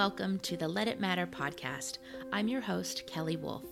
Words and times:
welcome 0.00 0.38
to 0.38 0.56
the 0.56 0.66
Let 0.66 0.88
It 0.88 0.98
Matter 0.98 1.26
podcast. 1.26 1.98
I'm 2.32 2.48
your 2.48 2.62
host, 2.62 3.06
Kelly 3.06 3.36
Wolfe. 3.36 3.68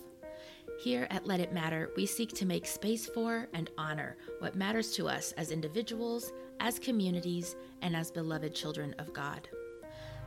Here 0.79 1.07
at 1.09 1.25
Let 1.25 1.39
It 1.39 1.53
Matter, 1.53 1.89
we 1.97 2.05
seek 2.05 2.33
to 2.33 2.45
make 2.45 2.67
space 2.67 3.07
for 3.07 3.47
and 3.51 3.71
honor 3.79 4.15
what 4.37 4.55
matters 4.55 4.91
to 4.91 5.09
us 5.09 5.31
as 5.37 5.49
individuals, 5.49 6.31
as 6.59 6.77
communities, 6.77 7.55
and 7.81 7.95
as 7.95 8.11
beloved 8.11 8.53
children 8.53 8.93
of 8.99 9.11
God. 9.11 9.49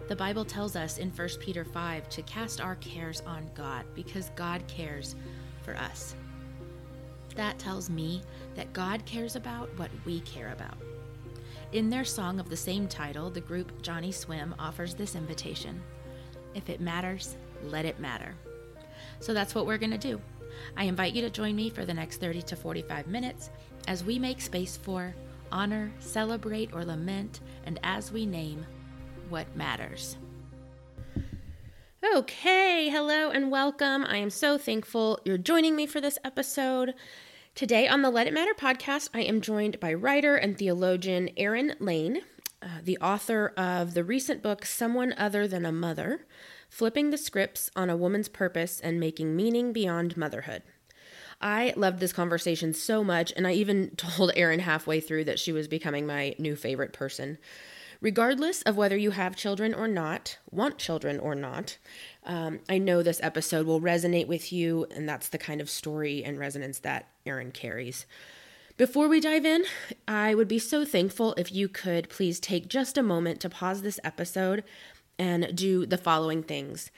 The 0.08 0.16
Bible 0.16 0.44
tells 0.44 0.74
us 0.74 0.98
in 0.98 1.08
1 1.10 1.28
Peter 1.38 1.64
5 1.64 2.08
to 2.08 2.22
cast 2.22 2.60
our 2.60 2.74
cares 2.74 3.20
on 3.24 3.48
God 3.54 3.84
because 3.94 4.32
God 4.34 4.66
cares 4.66 5.14
for 5.62 5.76
us. 5.76 6.16
That 7.36 7.60
tells 7.60 7.88
me 7.88 8.22
that 8.56 8.72
God 8.72 9.06
cares 9.06 9.36
about 9.36 9.68
what 9.78 9.90
we 10.04 10.18
care 10.22 10.50
about. 10.50 10.78
In 11.72 11.88
their 11.88 12.04
song 12.04 12.38
of 12.38 12.50
the 12.50 12.56
same 12.56 12.86
title, 12.86 13.30
the 13.30 13.40
group 13.40 13.80
Johnny 13.80 14.12
Swim 14.12 14.54
offers 14.58 14.94
this 14.94 15.14
invitation 15.14 15.82
If 16.54 16.68
it 16.68 16.82
matters, 16.82 17.36
let 17.62 17.86
it 17.86 17.98
matter. 17.98 18.34
So 19.20 19.32
that's 19.32 19.54
what 19.54 19.64
we're 19.64 19.78
going 19.78 19.92
to 19.92 19.96
do. 19.96 20.20
I 20.76 20.84
invite 20.84 21.14
you 21.14 21.22
to 21.22 21.30
join 21.30 21.56
me 21.56 21.70
for 21.70 21.86
the 21.86 21.94
next 21.94 22.18
30 22.18 22.42
to 22.42 22.56
45 22.56 23.06
minutes 23.06 23.48
as 23.88 24.04
we 24.04 24.18
make 24.18 24.42
space 24.42 24.76
for, 24.76 25.14
honor, 25.50 25.90
celebrate, 25.98 26.74
or 26.74 26.84
lament, 26.84 27.40
and 27.64 27.80
as 27.82 28.12
we 28.12 28.26
name 28.26 28.66
what 29.30 29.56
matters. 29.56 30.18
Okay, 32.14 32.90
hello 32.90 33.30
and 33.30 33.50
welcome. 33.50 34.04
I 34.04 34.18
am 34.18 34.28
so 34.28 34.58
thankful 34.58 35.20
you're 35.24 35.38
joining 35.38 35.74
me 35.74 35.86
for 35.86 36.02
this 36.02 36.18
episode. 36.22 36.92
Today 37.54 37.86
on 37.86 38.00
the 38.00 38.08
Let 38.08 38.26
It 38.26 38.32
Matter 38.32 38.54
podcast, 38.54 39.10
I 39.12 39.20
am 39.20 39.42
joined 39.42 39.78
by 39.78 39.92
writer 39.92 40.36
and 40.36 40.56
theologian 40.56 41.28
Erin 41.36 41.74
Lane, 41.80 42.22
uh, 42.62 42.80
the 42.82 42.96
author 42.96 43.52
of 43.58 43.92
the 43.92 44.02
recent 44.02 44.42
book 44.42 44.64
Someone 44.64 45.12
Other 45.18 45.46
Than 45.46 45.66
a 45.66 45.70
Mother 45.70 46.26
Flipping 46.70 47.10
the 47.10 47.18
Scripts 47.18 47.70
on 47.76 47.90
a 47.90 47.96
Woman's 47.96 48.30
Purpose 48.30 48.80
and 48.80 48.98
Making 48.98 49.36
Meaning 49.36 49.74
Beyond 49.74 50.16
Motherhood. 50.16 50.62
I 51.42 51.74
loved 51.76 52.00
this 52.00 52.14
conversation 52.14 52.72
so 52.72 53.04
much, 53.04 53.34
and 53.36 53.46
I 53.46 53.52
even 53.52 53.90
told 53.96 54.32
Erin 54.34 54.60
halfway 54.60 55.00
through 55.00 55.24
that 55.24 55.38
she 55.38 55.52
was 55.52 55.68
becoming 55.68 56.06
my 56.06 56.34
new 56.38 56.56
favorite 56.56 56.94
person. 56.94 57.36
Regardless 58.00 58.62
of 58.62 58.76
whether 58.78 58.96
you 58.96 59.10
have 59.10 59.36
children 59.36 59.74
or 59.74 59.86
not, 59.86 60.38
want 60.50 60.78
children 60.78 61.20
or 61.20 61.34
not, 61.34 61.76
um, 62.24 62.60
I 62.68 62.78
know 62.78 63.02
this 63.02 63.20
episode 63.22 63.66
will 63.66 63.80
resonate 63.80 64.26
with 64.26 64.52
you, 64.52 64.86
and 64.90 65.08
that's 65.08 65.28
the 65.28 65.38
kind 65.38 65.60
of 65.60 65.68
story 65.68 66.22
and 66.22 66.38
resonance 66.38 66.78
that 66.80 67.08
Erin 67.26 67.52
carries. 67.52 68.06
Before 68.76 69.08
we 69.08 69.20
dive 69.20 69.44
in, 69.44 69.64
I 70.08 70.34
would 70.34 70.48
be 70.48 70.58
so 70.58 70.84
thankful 70.84 71.34
if 71.34 71.52
you 71.52 71.68
could 71.68 72.08
please 72.08 72.40
take 72.40 72.68
just 72.68 72.96
a 72.96 73.02
moment 73.02 73.40
to 73.40 73.50
pause 73.50 73.82
this 73.82 74.00
episode 74.02 74.64
and 75.18 75.54
do 75.54 75.84
the 75.84 75.98
following 75.98 76.42
things 76.42 76.90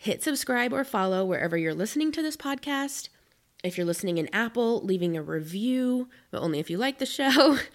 hit 0.00 0.22
subscribe 0.22 0.72
or 0.72 0.82
follow 0.82 1.26
wherever 1.26 1.58
you're 1.58 1.74
listening 1.74 2.10
to 2.10 2.22
this 2.22 2.36
podcast. 2.36 3.10
If 3.62 3.76
you're 3.76 3.86
listening 3.86 4.16
in 4.16 4.34
Apple, 4.34 4.80
leaving 4.80 5.14
a 5.14 5.22
review, 5.22 6.08
but 6.30 6.40
only 6.40 6.58
if 6.58 6.70
you 6.70 6.78
like 6.78 6.98
the 6.98 7.06
show. 7.06 7.58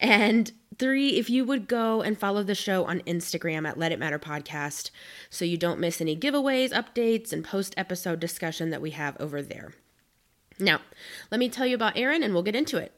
And 0.00 0.52
three, 0.78 1.18
if 1.18 1.28
you 1.30 1.44
would 1.44 1.68
go 1.68 2.02
and 2.02 2.18
follow 2.18 2.42
the 2.42 2.54
show 2.54 2.84
on 2.84 3.00
Instagram 3.00 3.66
at 3.66 3.78
Let 3.78 3.92
It 3.92 3.98
Matter 3.98 4.18
Podcast 4.18 4.90
so 5.30 5.44
you 5.44 5.56
don't 5.56 5.80
miss 5.80 6.00
any 6.00 6.16
giveaways, 6.16 6.70
updates, 6.70 7.32
and 7.32 7.44
post 7.44 7.74
episode 7.76 8.20
discussion 8.20 8.70
that 8.70 8.82
we 8.82 8.90
have 8.90 9.16
over 9.20 9.42
there. 9.42 9.74
Now, 10.58 10.80
let 11.30 11.38
me 11.38 11.48
tell 11.48 11.66
you 11.66 11.74
about 11.74 11.96
Erin 11.96 12.22
and 12.22 12.32
we'll 12.32 12.42
get 12.42 12.56
into 12.56 12.78
it. 12.78 12.92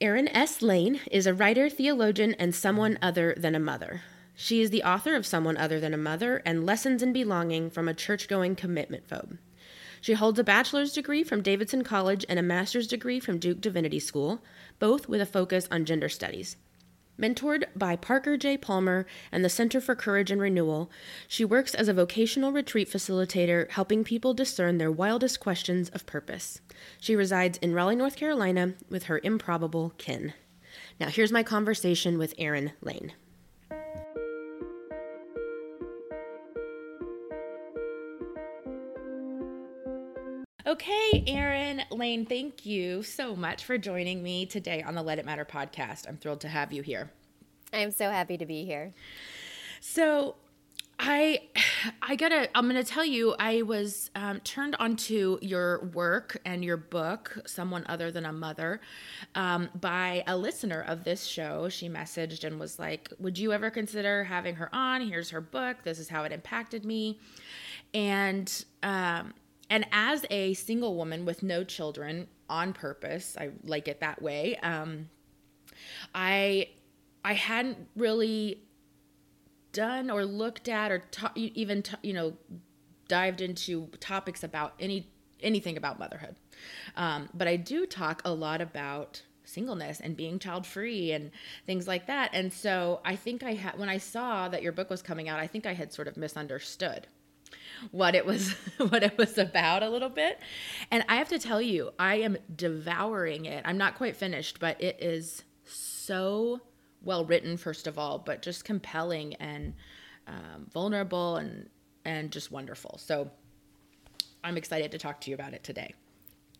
Erin 0.00 0.28
S. 0.28 0.62
Lane 0.62 1.00
is 1.10 1.26
a 1.26 1.34
writer, 1.34 1.68
theologian, 1.68 2.34
and 2.34 2.54
someone 2.54 2.98
other 3.02 3.34
than 3.36 3.54
a 3.54 3.60
mother. 3.60 4.02
She 4.40 4.60
is 4.60 4.70
the 4.70 4.84
author 4.84 5.16
of 5.16 5.26
Someone 5.26 5.56
Other 5.56 5.80
Than 5.80 5.92
a 5.92 5.98
Mother 5.98 6.40
and 6.46 6.64
Lessons 6.64 7.02
in 7.02 7.12
Belonging 7.12 7.70
from 7.70 7.88
a 7.88 7.94
Church 7.94 8.28
Going 8.28 8.54
Commitment 8.54 9.08
Phobe. 9.08 9.38
She 10.00 10.14
holds 10.14 10.38
a 10.38 10.44
bachelor's 10.44 10.92
degree 10.92 11.22
from 11.22 11.42
Davidson 11.42 11.82
College 11.84 12.24
and 12.28 12.38
a 12.38 12.42
master's 12.42 12.86
degree 12.86 13.20
from 13.20 13.38
Duke 13.38 13.60
Divinity 13.60 13.98
School, 13.98 14.42
both 14.78 15.08
with 15.08 15.20
a 15.20 15.26
focus 15.26 15.68
on 15.70 15.84
gender 15.84 16.08
studies. 16.08 16.56
Mentored 17.18 17.64
by 17.74 17.96
Parker 17.96 18.36
J. 18.36 18.56
Palmer 18.56 19.04
and 19.32 19.44
the 19.44 19.48
Center 19.48 19.80
for 19.80 19.96
Courage 19.96 20.30
and 20.30 20.40
Renewal, 20.40 20.88
she 21.26 21.44
works 21.44 21.74
as 21.74 21.88
a 21.88 21.94
vocational 21.94 22.52
retreat 22.52 22.88
facilitator, 22.88 23.68
helping 23.70 24.04
people 24.04 24.34
discern 24.34 24.78
their 24.78 24.92
wildest 24.92 25.40
questions 25.40 25.88
of 25.88 26.06
purpose. 26.06 26.60
She 27.00 27.16
resides 27.16 27.58
in 27.58 27.74
Raleigh, 27.74 27.96
North 27.96 28.14
Carolina, 28.14 28.74
with 28.88 29.04
her 29.04 29.20
improbable 29.24 29.94
kin. 29.98 30.32
Now, 31.00 31.08
here's 31.08 31.32
my 31.32 31.42
conversation 31.42 32.18
with 32.18 32.34
Erin 32.38 32.72
Lane. 32.80 33.14
Okay, 40.68 41.24
Erin 41.26 41.80
Lane, 41.90 42.26
thank 42.26 42.66
you 42.66 43.02
so 43.02 43.34
much 43.34 43.64
for 43.64 43.78
joining 43.78 44.22
me 44.22 44.44
today 44.44 44.82
on 44.82 44.94
the 44.94 45.02
Let 45.02 45.18
It 45.18 45.24
Matter 45.24 45.46
podcast. 45.46 46.06
I'm 46.06 46.18
thrilled 46.18 46.42
to 46.42 46.48
have 46.48 46.74
you 46.74 46.82
here. 46.82 47.10
I'm 47.72 47.90
so 47.90 48.10
happy 48.10 48.36
to 48.36 48.44
be 48.44 48.66
here. 48.66 48.92
So, 49.80 50.34
I 50.98 51.40
I 52.02 52.16
gotta 52.16 52.50
I'm 52.54 52.66
gonna 52.66 52.84
tell 52.84 53.04
you 53.04 53.34
I 53.38 53.62
was 53.62 54.10
um, 54.14 54.40
turned 54.40 54.76
onto 54.78 55.38
your 55.40 55.86
work 55.94 56.38
and 56.44 56.62
your 56.62 56.76
book 56.76 57.38
someone 57.46 57.84
other 57.88 58.10
than 58.10 58.26
a 58.26 58.32
mother 58.32 58.82
um, 59.34 59.70
by 59.80 60.22
a 60.26 60.36
listener 60.36 60.82
of 60.82 61.04
this 61.04 61.24
show 61.24 61.68
she 61.68 61.88
messaged 61.88 62.42
and 62.42 62.58
was 62.58 62.80
like 62.80 63.10
would 63.20 63.38
you 63.38 63.52
ever 63.52 63.70
consider 63.70 64.24
having 64.24 64.56
her 64.56 64.68
on 64.74 65.02
here's 65.02 65.30
her 65.30 65.40
book 65.40 65.76
this 65.84 66.00
is 66.00 66.08
how 66.08 66.24
it 66.24 66.32
impacted 66.32 66.84
me 66.84 67.20
and 67.94 68.64
um, 68.82 69.32
and 69.70 69.86
as 69.92 70.24
a 70.30 70.54
single 70.54 70.96
woman 70.96 71.24
with 71.24 71.42
no 71.42 71.64
children 71.64 72.26
on 72.48 72.72
purpose 72.72 73.36
i 73.38 73.50
like 73.64 73.88
it 73.88 74.00
that 74.00 74.20
way 74.22 74.56
um, 74.62 75.08
i 76.14 76.68
i 77.24 77.34
hadn't 77.34 77.78
really 77.96 78.62
done 79.72 80.10
or 80.10 80.24
looked 80.24 80.68
at 80.68 80.90
or 80.90 80.98
ta- 81.10 81.32
even 81.34 81.82
ta- 81.82 81.98
you 82.02 82.12
know 82.12 82.32
dived 83.08 83.40
into 83.40 83.86
topics 84.00 84.42
about 84.42 84.74
any 84.78 85.08
anything 85.40 85.76
about 85.76 85.98
motherhood. 85.98 86.36
Um, 86.96 87.28
but 87.34 87.48
i 87.48 87.56
do 87.56 87.86
talk 87.86 88.22
a 88.24 88.32
lot 88.32 88.60
about 88.60 89.22
singleness 89.44 90.00
and 90.00 90.16
being 90.16 90.38
child 90.38 90.66
free 90.66 91.12
and 91.12 91.30
things 91.64 91.88
like 91.88 92.06
that. 92.06 92.30
And 92.32 92.52
so 92.52 93.00
i 93.04 93.16
think 93.16 93.42
i 93.42 93.54
had 93.54 93.78
when 93.78 93.88
i 93.88 93.98
saw 93.98 94.48
that 94.48 94.62
your 94.62 94.72
book 94.72 94.90
was 94.90 95.02
coming 95.02 95.28
out 95.28 95.38
i 95.38 95.46
think 95.46 95.64
i 95.66 95.74
had 95.74 95.92
sort 95.92 96.08
of 96.08 96.16
misunderstood 96.16 97.06
what 97.90 98.14
it 98.14 98.26
was 98.26 98.52
what 98.78 99.02
it 99.02 99.16
was 99.18 99.38
about 99.38 99.82
a 99.82 99.90
little 99.90 100.08
bit. 100.08 100.38
And 100.90 101.04
I 101.08 101.16
have 101.16 101.28
to 101.28 101.38
tell 101.38 101.60
you, 101.60 101.90
I 101.98 102.16
am 102.16 102.36
devouring 102.54 103.44
it. 103.46 103.62
I'm 103.64 103.78
not 103.78 103.96
quite 103.96 104.16
finished, 104.16 104.60
but 104.60 104.80
it 104.82 104.98
is 105.00 105.42
so 105.64 106.60
well 107.02 107.24
written 107.24 107.56
first 107.56 107.86
of 107.86 107.98
all, 107.98 108.18
but 108.18 108.42
just 108.42 108.64
compelling 108.64 109.34
and 109.34 109.74
um, 110.26 110.66
vulnerable 110.72 111.36
and 111.36 111.68
and 112.04 112.30
just 112.30 112.50
wonderful. 112.50 112.98
So 112.98 113.30
I'm 114.42 114.56
excited 114.56 114.92
to 114.92 114.98
talk 114.98 115.20
to 115.22 115.30
you 115.30 115.34
about 115.34 115.52
it 115.52 115.62
today. 115.64 115.94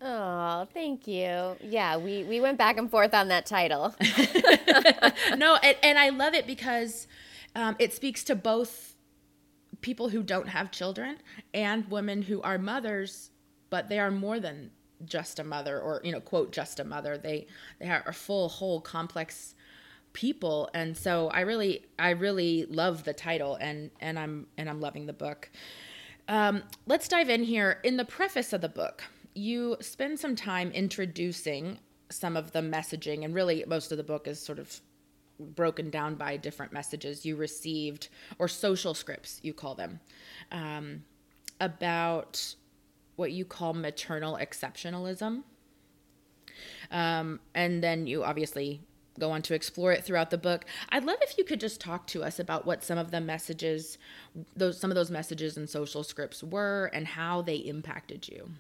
Oh, 0.00 0.66
thank 0.72 1.09
you. 1.09 1.56
Yeah, 1.60 1.97
we, 1.97 2.22
we 2.22 2.41
went 2.41 2.56
back 2.56 2.78
and 2.78 2.88
forth 2.91 3.15
on 3.15 3.28
that 3.28 3.47
title. 3.47 3.94
no, 5.37 5.56
and, 5.56 5.77
and 5.82 5.98
I 5.98 6.10
love 6.10 6.34
it 6.34 6.47
because 6.47 7.09
um, 7.56 7.75
it 7.81 7.93
speaks 7.93 8.22
to 8.25 8.37
both 8.37 8.88
people 9.81 10.09
who 10.09 10.22
don't 10.22 10.49
have 10.49 10.71
children 10.71 11.19
and 11.55 11.89
women 11.91 12.22
who 12.22 12.43
are 12.43 12.59
mothers, 12.59 13.31
but 13.71 13.89
they 13.89 13.99
are 13.99 14.11
more 14.11 14.41
than 14.41 14.71
just 15.05 15.39
a 15.39 15.44
mother 15.44 15.81
or 15.81 16.00
you 16.03 16.11
know 16.11 16.21
quote 16.21 16.53
just 16.53 16.81
a 16.81 16.84
mother. 16.84 17.16
They 17.16 17.47
they 17.78 17.89
are 17.89 18.03
a 18.06 18.12
full 18.12 18.49
whole 18.49 18.81
complex 18.81 19.55
people. 20.13 20.69
And 20.75 20.97
so 20.97 21.28
i 21.28 21.41
really 21.41 21.86
i 21.98 22.10
really 22.10 22.66
love 22.66 23.04
the 23.04 23.13
title 23.13 23.57
and 23.57 23.91
and 24.01 24.19
i'm 24.19 24.47
and 24.57 24.69
i'm 24.69 24.80
loving 24.80 25.07
the 25.07 25.13
book. 25.13 25.51
Um, 26.27 26.63
let's 26.86 27.09
dive 27.09 27.31
in 27.31 27.45
here. 27.45 27.81
In 27.84 27.97
the 27.97 28.04
preface 28.04 28.53
of 28.53 28.60
the 28.60 28.69
book 28.69 29.04
you 29.34 29.77
spend 29.81 30.19
some 30.19 30.34
time 30.34 30.71
introducing 30.72 31.78
some 32.10 32.36
of 32.36 32.53
the 32.53 32.60
messaging 32.60 33.24
and 33.24 33.34
really 33.34 33.65
most 33.66 33.92
of 33.92 33.98
the 33.98 34.04
book 34.04 34.27
is 34.27 34.41
sort 34.41 34.59
of 34.59 34.81
broken 35.38 35.90
down 35.90 36.14
by 36.14 36.36
different 36.36 36.72
messages 36.72 37.24
you 37.24 37.36
received 37.36 38.08
or 38.38 38.48
social 38.48 38.94
scripts 38.94 39.40
you 39.42 39.52
call 39.52 39.74
them 39.74 40.00
um, 40.50 41.02
about 41.60 42.54
what 43.16 43.32
you 43.32 43.44
call 43.44 43.74
maternal 43.74 44.38
exceptionalism. 44.40 45.42
Um, 46.90 47.40
and 47.54 47.82
then 47.82 48.06
you 48.06 48.24
obviously 48.24 48.80
go 49.18 49.32
on 49.32 49.42
to 49.42 49.54
explore 49.54 49.92
it 49.92 50.04
throughout 50.04 50.30
the 50.30 50.38
book. 50.38 50.64
I'd 50.90 51.04
love 51.04 51.18
if 51.20 51.36
you 51.36 51.44
could 51.44 51.60
just 51.60 51.80
talk 51.80 52.06
to 52.08 52.22
us 52.22 52.38
about 52.38 52.64
what 52.64 52.84
some 52.84 52.96
of 52.96 53.10
the 53.10 53.20
messages 53.20 53.98
those 54.56 54.78
some 54.78 54.90
of 54.90 54.94
those 54.94 55.10
messages 55.10 55.56
and 55.56 55.68
social 55.68 56.04
scripts 56.04 56.42
were 56.42 56.90
and 56.94 57.06
how 57.06 57.42
they 57.42 57.56
impacted 57.56 58.28
you. 58.28 58.50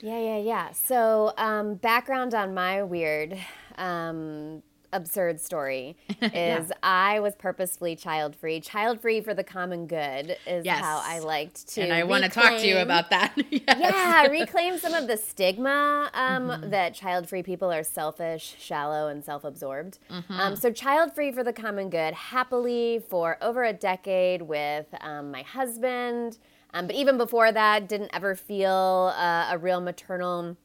Yeah 0.00 0.18
yeah 0.18 0.38
yeah. 0.38 0.72
So 0.72 1.32
um, 1.38 1.76
background 1.76 2.34
on 2.34 2.52
my 2.54 2.82
weird 2.82 3.38
um, 3.78 4.62
absurd 4.92 5.40
story 5.40 5.96
is 6.22 6.70
I 6.82 7.20
was 7.20 7.34
purposefully 7.34 7.96
child 7.96 8.36
free. 8.36 8.60
Child 8.60 9.00
free 9.00 9.20
for 9.20 9.34
the 9.34 9.44
common 9.44 9.86
good 9.86 10.36
is 10.46 10.64
Yes. 10.64 10.80
how 10.80 11.00
I 11.02 11.18
liked 11.20 11.68
to. 11.74 11.82
and 11.82 11.92
I 11.92 12.04
want 12.04 12.24
to 12.24 12.30
talk 12.30 12.58
to 12.58 12.66
you 12.66 12.78
about 12.78 13.10
that. 13.10 13.34
yes. 13.50 13.62
Yeah, 13.66 14.26
reclaim 14.26 14.78
some 14.78 14.94
of 14.94 15.06
the 15.06 15.16
stigma 15.16 16.10
um, 16.14 16.48
Mm-hmm. 16.48 16.70
that 16.70 16.94
child 16.94 17.28
free 17.28 17.42
people 17.42 17.72
are 17.72 17.82
selfish, 17.84 18.56
shallow, 18.58 19.08
and 19.08 19.24
self 19.24 19.44
absorbed. 19.44 19.98
Mm-hmm. 20.10 20.32
Um, 20.32 20.56
so, 20.56 20.70
child 20.72 21.14
free 21.14 21.32
for 21.32 21.42
the 21.44 21.52
common 21.52 21.88
good, 21.90 22.14
happily 22.14 23.02
for 23.08 23.38
over 23.40 23.64
a 23.64 23.72
decade 23.72 24.42
with 24.42 24.86
um, 25.00 25.30
my 25.30 25.42
husband. 25.42 26.38
Um, 26.74 26.86
but 26.86 26.96
even 26.96 27.18
before 27.18 27.52
that, 27.52 27.88
didn't 27.88 28.10
ever 28.14 28.34
feel 28.34 29.12
uh, 29.16 29.48
a 29.50 29.58
real 29.58 29.80
maternal 29.80 30.56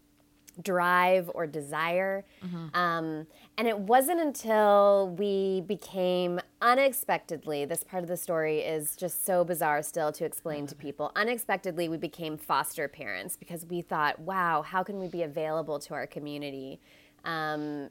drive 0.62 1.30
or 1.36 1.46
desire. 1.46 2.26
Um, 2.74 3.28
and 3.58 3.68
it 3.68 3.80
wasn't 3.80 4.20
until 4.20 5.16
we 5.18 5.62
became 5.62 6.40
unexpectedly, 6.62 7.66
this 7.66 7.84
part 7.84 8.04
of 8.04 8.10
the 8.10 8.18
story 8.18 8.60
is 8.60 8.96
just 8.96 9.26
so 9.26 9.44
bizarre 9.44 9.82
still 9.82 10.12
to 10.12 10.26
explain 10.26 10.68
to 10.68 10.76
people. 10.76 11.12
Unexpectedly, 11.16 11.90
we 11.90 11.98
became 11.98 12.38
foster 12.38 12.88
parents 12.88 13.36
because 13.36 13.66
we 13.66 13.82
thought, 13.82 14.20
wow, 14.20 14.62
how 14.62 14.84
can 14.84 15.00
we 15.00 15.08
be 15.08 15.24
available 15.24 15.80
to 15.80 15.94
our 15.96 16.06
community? 16.06 16.80
Um, 17.26 17.90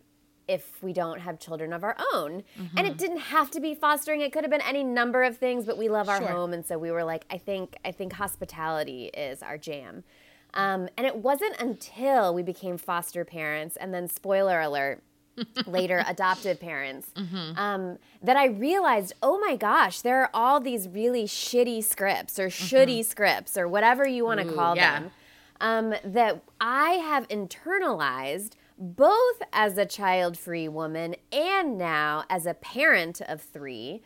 if 0.48 0.80
we 0.80 0.92
don't 0.92 1.18
have 1.18 1.40
children 1.40 1.72
of 1.72 1.82
our 1.82 1.96
own. 2.14 2.44
And 2.76 2.86
it 2.86 2.96
didn't 2.96 3.18
have 3.18 3.50
to 3.50 3.60
be 3.60 3.74
fostering. 3.74 4.20
It 4.20 4.32
could 4.32 4.44
have 4.44 4.50
been 4.50 4.60
any 4.60 4.84
number 4.84 5.24
of 5.24 5.36
things, 5.36 5.64
but 5.66 5.76
we 5.76 5.88
love 5.88 6.08
our 6.08 6.18
Sure. 6.18 6.28
home 6.28 6.52
and 6.52 6.64
so 6.64 6.78
we 6.78 6.92
were 6.92 7.02
like, 7.02 7.24
I 7.30 7.38
think 7.38 7.76
I 7.84 7.90
think 7.90 8.12
hospitality 8.12 9.06
is 9.06 9.42
our 9.42 9.58
jam. 9.58 10.04
Um, 10.54 10.88
and 10.96 11.04
it 11.04 11.16
wasn't 11.16 11.60
until 11.60 12.32
we 12.32 12.44
became 12.44 12.78
foster 12.78 13.24
parents 13.24 13.76
and 13.76 13.92
then 13.92 14.08
spoiler 14.08 14.60
alert 14.60 15.02
later 15.66 16.02
adoptive 16.06 16.60
parents 16.60 17.10
um, 17.56 17.98
that 18.22 18.36
I 18.36 18.46
realized, 18.46 19.14
oh 19.22 19.38
my 19.38 19.56
gosh, 19.56 20.00
there 20.00 20.22
are 20.22 20.30
all 20.32 20.60
these 20.60 20.88
really 20.88 21.24
shitty 21.24 21.84
scripts 21.84 22.38
or 22.38 22.48
shitty 22.48 23.04
scripts 23.04 23.56
or 23.56 23.68
whatever 23.68 24.06
you 24.06 24.24
want 24.24 24.40
to 24.40 24.52
call 24.52 24.76
yeah. 24.76 25.00
them 25.00 25.10
um, 25.60 25.94
that 26.04 26.42
I 26.60 26.92
have 26.92 27.28
internalized 27.28 28.52
both 28.78 29.40
as 29.54 29.78
a 29.78 29.86
child 29.86 30.36
free 30.36 30.68
woman 30.68 31.16
and 31.32 31.78
now 31.78 32.24
as 32.28 32.44
a 32.44 32.52
parent 32.52 33.22
of 33.22 33.40
3 33.40 34.02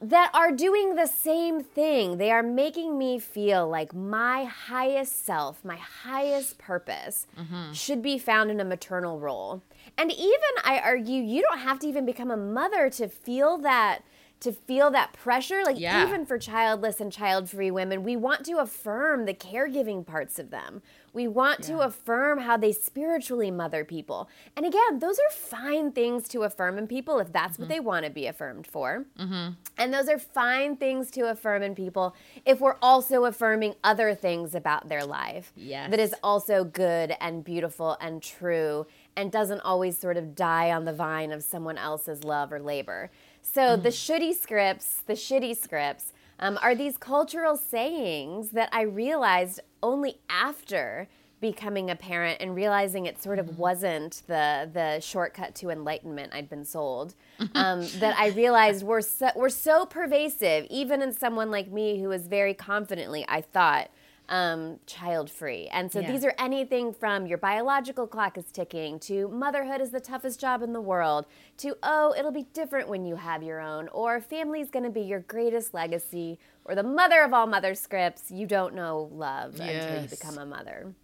that 0.00 0.30
are 0.34 0.50
doing 0.50 0.96
the 0.96 1.06
same 1.06 1.62
thing. 1.62 2.16
They 2.16 2.32
are 2.32 2.42
making 2.42 2.98
me 2.98 3.20
feel 3.20 3.68
like 3.68 3.94
my 3.94 4.44
highest 4.44 5.24
self, 5.24 5.64
my 5.64 5.76
highest 5.76 6.58
purpose 6.58 7.26
should 7.72 8.02
be 8.02 8.18
found 8.18 8.50
in 8.50 8.58
a 8.58 8.64
maternal 8.64 9.20
role. 9.20 9.62
And 9.98 10.10
even 10.10 10.40
I 10.64 10.78
argue, 10.78 11.22
you 11.22 11.42
don't 11.42 11.58
have 11.58 11.78
to 11.80 11.86
even 11.86 12.04
become 12.06 12.30
a 12.30 12.36
mother 12.36 12.90
to 12.90 13.08
feel 13.08 13.58
that. 13.58 14.00
To 14.40 14.50
feel 14.50 14.90
that 14.90 15.12
pressure, 15.12 15.62
like 15.64 15.78
Yeah. 15.78 16.04
even 16.04 16.26
for 16.26 16.36
childless 16.36 17.00
and 17.00 17.12
child 17.12 17.48
free 17.48 17.70
women, 17.70 18.02
we 18.02 18.16
want 18.16 18.44
to 18.46 18.58
affirm 18.58 19.24
the 19.24 19.34
caregiving 19.34 20.04
parts 20.04 20.40
of 20.40 20.50
them. 20.50 20.82
We 21.14 21.28
want 21.28 21.62
to 21.64 21.80
affirm 21.80 22.38
how 22.38 22.56
they 22.56 22.72
spiritually 22.72 23.50
mother 23.50 23.84
people. 23.84 24.30
And 24.56 24.64
again, 24.64 24.98
those 24.98 25.18
are 25.18 25.32
fine 25.34 25.92
things 25.92 26.26
to 26.28 26.42
affirm 26.42 26.78
in 26.78 26.86
people 26.86 27.18
if 27.18 27.32
that's 27.32 27.52
Mm-hmm. 27.54 27.62
what 27.62 27.68
they 27.68 27.80
want 27.80 28.04
to 28.06 28.10
be 28.10 28.26
affirmed 28.26 28.66
for. 28.66 29.04
And 29.18 29.92
those 29.94 30.08
are 30.08 30.18
fine 30.18 30.76
things 30.76 31.10
to 31.12 31.28
affirm 31.30 31.62
in 31.62 31.74
people 31.74 32.14
if 32.46 32.60
we're 32.60 32.76
also 32.80 33.24
affirming 33.24 33.74
other 33.84 34.14
things 34.14 34.54
about 34.54 34.88
their 34.88 35.04
life 35.04 35.52
Yes. 35.56 35.90
that 35.90 36.00
is 36.00 36.14
also 36.22 36.64
good 36.64 37.14
and 37.20 37.44
beautiful 37.44 37.96
and 38.00 38.22
true 38.22 38.86
and 39.16 39.30
doesn't 39.30 39.60
always 39.60 39.98
sort 39.98 40.16
of 40.16 40.34
die 40.34 40.70
on 40.72 40.84
the 40.86 40.92
vine 40.92 41.32
of 41.32 41.42
someone 41.42 41.76
else's 41.76 42.24
love 42.24 42.52
or 42.52 42.60
labor. 42.60 43.10
So 43.42 43.76
the 43.76 43.90
shitty 43.90 44.34
scripts, 44.34 45.02
the 45.06 45.12
shitty 45.14 45.56
scripts, 45.56 46.12
um, 46.38 46.58
are 46.62 46.74
these 46.74 46.96
cultural 46.96 47.56
sayings 47.56 48.50
that 48.50 48.68
I 48.72 48.82
realized 48.82 49.60
only 49.82 50.18
after 50.28 51.08
becoming 51.40 51.90
a 51.90 51.96
parent 51.96 52.40
and 52.40 52.54
realizing 52.54 53.06
it 53.06 53.20
sort 53.20 53.38
of 53.40 53.58
wasn't 53.58 54.22
the 54.28 54.70
the 54.72 55.00
shortcut 55.00 55.54
to 55.56 55.70
enlightenment 55.70 56.32
I'd 56.32 56.48
been 56.48 56.64
sold. 56.64 57.14
Um, 57.54 57.90
that 57.98 58.16
I 58.16 58.28
realized 58.28 58.82
were 58.84 59.02
so, 59.02 59.28
were 59.36 59.50
so 59.50 59.84
pervasive, 59.84 60.66
even 60.70 61.02
in 61.02 61.12
someone 61.12 61.50
like 61.50 61.70
me 61.70 62.00
who 62.00 62.08
was 62.08 62.26
very 62.28 62.54
confidently, 62.54 63.26
I 63.28 63.42
thought, 63.42 63.90
um, 64.30 64.78
child 64.86 65.28
free. 65.30 65.68
And 65.70 65.92
so 65.92 66.00
Yeah. 66.00 66.10
these 66.12 66.24
are 66.24 66.34
anything 66.38 66.94
from 66.94 67.26
your 67.26 67.36
biological 67.36 68.06
clock 68.06 68.38
is 68.38 68.46
ticking 68.52 68.98
to 69.00 69.28
motherhood 69.28 69.82
is 69.82 69.90
the 69.90 70.00
toughest 70.00 70.40
job 70.40 70.62
in 70.62 70.72
the 70.72 70.80
world 70.80 71.26
to 71.58 71.76
oh, 71.82 72.14
it'll 72.16 72.30
be 72.32 72.46
different 72.54 72.88
when 72.88 73.04
you 73.04 73.16
have 73.16 73.42
your 73.42 73.60
own, 73.60 73.88
or 73.88 74.18
family's 74.20 74.70
going 74.70 74.84
to 74.84 74.90
be 74.90 75.02
your 75.02 75.20
greatest 75.20 75.74
legacy, 75.74 76.38
or 76.64 76.74
the 76.74 76.82
mother 76.82 77.22
of 77.22 77.32
all 77.32 77.46
mother 77.46 77.74
scripts, 77.74 78.30
you 78.30 78.46
don't 78.46 78.74
know 78.74 79.10
love 79.12 79.58
until 79.58 80.02
you 80.02 80.08
become 80.08 80.38
a 80.38 80.46
mother. 80.46 80.94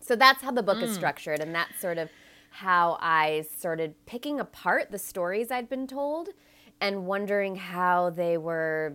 So 0.00 0.16
that's 0.16 0.42
how 0.42 0.50
the 0.50 0.62
book 0.62 0.82
is 0.82 0.90
hmm. 0.90 0.96
structured, 0.96 1.40
and 1.40 1.54
that's 1.54 1.80
sort 1.80 1.98
of 1.98 2.10
how 2.50 2.98
I 3.00 3.46
started 3.56 3.94
picking 4.06 4.38
apart 4.38 4.90
the 4.90 4.98
stories 4.98 5.50
I'd 5.50 5.68
been 5.68 5.86
told 5.86 6.28
and 6.80 7.06
wondering 7.06 7.56
how 7.56 8.10
they 8.10 8.36
were 8.36 8.94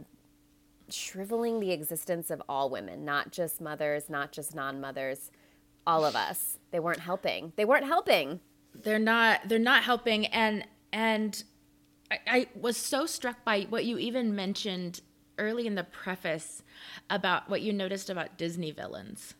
shriveling 0.90 1.60
the 1.60 1.72
existence 1.72 2.30
of 2.30 2.42
all 2.48 2.70
women, 2.70 3.04
not 3.04 3.32
just 3.32 3.60
mothers, 3.60 4.10
not 4.10 4.32
just 4.32 4.56
non 4.56 4.80
mothers, 4.80 5.32
all 5.86 6.06
of 6.06 6.16
us. 6.16 6.60
They 6.72 6.80
weren't 6.80 7.00
helping. 7.00 7.54
They 7.56 7.66
weren't 7.66 7.86
helping. 7.86 8.40
they're 8.84 9.00
not 9.00 9.42
they're 9.48 9.60
not 9.60 9.84
helping 9.84 10.26
and 10.28 10.66
and 10.94 11.44
I, 12.12 12.20
I 12.28 12.48
was 12.56 12.78
so 12.78 13.06
struck 13.06 13.44
by 13.44 13.68
what 13.70 13.86
you 13.86 13.98
even 13.98 14.36
mentioned 14.36 15.02
early 15.40 15.66
in 15.66 15.76
the 15.76 15.84
preface 15.84 16.62
about 17.10 17.50
what 17.50 17.62
you 17.62 17.74
noticed 17.74 18.10
about 18.10 18.38
disney 18.38 18.72
villains 18.72 19.34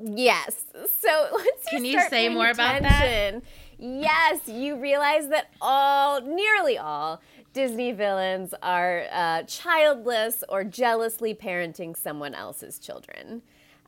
Yes. 0.00 0.64
So 1.00 1.28
once 1.32 1.66
Can 1.68 1.84
you 1.84 2.00
say 2.08 2.28
more 2.28 2.50
about 2.50 2.82
that? 2.82 3.42
Yes, 3.78 4.48
you 4.48 4.76
realize 4.76 5.28
that 5.28 5.50
all, 5.60 6.20
nearly 6.20 6.78
all, 6.78 7.20
Disney 7.52 7.92
villains 7.92 8.54
are 8.62 9.06
uh, 9.12 9.42
childless 9.42 10.44
or 10.48 10.64
jealously 10.64 11.34
parenting 11.34 11.96
someone 11.96 12.34
else's 12.34 12.78
children. 12.78 13.42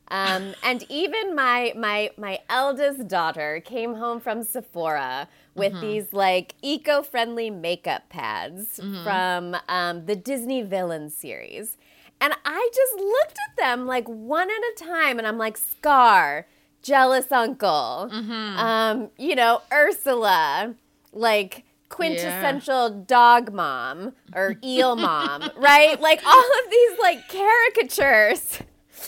Um, 0.09 0.53
and 0.63 0.85
even 0.89 1.35
my 1.35 1.73
my 1.75 2.11
my 2.17 2.39
eldest 2.49 3.07
daughter 3.07 3.61
came 3.63 3.95
home 3.95 4.19
from 4.19 4.43
Sephora 4.43 5.27
with 5.55 5.73
Mm-hmm. 5.73 5.81
these 5.81 6.13
like 6.13 6.53
eco-friendly 6.61 7.49
makeup 7.49 8.09
pads 8.09 8.79
Mm-hmm. 8.79 9.03
from 9.03 9.55
um, 9.67 10.05
the 10.05 10.15
Disney 10.15 10.61
Villain 10.61 11.09
series, 11.09 11.77
and 12.21 12.33
I 12.45 12.69
just 12.73 12.93
looked 12.95 13.37
at 13.49 13.57
them 13.57 13.85
like 13.87 14.07
one 14.07 14.49
at 14.49 14.55
a 14.57 14.73
time, 14.83 15.17
and 15.17 15.27
I'm 15.27 15.37
like 15.37 15.57
Scar, 15.57 16.45
jealous 16.83 17.31
uncle, 17.31 18.09
Mm-hmm. 18.13 18.57
um, 18.59 19.09
you 19.17 19.35
know 19.35 19.61
Ursula, 19.73 20.75
like 21.13 21.63
quintessential 21.89 22.89
dog 22.89 23.53
mom 23.53 24.13
or 24.35 24.57
eel 24.63 24.95
mom, 24.95 25.49
right? 25.55 25.99
Like 25.99 26.21
all 26.25 26.49
of 26.65 26.69
these 26.71 26.99
like 26.99 27.27
caricatures 27.29 28.59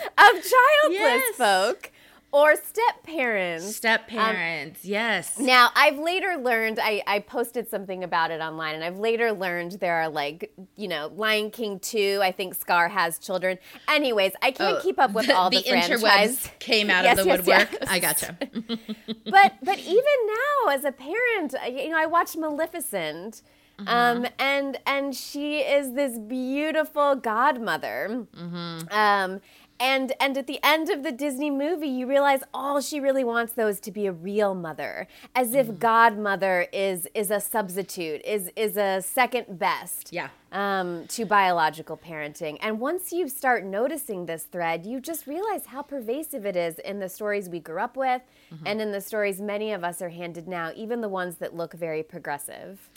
of 0.01 0.33
childless 0.33 0.51
Yes. 0.91 1.35
folk 1.35 1.91
or 2.33 2.55
step 2.57 3.03
parents. 3.03 3.73
Step 3.77 4.07
parents, 4.09 4.83
yes. 4.83 5.39
Now, 5.39 5.69
I've 5.75 5.97
later 5.97 6.35
learned, 6.35 6.77
I, 6.77 7.01
I 7.07 7.19
posted 7.19 7.69
something 7.69 8.03
about 8.03 8.31
it 8.31 8.41
online, 8.41 8.75
and 8.75 8.83
I've 8.83 8.97
later 8.99 9.31
learned 9.31 9.71
there 9.79 9.95
are 10.01 10.09
like, 10.09 10.51
you 10.75 10.89
know, 10.89 11.09
Lion 11.15 11.51
King 11.51 11.79
2, 11.79 12.19
I 12.21 12.33
think 12.33 12.53
Scar 12.53 12.89
has 12.89 13.17
children. 13.17 13.57
Anyways, 13.87 14.33
I 14.41 14.51
can't 14.51 14.77
Oh, 14.77 14.81
keep 14.81 14.99
up 14.99 15.13
with 15.13 15.29
all 15.29 15.49
the, 15.49 15.63
interwebs 15.63 15.99
franchise. 15.99 16.49
came 16.59 16.89
out 16.89 17.05
Yes, 17.05 17.17
of 17.17 17.23
the 17.23 17.29
yes, 17.29 17.37
woodwork. 17.39 17.71
yes. 17.71 17.89
I 17.89 17.99
gotcha. 17.99 18.37
but 19.25 19.53
but 19.63 19.79
even 19.79 20.03
now 20.27 20.71
as 20.73 20.83
a 20.83 20.91
parent 20.91 21.55
you 21.71 21.89
know 21.89 21.97
i 21.97 22.05
watched 22.05 22.35
maleficent 22.37 23.41
um, 23.85 24.25
and 24.39 24.77
and 24.85 25.15
she 25.15 25.59
is 25.59 25.93
this 25.93 26.17
beautiful 26.17 27.15
godmother 27.15 28.25
um, 28.91 29.41
and 29.79 30.13
and 30.19 30.37
at 30.37 30.47
the 30.47 30.59
end 30.63 30.89
of 30.89 31.03
the 31.03 31.11
disney 31.11 31.51
movie 31.51 31.87
you 31.87 32.07
realize 32.07 32.41
all 32.53 32.81
she 32.81 32.99
really 32.99 33.23
wants 33.23 33.53
though 33.53 33.67
is 33.67 33.79
to 33.79 33.91
be 33.91 34.05
a 34.05 34.11
real 34.11 34.53
mother 34.55 35.07
as 35.35 35.53
if 35.53 35.67
mm. 35.67 35.79
godmother 35.79 36.67
is 36.73 37.07
is 37.13 37.31
a 37.31 37.39
substitute 37.39 38.21
is 38.25 38.49
is 38.55 38.77
a 38.77 39.01
second 39.01 39.59
best 39.59 40.11
Yeah. 40.11 40.29
Um, 40.51 41.05
to 41.07 41.25
biological 41.25 41.97
parenting. 41.97 42.57
And 42.61 42.79
once 42.79 43.11
you 43.11 43.27
start 43.27 43.63
noticing 43.63 44.25
this 44.25 44.43
thread, 44.43 44.85
you 44.85 44.99
just 44.99 45.27
realize 45.27 45.67
how 45.67 45.81
pervasive 45.81 46.45
it 46.45 46.55
is 46.55 46.79
in 46.79 46.99
the 46.99 47.09
stories 47.09 47.49
we 47.49 47.59
grew 47.59 47.79
up 47.79 47.97
with 47.97 48.21
and 48.65 48.81
in 48.81 48.91
the 48.91 49.01
stories 49.01 49.41
many 49.41 49.73
of 49.73 49.83
us 49.83 50.01
are 50.01 50.09
handed 50.09 50.47
now, 50.47 50.71
even 50.75 51.01
the 51.01 51.09
ones 51.09 51.35
that 51.37 51.55
look 51.55 51.73
very 51.73 52.03
progressive. 52.03 52.89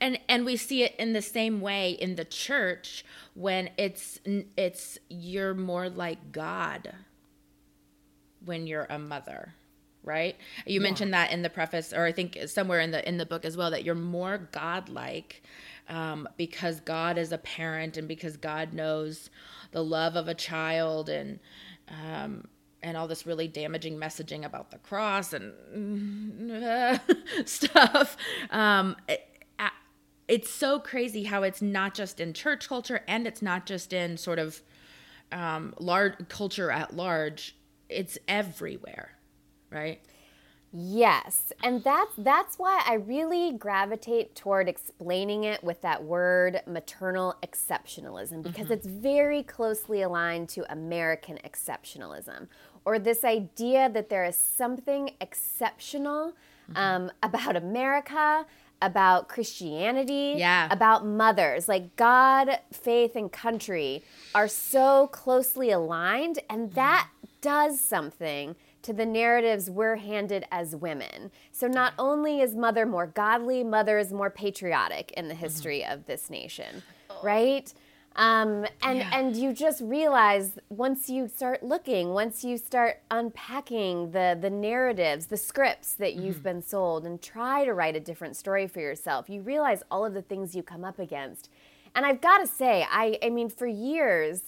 and 0.00 0.18
and 0.28 0.44
we 0.44 0.56
see 0.56 0.82
it 0.82 0.94
in 0.98 1.12
the 1.12 1.22
same 1.22 1.60
way 1.60 1.92
in 1.92 2.16
the 2.16 2.24
church 2.24 3.04
when 3.34 3.70
it's 3.76 4.20
it's 4.56 4.98
you're 5.08 5.54
more 5.54 5.88
like 5.88 6.32
god 6.32 6.92
when 8.44 8.66
you're 8.66 8.86
a 8.90 8.98
mother 8.98 9.54
right 10.02 10.36
you 10.66 10.80
yeah. 10.80 10.82
mentioned 10.82 11.14
that 11.14 11.30
in 11.32 11.42
the 11.42 11.50
preface 11.50 11.92
or 11.92 12.04
i 12.04 12.12
think 12.12 12.38
somewhere 12.46 12.80
in 12.80 12.90
the 12.90 13.06
in 13.08 13.16
the 13.16 13.26
book 13.26 13.44
as 13.44 13.56
well 13.56 13.70
that 13.70 13.84
you're 13.84 13.94
more 13.94 14.38
godlike 14.52 15.42
um, 15.88 16.28
because 16.36 16.80
god 16.80 17.18
is 17.18 17.32
a 17.32 17.38
parent 17.38 17.96
and 17.96 18.08
because 18.08 18.36
god 18.36 18.72
knows 18.72 19.30
the 19.72 19.84
love 19.84 20.16
of 20.16 20.28
a 20.28 20.34
child 20.34 21.08
and 21.08 21.38
um, 21.88 22.46
and 22.82 22.96
all 22.96 23.08
this 23.08 23.26
really 23.26 23.48
damaging 23.48 23.98
messaging 23.98 24.44
about 24.44 24.70
the 24.70 24.78
cross 24.78 25.32
and 25.32 26.52
uh, 26.62 26.98
stuff. 27.46 28.16
Um, 28.50 28.96
it, 29.08 29.26
it's 30.28 30.50
so 30.50 30.78
crazy 30.78 31.24
how 31.24 31.42
it's 31.42 31.60
not 31.60 31.94
just 31.94 32.20
in 32.20 32.32
church 32.32 32.68
culture 32.68 33.02
and 33.06 33.26
it's 33.26 33.42
not 33.42 33.66
just 33.66 33.92
in 33.92 34.16
sort 34.16 34.38
of 34.38 34.62
um, 35.32 35.74
large 35.78 36.28
culture 36.28 36.70
at 36.70 36.94
large. 36.94 37.56
It's 37.88 38.16
everywhere 38.26 39.10
right 39.70 40.00
Yes, 40.76 41.52
and 41.62 41.84
that's 41.84 42.10
that's 42.18 42.58
why 42.58 42.82
I 42.84 42.94
really 42.94 43.52
gravitate 43.52 44.34
toward 44.34 44.68
explaining 44.68 45.44
it 45.44 45.62
with 45.62 45.80
that 45.82 46.02
word 46.02 46.62
maternal 46.66 47.36
exceptionalism 47.46 48.42
because 48.42 48.64
mm-hmm. 48.64 48.72
it's 48.72 48.86
very 48.86 49.44
closely 49.44 50.02
aligned 50.02 50.48
to 50.50 50.70
American 50.72 51.38
exceptionalism 51.44 52.48
or 52.84 52.98
this 52.98 53.22
idea 53.22 53.88
that 53.90 54.08
there 54.08 54.24
is 54.24 54.34
something 54.34 55.12
exceptional 55.20 56.32
mm-hmm. 56.68 56.76
um, 56.76 57.12
about 57.22 57.54
America, 57.54 58.44
about 58.82 59.28
Christianity, 59.28 60.34
yeah. 60.38 60.66
about 60.72 61.06
mothers. 61.06 61.68
Like 61.68 61.94
God, 61.94 62.58
faith, 62.72 63.14
and 63.14 63.30
country 63.30 64.02
are 64.34 64.48
so 64.48 65.06
closely 65.12 65.70
aligned, 65.70 66.40
and 66.50 66.72
that 66.72 67.08
does 67.40 67.80
something 67.80 68.56
to 68.84 68.92
the 68.92 69.06
narratives 69.06 69.70
we're 69.70 69.96
handed 69.96 70.44
as 70.52 70.76
women. 70.76 71.30
So 71.52 71.66
not 71.66 71.94
only 71.98 72.40
is 72.40 72.54
mother 72.54 72.86
more 72.86 73.06
godly, 73.06 73.64
mother 73.64 73.98
is 73.98 74.12
more 74.12 74.30
patriotic 74.30 75.10
in 75.12 75.28
the 75.28 75.34
history 75.34 75.80
mm-hmm. 75.80 75.92
of 75.92 76.06
this 76.06 76.30
nation, 76.30 76.82
oh. 77.10 77.20
right? 77.22 77.72
Um, 78.16 78.64
and 78.82 78.98
yeah. 78.98 79.10
and 79.12 79.36
you 79.36 79.52
just 79.52 79.80
realize 79.80 80.52
once 80.68 81.10
you 81.10 81.26
start 81.26 81.64
looking, 81.64 82.10
once 82.10 82.44
you 82.44 82.56
start 82.56 83.02
unpacking 83.10 84.12
the 84.12 84.38
the 84.40 84.50
narratives, 84.50 85.26
the 85.26 85.36
scripts 85.36 85.94
that 85.94 86.14
you've 86.14 86.36
mm-hmm. 86.36 86.44
been 86.44 86.62
sold, 86.62 87.06
and 87.06 87.20
try 87.20 87.64
to 87.64 87.74
write 87.74 87.96
a 87.96 88.00
different 88.00 88.36
story 88.36 88.68
for 88.68 88.80
yourself, 88.80 89.28
you 89.28 89.40
realize 89.40 89.82
all 89.90 90.04
of 90.04 90.14
the 90.14 90.22
things 90.22 90.54
you 90.54 90.62
come 90.62 90.84
up 90.84 91.00
against. 91.00 91.48
And 91.96 92.06
I've 92.06 92.20
got 92.20 92.38
to 92.38 92.46
say, 92.46 92.86
I 92.88 93.18
I 93.20 93.30
mean, 93.30 93.48
for 93.48 93.66
years 93.66 94.42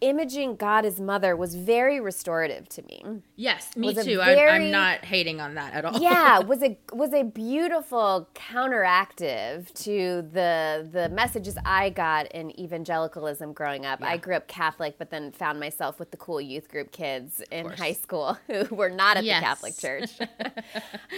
imaging 0.00 0.56
God 0.56 0.84
as 0.84 1.00
mother 1.00 1.34
was 1.36 1.54
very 1.54 2.00
restorative 2.00 2.68
to 2.70 2.82
me. 2.82 3.22
Yes, 3.34 3.76
me 3.76 3.94
too. 3.94 4.18
Very, 4.18 4.50
I, 4.50 4.56
am 4.56 4.70
not 4.70 5.04
hating 5.04 5.40
on 5.40 5.54
that 5.54 5.72
at 5.74 5.84
all. 5.84 5.98
yeah, 6.00 6.38
was 6.40 6.62
a 6.62 6.76
was 6.92 7.12
a 7.12 7.22
beautiful 7.22 8.28
counteractive 8.34 9.72
to 9.84 10.22
the 10.32 10.88
the 10.90 11.08
messages 11.08 11.56
I 11.64 11.90
got 11.90 12.30
in 12.32 12.58
evangelicalism 12.58 13.52
growing 13.52 13.86
up. 13.86 14.00
Yeah. 14.00 14.08
I 14.08 14.16
grew 14.16 14.34
up 14.34 14.48
Catholic, 14.48 14.96
but 14.98 15.10
then 15.10 15.32
found 15.32 15.58
myself 15.60 15.98
with 15.98 16.10
the 16.10 16.16
cool 16.16 16.40
youth 16.40 16.68
group 16.68 16.92
kids 16.92 17.42
in 17.50 17.66
high 17.66 17.92
school 17.92 18.38
who 18.46 18.64
were 18.74 18.90
not 18.90 19.16
at 19.16 19.24
yes. 19.24 19.40
the 19.40 19.46
Catholic 19.46 19.76
Church, 19.78 20.20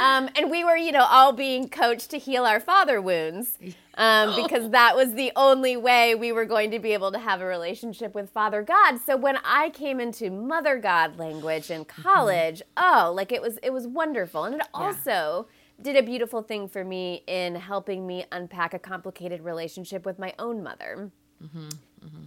um, 0.00 0.28
and 0.36 0.50
we 0.50 0.64
were, 0.64 0.76
you 0.76 0.92
know, 0.92 1.06
all 1.08 1.32
being 1.32 1.68
coached 1.68 2.10
to 2.10 2.18
heal 2.18 2.44
our 2.44 2.60
father 2.60 3.00
wounds 3.00 3.58
um, 3.98 4.34
because 4.42 4.70
that 4.70 4.96
was 4.96 5.12
the 5.12 5.30
only 5.36 5.76
way 5.76 6.14
we 6.14 6.32
were 6.32 6.46
going 6.46 6.70
to 6.70 6.78
be 6.78 6.94
able 6.94 7.12
to 7.12 7.18
have 7.18 7.42
a 7.42 7.44
relationship 7.44 8.14
with 8.14 8.30
Father 8.30 8.62
God. 8.62 8.98
So 9.04 9.16
when 9.16 9.36
I 9.44 9.68
came 9.70 10.00
into 10.00 10.30
Mother 10.30 10.78
God 10.78 11.18
language 11.18 11.70
in 11.70 11.84
mm-hmm. 11.84 12.02
college, 12.02 12.62
mm-hmm. 12.76 13.08
oh, 13.08 13.12
like 13.12 13.32
it 13.32 13.42
was 13.42 13.58
it 13.62 13.72
was 13.72 13.86
wonderful, 13.86 14.44
and 14.44 14.54
it 14.54 14.62
yeah. 14.62 14.80
also 14.80 15.48
did 15.80 15.96
a 15.96 16.02
beautiful 16.02 16.42
thing 16.42 16.68
for 16.68 16.84
me 16.84 17.22
in 17.26 17.54
helping 17.54 18.06
me 18.06 18.24
unpack 18.32 18.74
a 18.74 18.78
complicated 18.78 19.42
relationship 19.42 20.06
with 20.06 20.18
my 20.18 20.32
own 20.38 20.62
mother. 20.62 21.10
Mm-hmm. 21.42 21.68
Mm-hmm. 22.04 22.24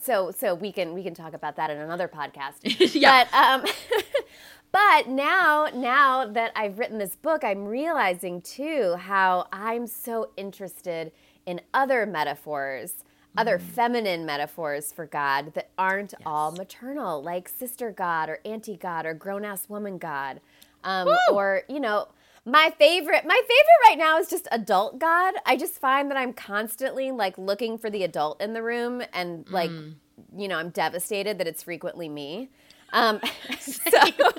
So 0.00 0.30
so 0.30 0.54
we 0.54 0.72
can 0.72 0.94
we 0.94 1.02
can 1.02 1.14
talk 1.14 1.34
about 1.34 1.56
that 1.56 1.70
in 1.70 1.78
another 1.78 2.08
podcast. 2.08 2.54
yeah. 2.94 3.24
But 3.24 3.34
um, 3.34 3.64
But 4.72 5.06
now, 5.06 5.68
now 5.74 6.26
that 6.26 6.50
I've 6.56 6.78
written 6.78 6.96
this 6.96 7.14
book, 7.14 7.44
I'm 7.44 7.66
realizing 7.66 8.40
too 8.40 8.96
how 8.98 9.46
I'm 9.52 9.86
so 9.86 10.30
interested 10.38 11.12
in 11.44 11.60
other 11.74 12.06
metaphors, 12.06 12.90
mm. 12.92 13.40
other 13.40 13.58
feminine 13.58 14.24
metaphors 14.24 14.90
for 14.90 15.04
God 15.04 15.52
that 15.54 15.70
aren't 15.76 16.14
yes. 16.18 16.22
all 16.24 16.52
maternal, 16.52 17.22
like 17.22 17.50
sister 17.50 17.90
God 17.90 18.30
or 18.30 18.40
auntie 18.46 18.78
God 18.78 19.04
or 19.04 19.12
grown 19.12 19.44
ass 19.44 19.68
woman 19.68 19.98
God. 19.98 20.40
Um, 20.84 21.14
or, 21.30 21.62
you 21.68 21.78
know, 21.78 22.08
my 22.44 22.72
favorite 22.76 23.24
my 23.24 23.40
favorite 23.40 23.88
right 23.88 23.98
now 23.98 24.18
is 24.18 24.28
just 24.28 24.48
adult 24.50 24.98
god 24.98 25.34
i 25.46 25.56
just 25.56 25.74
find 25.74 26.10
that 26.10 26.18
i'm 26.18 26.32
constantly 26.32 27.12
like 27.12 27.38
looking 27.38 27.78
for 27.78 27.88
the 27.88 28.02
adult 28.02 28.40
in 28.42 28.52
the 28.52 28.60
room 28.60 29.00
and 29.12 29.48
like 29.48 29.70
mm. 29.70 29.94
you 30.36 30.48
know 30.48 30.56
i'm 30.56 30.70
devastated 30.70 31.38
that 31.38 31.46
it's 31.46 31.62
frequently 31.62 32.08
me 32.08 32.50
um, 32.92 33.20
so, 33.60 33.80
so 33.90 34.30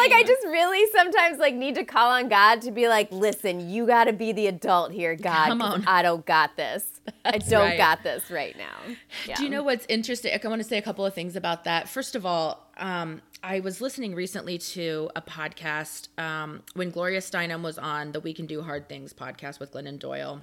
like 0.00 0.12
I 0.12 0.22
just 0.22 0.44
really 0.46 0.90
sometimes 0.92 1.38
like 1.38 1.54
need 1.54 1.74
to 1.76 1.84
call 1.84 2.10
on 2.10 2.28
God 2.28 2.62
to 2.62 2.70
be 2.70 2.88
like, 2.88 3.10
listen, 3.10 3.70
you 3.70 3.86
got 3.86 4.04
to 4.04 4.12
be 4.12 4.32
the 4.32 4.46
adult 4.46 4.92
here, 4.92 5.14
God. 5.14 5.48
Come 5.48 5.62
on. 5.62 5.84
I 5.86 6.02
don't 6.02 6.24
got 6.24 6.56
this. 6.56 7.00
I 7.24 7.38
don't 7.38 7.60
right. 7.60 7.78
got 7.78 8.02
this 8.02 8.30
right 8.30 8.56
now. 8.56 8.94
Yeah. 9.26 9.36
Do 9.36 9.44
you 9.44 9.50
know 9.50 9.62
what's 9.62 9.86
interesting? 9.88 10.32
I 10.32 10.48
want 10.48 10.62
to 10.62 10.68
say 10.68 10.78
a 10.78 10.82
couple 10.82 11.04
of 11.04 11.14
things 11.14 11.36
about 11.36 11.64
that. 11.64 11.88
First 11.88 12.14
of 12.14 12.24
all, 12.24 12.70
um, 12.76 13.22
I 13.42 13.60
was 13.60 13.80
listening 13.80 14.14
recently 14.14 14.58
to 14.58 15.10
a 15.16 15.22
podcast 15.22 16.08
um, 16.18 16.62
when 16.74 16.90
Gloria 16.90 17.20
Steinem 17.20 17.62
was 17.62 17.78
on 17.78 18.12
the 18.12 18.20
We 18.20 18.34
Can 18.34 18.46
Do 18.46 18.62
Hard 18.62 18.88
Things 18.88 19.12
podcast 19.12 19.60
with 19.60 19.72
Glennon 19.72 19.98
Doyle 19.98 20.42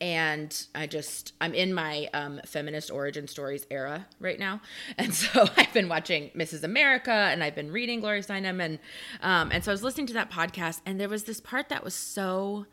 and 0.00 0.66
I 0.74 0.86
just 0.86 1.32
I'm 1.40 1.54
in 1.54 1.72
my 1.74 2.08
um, 2.14 2.40
feminist 2.46 2.90
origin 2.90 3.26
stories 3.28 3.66
era 3.70 4.06
right 4.20 4.38
now, 4.38 4.60
and 4.98 5.14
so 5.14 5.48
I've 5.56 5.72
been 5.72 5.88
watching 5.88 6.30
Mrs. 6.36 6.64
America 6.64 7.10
and 7.10 7.42
I've 7.42 7.54
been 7.54 7.70
reading 7.70 8.00
Gloria 8.00 8.22
Steinem 8.22 8.62
and 8.62 8.78
um, 9.22 9.50
and 9.52 9.64
so 9.64 9.70
I 9.70 9.74
was 9.74 9.82
listening 9.82 10.06
to 10.08 10.14
that 10.14 10.30
podcast 10.30 10.80
and 10.86 11.00
there 11.00 11.08
was 11.08 11.24
this 11.24 11.40
part 11.40 11.68
that 11.68 11.84
was 11.84 11.94
so 11.94 12.66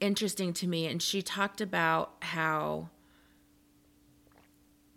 interesting 0.00 0.52
to 0.54 0.66
me, 0.66 0.86
and 0.86 1.02
she 1.02 1.22
talked 1.22 1.60
about 1.60 2.12
how 2.20 2.90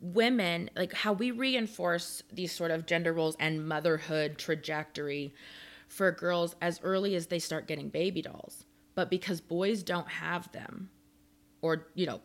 women 0.02 0.70
like 0.76 0.94
how 0.94 1.14
we 1.14 1.30
reinforce 1.30 2.24
these 2.34 2.52
sort 2.52 2.72
of 2.72 2.88
gender 2.88 3.14
roles 3.14 3.36
and 3.40 3.68
motherhood 3.68 4.38
trajectory 4.38 5.34
for 5.88 6.12
girls 6.12 6.56
as 6.60 6.80
early 6.82 7.14
as 7.16 7.28
they 7.28 7.38
start 7.38 7.68
getting 7.68 7.88
baby 7.88 8.22
dolls 8.22 8.66
but 8.96 9.12
because 9.12 9.40
boys 9.40 9.84
don't 9.84 10.10
have 10.10 10.52
them 10.54 10.90
or 11.62 11.88
you 11.96 12.06
know 12.06 12.22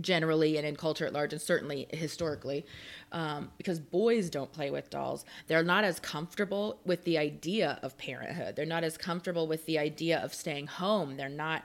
generally 0.00 0.56
and 0.56 0.66
in 0.66 0.76
culture 0.76 1.06
at 1.06 1.12
large 1.12 1.32
and 1.32 1.40
certainly 1.40 1.86
historically 1.90 2.66
um, 3.12 3.50
because 3.56 3.80
boys 3.80 4.30
don't 4.30 4.52
play 4.52 4.70
with 4.70 4.90
dolls. 4.90 5.24
They're 5.46 5.64
not 5.64 5.84
as 5.84 5.98
comfortable 5.98 6.80
with 6.84 7.04
the 7.04 7.18
idea 7.18 7.78
of 7.82 7.96
parenthood. 7.98 8.56
They're 8.56 8.66
not 8.66 8.84
as 8.84 8.96
comfortable 8.96 9.46
with 9.46 9.66
the 9.66 9.78
idea 9.78 10.18
of 10.18 10.34
staying 10.34 10.66
home. 10.66 11.16
They're 11.16 11.28
not 11.28 11.64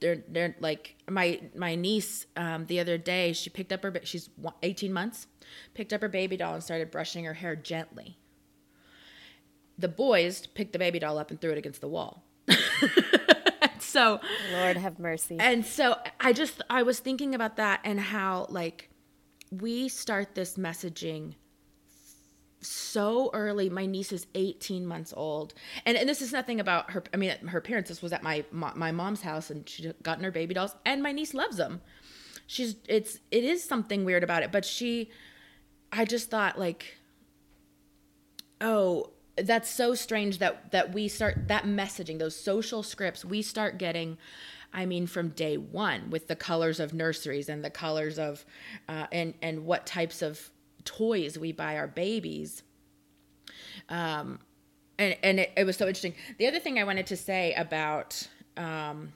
they're 0.00 0.22
they're 0.28 0.56
like 0.60 0.96
my 1.10 1.40
my 1.56 1.74
niece 1.74 2.26
um, 2.36 2.66
the 2.66 2.78
other 2.78 2.98
day 2.98 3.32
she 3.32 3.50
picked 3.50 3.72
up 3.72 3.82
her 3.82 3.92
she's 4.04 4.30
18 4.62 4.92
months 4.92 5.26
picked 5.74 5.92
up 5.92 6.00
her 6.00 6.08
baby 6.08 6.36
doll 6.36 6.54
and 6.54 6.62
started 6.62 6.90
brushing 6.90 7.24
her 7.24 7.34
hair 7.34 7.56
gently. 7.56 8.18
The 9.76 9.88
boys 9.88 10.46
picked 10.46 10.72
the 10.72 10.78
baby 10.78 10.98
doll 10.98 11.18
up 11.18 11.30
and 11.30 11.40
threw 11.40 11.52
it 11.52 11.58
against 11.58 11.80
the 11.80 11.88
wall 11.88 12.22
so 13.88 14.20
Lord 14.52 14.76
have 14.76 14.98
mercy. 14.98 15.36
And 15.40 15.64
so 15.64 15.96
I 16.20 16.32
just 16.32 16.62
I 16.70 16.82
was 16.82 16.98
thinking 16.98 17.34
about 17.34 17.56
that 17.56 17.80
and 17.84 17.98
how 17.98 18.46
like 18.50 18.90
we 19.50 19.88
start 19.88 20.34
this 20.34 20.56
messaging 20.56 21.34
so 22.60 23.30
early. 23.32 23.70
My 23.70 23.86
niece 23.86 24.12
is 24.12 24.26
18 24.34 24.86
months 24.86 25.14
old, 25.16 25.54
and 25.86 25.96
and 25.96 26.08
this 26.08 26.22
is 26.22 26.32
nothing 26.32 26.60
about 26.60 26.90
her. 26.90 27.02
I 27.12 27.16
mean, 27.16 27.30
her 27.48 27.60
parents. 27.60 27.88
This 27.88 28.02
was 28.02 28.12
at 28.12 28.22
my 28.22 28.44
my 28.52 28.92
mom's 28.92 29.22
house, 29.22 29.50
and 29.50 29.68
she 29.68 29.92
gotten 30.02 30.24
her 30.24 30.30
baby 30.30 30.54
dolls, 30.54 30.74
and 30.84 31.02
my 31.02 31.12
niece 31.12 31.34
loves 31.34 31.56
them. 31.56 31.80
She's 32.46 32.76
it's 32.88 33.18
it 33.30 33.44
is 33.44 33.64
something 33.64 34.04
weird 34.04 34.24
about 34.24 34.42
it, 34.42 34.52
but 34.52 34.64
she, 34.64 35.10
I 35.92 36.04
just 36.04 36.30
thought 36.30 36.58
like, 36.58 36.96
oh, 38.60 39.12
that's 39.42 39.68
so 39.68 39.94
strange 39.94 40.38
that 40.38 40.70
that 40.72 40.92
we 40.92 41.08
start 41.08 41.48
that 41.48 41.64
messaging 41.64 42.18
those 42.18 42.36
social 42.36 42.82
scripts 42.82 43.24
we 43.24 43.42
start 43.42 43.78
getting 43.78 44.18
I 44.72 44.86
mean, 44.86 45.06
from 45.06 45.30
day 45.30 45.56
one, 45.56 46.10
with 46.10 46.28
the 46.28 46.36
colors 46.36 46.78
of 46.78 46.92
nurseries 46.92 47.48
and 47.48 47.64
the 47.64 47.70
colors 47.70 48.18
of, 48.18 48.44
uh, 48.88 49.06
and 49.10 49.34
and 49.40 49.64
what 49.64 49.86
types 49.86 50.20
of 50.22 50.50
toys 50.84 51.38
we 51.38 51.52
buy 51.52 51.76
our 51.76 51.86
babies. 51.86 52.62
Um, 53.88 54.40
and 54.98 55.16
and 55.22 55.40
it, 55.40 55.52
it 55.56 55.64
was 55.64 55.76
so 55.76 55.86
interesting. 55.86 56.14
The 56.38 56.46
other 56.46 56.58
thing 56.58 56.78
I 56.78 56.84
wanted 56.84 57.06
to 57.06 57.16
say 57.16 57.54
about 57.54 58.28
um, 58.56 59.12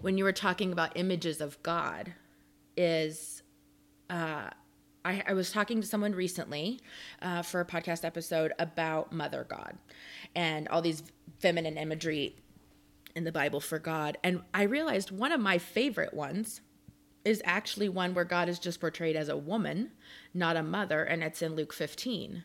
when 0.00 0.18
you 0.18 0.24
were 0.24 0.32
talking 0.32 0.72
about 0.72 0.96
images 0.96 1.40
of 1.40 1.62
God 1.62 2.12
is, 2.76 3.42
uh, 4.08 4.50
I, 5.04 5.22
I, 5.26 5.32
was 5.32 5.50
talking 5.50 5.80
to 5.80 5.86
someone 5.86 6.12
recently 6.12 6.80
uh, 7.22 7.42
for 7.42 7.60
a 7.60 7.64
podcast 7.64 8.04
episode 8.04 8.52
about 8.58 9.12
Mother 9.12 9.46
God 9.48 9.78
and 10.34 10.68
all 10.68 10.82
these 10.82 11.02
feminine 11.38 11.78
imagery 11.78 12.36
in 13.14 13.24
the 13.24 13.32
Bible 13.32 13.60
for 13.60 13.78
God. 13.78 14.18
And 14.22 14.42
I 14.52 14.62
realized 14.62 15.10
one 15.10 15.32
of 15.32 15.40
my 15.40 15.58
favorite 15.58 16.14
ones 16.14 16.60
is 17.24 17.42
actually 17.44 17.88
one 17.88 18.14
where 18.14 18.24
God 18.24 18.48
is 18.48 18.58
just 18.58 18.80
portrayed 18.80 19.16
as 19.16 19.28
a 19.28 19.36
woman, 19.36 19.90
not 20.32 20.56
a 20.56 20.62
mother. 20.62 21.02
And 21.02 21.22
it's 21.22 21.42
in 21.42 21.54
Luke 21.54 21.72
15, 21.72 22.44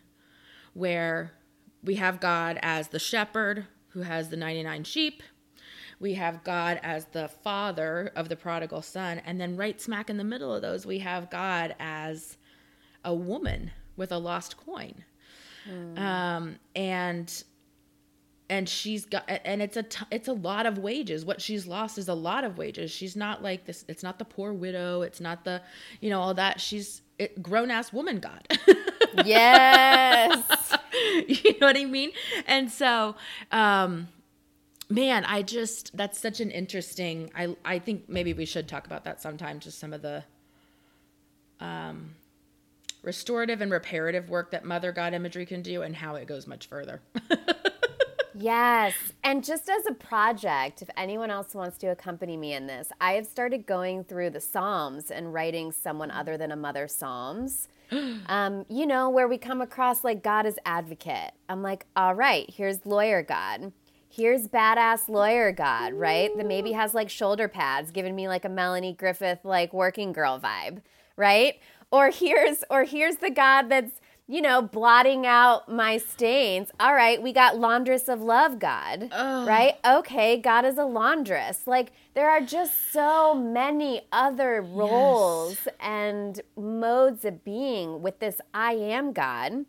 where 0.74 1.34
we 1.84 1.96
have 1.96 2.20
God 2.20 2.60
as 2.62 2.90
the 2.90 3.00
shepherd 3.00 3.68
who 3.90 4.02
has 4.02 4.30
the 4.30 4.38
99 4.38 4.84
sheep. 4.84 5.24
We 6.00 6.16
have 6.16 6.44
God 6.44 6.80
as 6.84 7.06
the 7.06 7.30
father 7.30 8.12
of 8.16 8.28
the 8.28 8.36
prodigal 8.36 8.82
son. 8.82 9.22
And 9.26 9.40
then, 9.40 9.56
right 9.56 9.80
smack 9.80 10.10
in 10.10 10.18
the 10.18 10.26
middle 10.26 10.54
of 10.54 10.62
those, 10.62 10.86
we 10.86 11.00
have 11.00 11.30
God 11.30 11.74
as 11.80 12.38
a 13.06 13.14
woman 13.14 13.72
with 13.96 14.12
a 14.12 14.18
lost 14.18 14.58
coin. 14.58 15.06
Mm. 15.70 15.98
Um, 15.98 16.56
and 16.76 17.44
and 18.50 18.70
she's 18.70 19.06
got 19.06 19.24
and 19.28 19.62
it's 19.62 19.78
a 19.78 19.84
t- 19.84 20.06
it's 20.12 20.28
a 20.28 20.34
lot 20.34 20.66
of 20.66 20.78
wages. 20.78 21.26
What 21.26 21.42
she's 21.42 21.66
lost 21.66 21.98
is 21.98 22.08
a 22.08 22.14
lot 22.14 22.44
of 22.44 22.58
wages. 22.58 22.92
She's 22.92 23.16
not 23.16 23.42
like 23.42 23.66
this 23.66 23.86
it's 23.88 24.04
not 24.04 24.20
the 24.20 24.26
poor 24.26 24.54
widow. 24.54 25.02
It's 25.02 25.20
not 25.20 25.44
the 25.44 25.62
you 26.02 26.10
know 26.10 26.22
all 26.22 26.34
that. 26.36 26.62
She's 26.62 27.02
it, 27.18 27.42
grown 27.42 27.72
ass 27.72 27.94
woman 27.94 28.20
god. 28.20 28.48
Yes. 29.26 30.74
You 31.28 31.60
know 31.60 31.68
what 31.68 31.78
i 31.78 31.84
mean? 31.84 32.12
And 32.48 32.72
so 32.72 33.16
um 33.52 34.08
man 34.90 35.26
i 35.26 35.42
just 35.42 35.96
that's 35.98 36.20
such 36.20 36.40
an 36.40 36.52
interesting 36.52 37.32
i 37.36 37.56
i 37.66 37.80
think 37.80 38.08
maybe 38.08 38.34
we 38.34 38.46
should 38.46 38.68
talk 38.68 38.86
about 38.86 39.04
that 39.04 39.22
sometime 39.22 39.60
just 39.60 39.80
some 39.80 39.94
of 39.94 40.02
the 40.02 40.24
um 41.60 42.12
restorative 43.06 43.62
and 43.62 43.72
reparative 43.72 44.30
work 44.30 44.52
that 44.52 44.66
mother 44.66 44.92
god 44.92 45.14
imagery 45.14 45.46
can 45.46 45.62
do 45.62 45.82
and 45.82 45.96
how 45.96 46.16
it 46.16 46.28
goes 46.28 46.48
much 46.48 46.68
further 46.68 47.02
Yes. 48.38 48.94
And 49.24 49.44
just 49.44 49.70
as 49.70 49.86
a 49.88 49.94
project, 49.94 50.82
if 50.82 50.90
anyone 50.98 51.32
else 51.32 51.56
wants 51.56 51.78
to 51.80 51.88
accompany 51.88 52.36
me 52.36 52.54
in 52.54 52.68
this, 52.68 52.90
I 53.00 53.14
have 53.14 53.26
started 53.26 53.66
going 53.66 54.04
through 54.04 54.32
the 54.32 54.42
Psalms 54.42 55.10
and 55.10 55.34
writing 55.34 55.72
someone 55.72 56.12
other 56.12 56.38
than 56.38 56.52
a 56.52 56.56
mother 56.56 56.88
Psalms. 56.88 57.70
um, 58.28 58.66
you 58.68 58.86
know, 58.86 59.10
where 59.10 59.28
we 59.28 59.38
come 59.38 59.62
across 59.62 60.04
like 60.04 60.22
God 60.22 60.46
as 60.46 60.60
advocate. 60.66 61.32
I'm 61.48 61.62
like, 61.62 61.86
all 61.96 62.14
right, 62.14 62.50
here's 62.50 62.86
lawyer 62.86 63.24
God. 63.24 63.72
Here's 64.10 64.48
badass 64.48 65.08
lawyer 65.08 65.52
God, 65.52 65.94
right? 65.94 66.36
That 66.36 66.46
maybe 66.46 66.74
has 66.74 66.94
like 66.94 67.10
shoulder 67.10 67.48
pads, 67.48 67.92
giving 67.92 68.16
me 68.16 68.28
like 68.28 68.46
a 68.46 68.50
Melanie 68.50 68.94
Griffith 68.94 69.40
like 69.44 69.74
working 69.74 70.14
girl 70.14 70.40
vibe, 70.40 70.82
right? 71.16 71.56
Or 71.96 72.12
here's 72.12 72.64
or 72.70 72.84
here's 72.84 73.18
the 73.18 73.30
God 73.30 73.70
that's 73.70 74.02
you 74.28 74.42
know, 74.42 74.62
blotting 74.62 75.26
out 75.28 75.70
my 75.70 75.98
stains. 75.98 76.72
All 76.80 76.96
right, 76.96 77.22
we 77.22 77.32
got 77.32 77.60
laundress 77.60 78.08
of 78.08 78.22
love, 78.22 78.58
God. 78.58 79.10
Ugh. 79.12 79.48
Right? 79.48 79.76
Okay, 79.86 80.38
God 80.38 80.66
is 80.66 80.78
a 80.78 80.86
laundress. 80.86 81.68
Like, 81.68 81.92
there 82.16 82.30
are 82.30 82.42
just 82.42 82.92
so 82.92 83.36
many 83.36 84.02
other 84.12 84.62
roles 84.62 85.60
yes. 85.66 85.76
and 85.80 86.42
modes 86.58 87.24
of 87.24 87.44
being 87.44 88.02
with 88.02 88.20
this 88.20 88.42
I 88.54 88.74
am 88.74 89.14
God, 89.14 89.66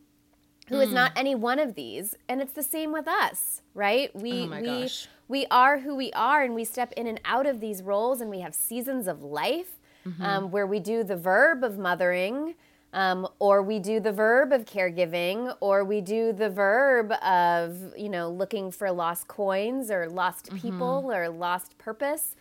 who 0.69 0.77
mm. 0.77 0.83
is 0.83 0.93
not 0.93 1.13
any 1.17 1.35
one 1.35 1.59
of 1.59 1.75
these. 1.75 2.15
And 2.27 2.41
it's 2.41 2.55
the 2.55 2.63
same 2.63 2.93
with 2.93 3.07
us, 3.07 3.61
right? 3.75 4.15
We, 4.17 4.45
oh 4.45 4.59
we, 4.59 4.67
gosh. 4.67 5.09
we 5.29 5.45
are 5.51 5.81
who 5.81 5.95
we 5.95 6.13
are, 6.13 6.43
and 6.43 6.55
we 6.55 6.65
step 6.65 6.93
in 6.97 7.07
and 7.07 7.21
out 7.27 7.47
of 7.47 7.61
these 7.61 7.83
roles, 7.83 8.23
and 8.23 8.31
we 8.31 8.41
have 8.41 8.55
seasons 8.55 9.07
of 9.07 9.23
life 9.23 9.79
mm-hmm. 10.07 10.23
um, 10.23 10.51
where 10.51 10.67
we 10.67 10.81
do 10.81 11.03
the 11.03 11.17
verb 11.17 11.65
of 11.65 11.79
mothering 11.79 12.55
um, 12.97 13.29
or 13.39 13.63
we 13.63 13.79
do 13.79 14.01
the 14.01 14.11
verb 14.11 14.53
of 14.53 14.65
caregiving, 14.65 15.55
or 15.61 15.85
we 15.85 16.01
do 16.01 16.33
the 16.33 16.49
verb 16.49 17.13
of, 17.23 17.93
you 17.95 18.09
know, 18.09 18.31
looking 18.31 18.71
for 18.71 18.91
lost 18.91 19.29
coins 19.29 19.91
or 19.91 20.09
lost 20.09 20.47
mm-hmm. 20.47 20.57
people 20.57 21.03
mm-hmm. 21.03 21.11
or 21.11 21.29
lost 21.29 21.77
purpose. 21.77 22.37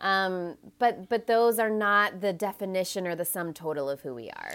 Um, 0.00 0.56
but 0.80 1.08
but 1.08 1.28
those 1.28 1.60
are 1.60 1.70
not 1.70 2.20
the 2.20 2.32
definition 2.32 3.06
or 3.06 3.14
the 3.14 3.24
sum 3.24 3.52
total 3.52 3.88
of 3.88 4.00
who 4.00 4.12
we 4.12 4.30
are. 4.30 4.54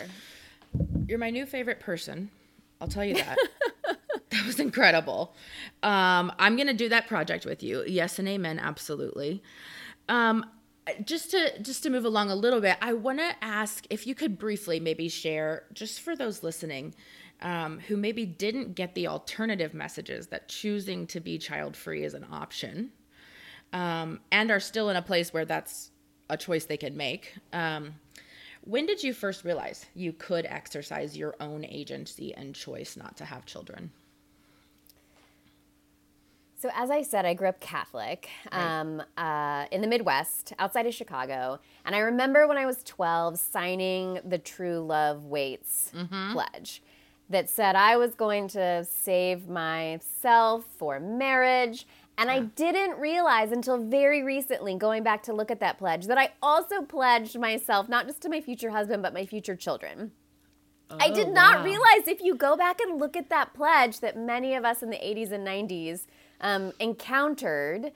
You're 1.08 1.20
my 1.20 1.30
new 1.30 1.46
favorite 1.46 1.80
person. 1.80 2.32
I'll 2.82 2.89
tell 2.89 3.06
you 3.06 3.16
that. 3.16 3.38
that 4.32 4.46
was 4.46 4.60
incredible. 4.60 5.36
Um, 5.84 6.34
I'm 6.38 6.58
gonna 6.58 6.74
do 6.74 6.89
that 6.89 7.08
project 7.08 7.46
with 7.46 7.63
you. 7.63 7.86
Yes 7.88 8.20
and 8.20 8.28
amen. 8.28 8.60
Absolutely. 8.60 9.42
Um, 10.10 10.46
just 11.04 11.32
to 11.32 11.62
just 11.62 11.84
to 11.84 11.89
move 11.89 12.06
along 12.06 12.30
a 12.30 12.36
little 12.36 12.62
bit, 12.62 12.78
I 12.82 12.93
want 12.93 13.19
to 13.19 13.36
ask 13.41 13.86
if 13.89 14.06
you 14.06 14.15
could 14.15 14.38
briefly 14.38 14.80
maybe 14.80 15.10
share, 15.10 15.63
just 15.74 16.02
for 16.02 16.15
those 16.15 16.43
listening, 16.43 16.93
um, 17.41 17.80
who 17.80 17.98
maybe 17.98 18.26
didn't 18.26 18.76
get 18.76 18.95
the 18.95 19.08
alternative 19.08 19.74
messages 19.74 20.28
that 20.28 20.48
choosing 20.48 21.08
to 21.08 21.19
be 21.19 21.38
child 21.38 21.76
free 21.76 22.04
is 22.04 22.13
an 22.13 22.26
option, 22.32 22.91
um, 23.74 24.19
and 24.32 24.52
are 24.52 24.60
still 24.60 24.89
in 24.89 24.95
a 24.95 25.02
place 25.02 25.34
where 25.34 25.45
that's 25.45 25.91
a 26.30 26.38
choice 26.38 26.65
they 26.65 26.78
can 26.78 26.95
make. 26.95 27.36
Um, 27.52 27.95
when 28.62 28.86
did 28.86 29.04
you 29.04 29.13
first 29.13 29.43
realize 29.43 29.86
you 29.93 30.12
could 30.13 30.45
exercise 30.45 31.15
your 31.15 31.36
own 31.39 31.63
agency 31.65 32.34
and 32.34 32.56
choice 32.56 32.98
not 32.98 33.15
to 33.17 33.26
have 33.26 33.45
children? 33.45 33.91
So, 36.58 36.70
as 36.74 36.89
I 36.89 37.02
said, 37.02 37.26
I 37.26 37.34
grew 37.34 37.50
up 37.50 37.60
Catholic 37.60 38.30
um, 38.52 39.04
uh, 39.18 39.65
in 39.72 39.82
the 39.82 39.88
Midwest, 39.88 40.54
outside 40.58 40.86
of 40.88 40.94
Chicago. 40.94 41.60
And 41.86 41.94
I 41.94 42.00
remember 42.00 42.48
when 42.48 42.58
I 42.58 42.65
was 42.65 42.82
12 42.84 43.38
signing 43.38 44.20
the 44.24 44.38
True 44.38 44.80
Love 44.80 45.26
Waits 45.26 45.91
mm-hmm. 45.94 46.32
pledge 46.32 46.82
that 47.30 47.50
said 47.50 47.76
I 47.76 47.98
was 47.98 48.15
going 48.15 48.48
to 48.50 48.86
save 48.86 49.50
myself 49.50 50.65
for 50.78 51.00
marriage. 51.00 51.86
And 52.18 52.30
yeah. 52.30 52.36
I 52.36 52.39
didn't 52.39 52.98
realize 53.00 53.52
until 53.52 53.78
very 53.78 54.24
recently, 54.24 54.76
going 54.76 55.04
back 55.04 55.24
to 55.24 55.34
look 55.34 55.52
at 55.52 55.60
that 55.60 55.78
pledge, 55.78 56.06
that 56.08 56.18
I 56.18 56.32
also 56.41 56.84
pledged 56.84 57.38
myself 57.38 57.89
not 57.89 58.08
just 58.08 58.22
to 58.22 58.30
my 58.30 58.39
future 58.39 58.70
husband, 58.70 59.04
but 59.04 59.13
my 59.13 59.26
future 59.26 59.58
children. 59.58 60.12
Oh, 60.89 60.98
I 61.00 61.10
did 61.10 61.30
not 61.30 61.60
wow. 61.60 61.65
realize 61.65 62.08
if 62.08 62.22
you 62.22 62.36
go 62.36 62.56
back 62.56 62.80
and 62.80 63.00
look 63.00 63.18
at 63.18 63.30
that 63.30 63.54
pledge 63.54 64.00
that 64.00 64.18
many 64.18 64.54
of 64.54 64.63
us 64.63 64.84
in 64.84 64.89
the 64.89 64.98
80s 64.98 65.32
and 65.32 65.46
90s 65.46 66.06
um, 66.41 66.74
encountered 66.80 67.91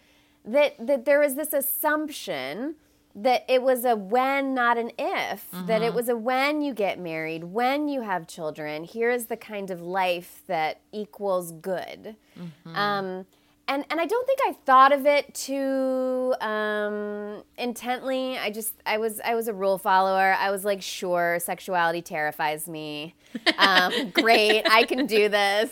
that 0.45 0.75
that 0.85 1.05
there 1.05 1.19
was 1.19 1.35
this 1.35 1.53
assumption 1.53 2.75
that 3.15 3.43
it 3.49 3.61
was 3.61 3.85
a 3.85 3.95
when, 3.95 4.53
not 4.53 4.77
an 4.77 4.91
if. 4.97 5.49
Mm-hmm. 5.51 5.65
That 5.65 5.81
it 5.81 5.87
mm-hmm. 5.87 5.95
was 5.95 6.09
a 6.09 6.15
when 6.15 6.61
you 6.61 6.73
get 6.73 6.99
married, 6.99 7.43
when 7.45 7.87
you 7.87 8.01
have 8.01 8.27
children. 8.27 8.83
Here 8.83 9.09
is 9.09 9.25
the 9.25 9.37
kind 9.37 9.71
of 9.71 9.81
life 9.81 10.41
that 10.47 10.79
equals 10.91 11.51
good. 11.51 12.15
Mm-hmm. 12.39 12.75
Um, 12.75 13.25
and 13.67 13.85
and 13.89 14.01
I 14.01 14.05
don't 14.05 14.25
think 14.25 14.39
I 14.47 14.53
thought 14.65 14.91
of 14.91 15.05
it 15.05 15.33
too 15.33 16.33
um, 16.41 17.43
intently. 17.57 18.37
I 18.37 18.49
just 18.49 18.73
I 18.85 18.97
was 18.97 19.21
I 19.23 19.35
was 19.35 19.47
a 19.47 19.53
rule 19.53 19.77
follower. 19.77 20.35
I 20.39 20.49
was 20.49 20.65
like, 20.65 20.81
sure, 20.81 21.37
sexuality 21.39 22.01
terrifies 22.01 22.67
me. 22.67 23.15
Um, 23.59 24.09
great, 24.11 24.63
I 24.67 24.85
can 24.85 25.05
do 25.05 25.29
this. 25.29 25.71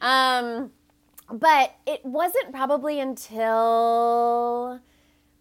Um, 0.00 0.70
but 1.30 1.76
it 1.86 2.04
wasn't 2.04 2.52
probably 2.52 3.00
until 3.00 4.80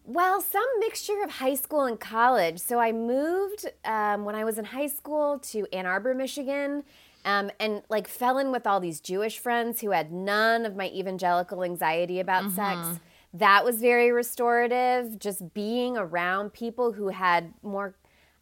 well 0.05 0.41
some 0.41 0.65
mixture 0.79 1.21
of 1.23 1.31
high 1.31 1.55
school 1.55 1.83
and 1.83 1.99
college. 1.99 2.59
So 2.59 2.79
i 2.79 2.91
moved 2.91 3.65
um, 3.85 4.25
when 4.25 4.35
i 4.35 4.43
was 4.43 4.57
in 4.57 4.65
high 4.65 4.87
school 4.87 5.39
to 5.39 5.65
ann 5.73 5.85
arbor 5.85 6.13
michigan 6.13 6.83
um, 7.25 7.51
and 7.59 7.83
like 7.89 8.07
fell 8.07 8.37
in 8.37 8.51
with 8.51 8.67
all 8.67 8.79
these 8.79 8.99
jewish 8.99 9.37
friends 9.37 9.81
who 9.81 9.91
had 9.91 10.11
none 10.11 10.65
of 10.65 10.75
my 10.75 10.87
evangelical 10.89 11.63
anxiety 11.63 12.19
about 12.19 12.43
mm-hmm. 12.43 12.55
sex. 12.55 12.99
That 13.33 13.65
was 13.65 13.77
very 13.77 14.11
restorative 14.11 15.17
just 15.17 15.55
being 15.55 15.97
around 15.97 16.53
people 16.53 16.93
who 16.93 17.07
had 17.07 17.53
more 17.63 17.95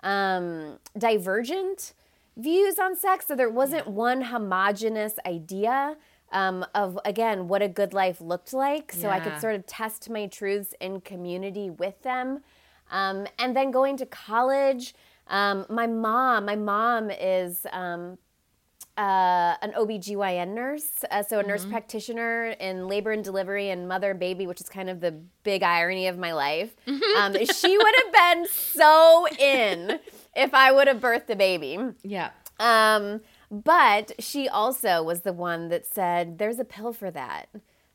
um, 0.04 0.80
divergent 0.98 1.94
views 2.36 2.78
on 2.80 2.96
sex. 2.96 3.28
So 3.28 3.36
there 3.36 3.50
wasn't 3.50 3.88
one 3.88 4.24
homogenous 4.24 5.16
idea 5.26 5.96
um, 6.32 6.65
of 6.74 7.00
again 7.06 7.48
what 7.48 7.62
a 7.62 7.67
good 7.67 7.94
life 7.94 8.22
looked 8.22 8.54
like 8.54 8.91
so 8.91 9.08
yeah. 9.08 9.15
i 9.15 9.20
could 9.20 9.39
sort 9.39 9.56
of 9.56 9.65
test 9.65 10.10
my 10.10 10.28
truths 10.28 10.74
in 10.80 11.02
community 11.02 11.70
with 11.70 12.02
them 12.04 12.41
um, 12.91 13.26
and 13.39 13.56
then 13.56 13.72
going 13.72 13.98
to 13.98 14.06
college 14.06 14.94
um, 15.28 15.65
my 15.70 15.88
mom 15.88 16.46
my 16.46 16.56
mom 16.56 17.10
is 17.12 17.65
um, 17.72 18.17
uh, 18.98 19.56
an 19.62 19.72
OBGYN 19.72 20.50
nurse, 20.50 21.04
uh, 21.10 21.24
so 21.24 21.38
a 21.38 21.39
mm-hmm. 21.39 21.50
nurse 21.50 21.65
practitioner 21.65 22.48
in 22.60 22.88
labor 22.88 23.12
and 23.12 23.24
delivery 23.24 23.70
and 23.70 23.88
mother 23.88 24.12
and 24.12 24.20
baby, 24.20 24.46
which 24.46 24.60
is 24.60 24.70
kind 24.70 24.89
of 24.89 25.00
the 25.00 25.12
big 25.44 25.63
irony 25.63 26.08
of 26.08 26.17
my 26.17 26.34
life. 26.34 26.76
Um, 27.17 27.34
she 27.46 27.78
would 27.78 27.96
have 27.98 28.13
been 28.13 28.48
so 28.48 29.28
in 29.38 30.00
if 30.36 30.54
I 30.54 30.72
would 30.72 30.88
have 30.88 31.00
birthed 31.02 31.30
a 31.30 31.36
baby. 31.36 31.78
Yeah. 32.04 32.32
Um, 32.58 33.22
but 33.52 34.14
she 34.18 34.48
also 34.48 35.04
was 35.04 35.22
the 35.22 35.34
one 35.34 35.70
that 35.70 35.86
said, 35.86 36.38
"There's 36.38 36.60
a 36.60 36.66
pill 36.66 36.94
for 36.94 37.12
that. 37.12 37.50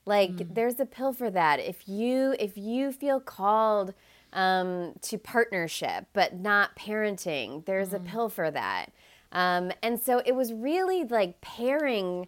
Like, 0.04 0.32
mm. 0.32 0.54
there's 0.54 0.78
a 0.78 0.86
pill 0.86 1.12
for 1.12 1.30
that. 1.30 1.58
If 1.58 1.88
you 1.88 2.36
if 2.38 2.56
you 2.56 2.92
feel 2.92 3.20
called." 3.20 3.94
Um, 4.32 4.92
to 5.02 5.16
partnership, 5.16 6.08
but 6.12 6.34
not 6.34 6.76
parenting. 6.76 7.64
There's 7.64 7.90
mm. 7.90 7.94
a 7.94 8.00
pill 8.00 8.28
for 8.28 8.50
that. 8.50 8.92
Um, 9.32 9.72
and 9.82 9.98
so 9.98 10.20
it 10.26 10.34
was 10.34 10.52
really 10.52 11.04
like 11.04 11.40
pairing 11.40 12.26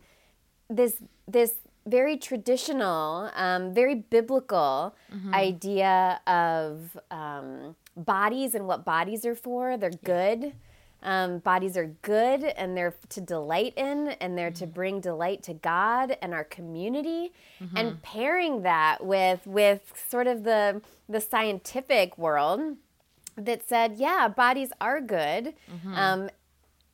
this 0.71 1.03
this 1.27 1.55
very 1.88 2.17
traditional, 2.17 3.31
um, 3.35 3.73
very 3.73 3.95
biblical 3.95 4.95
idea 5.33 6.21
of 6.27 6.99
um, 7.11 7.75
bodies 7.97 8.55
and 8.55 8.67
what 8.67 8.85
bodies 8.85 9.25
are 9.25 9.35
for. 9.35 9.77
They're 9.77 9.91
good. 9.91 10.53
Um, 11.01 11.39
bodies 11.39 11.77
are 11.77 11.95
good 12.03 12.43
and 12.43 12.77
they're 12.77 12.95
to 13.11 13.21
delight 13.21 13.73
in 13.77 14.09
and 14.21 14.37
they're 14.37 14.51
to 14.51 14.67
bring 14.67 15.01
delight 15.01 15.45
to 15.45 15.55
God 15.55 16.17
and 16.21 16.35
our 16.35 16.45
community. 16.45 17.33
And 17.77 18.03
pairing 18.03 18.63
that 18.63 19.05
with 19.05 19.47
with 19.47 19.93
sort 20.09 20.27
of 20.27 20.43
the 20.45 20.83
the 21.09 21.21
scientific 21.21 22.19
world 22.19 22.77
that 23.37 23.69
said, 23.69 23.95
yeah, 23.97 24.27
bodies 24.29 24.71
are 24.81 25.01
good. 25.01 25.55
Um, 25.95 26.31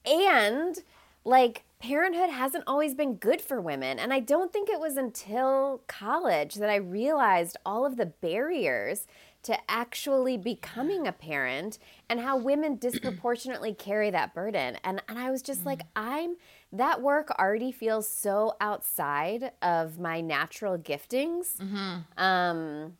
and 0.04 0.78
like 1.24 1.64
parenthood 1.80 2.30
hasn't 2.30 2.64
always 2.66 2.94
been 2.94 3.14
good 3.16 3.40
for 3.40 3.60
women. 3.60 3.98
And 3.98 4.12
I 4.12 4.20
don't 4.20 4.52
think 4.52 4.68
it 4.68 4.80
was 4.80 4.96
until 4.96 5.82
college 5.86 6.54
that 6.56 6.68
I 6.70 6.76
realized 6.76 7.56
all 7.64 7.84
of 7.86 7.96
the 7.96 8.06
barriers 8.06 9.06
to 9.44 9.56
actually 9.70 10.36
becoming 10.36 11.06
a 11.06 11.12
parent 11.12 11.78
and 12.08 12.20
how 12.20 12.36
women 12.36 12.76
disproportionately 12.80 13.72
carry 13.74 14.10
that 14.10 14.34
burden. 14.34 14.78
And 14.82 15.02
and 15.08 15.18
I 15.18 15.30
was 15.30 15.42
just 15.42 15.64
like, 15.64 15.80
mm. 15.80 15.88
I'm 15.96 16.36
that 16.72 17.00
work 17.00 17.30
already 17.38 17.70
feels 17.70 18.08
so 18.08 18.56
outside 18.60 19.52
of 19.62 19.98
my 19.98 20.20
natural 20.20 20.76
giftings. 20.78 21.56
Mm-hmm. 21.56 22.22
Um 22.22 22.96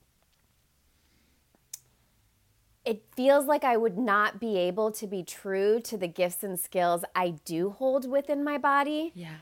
it 2.85 3.03
feels 3.17 3.47
like 3.47 3.65
I 3.65 3.77
would 3.77 3.97
not 3.97 4.39
be 4.39 4.59
able 4.59 4.91
to 4.93 5.07
be 5.07 5.23
true 5.23 5.81
to 5.81 5.97
the 5.97 6.07
gifts 6.07 6.45
and 6.45 6.61
skills 6.61 7.03
I 7.15 7.31
do 7.45 7.71
hold 7.71 8.09
within 8.09 8.45
my 8.45 8.59
body 8.59 9.13
Yeah. 9.15 9.37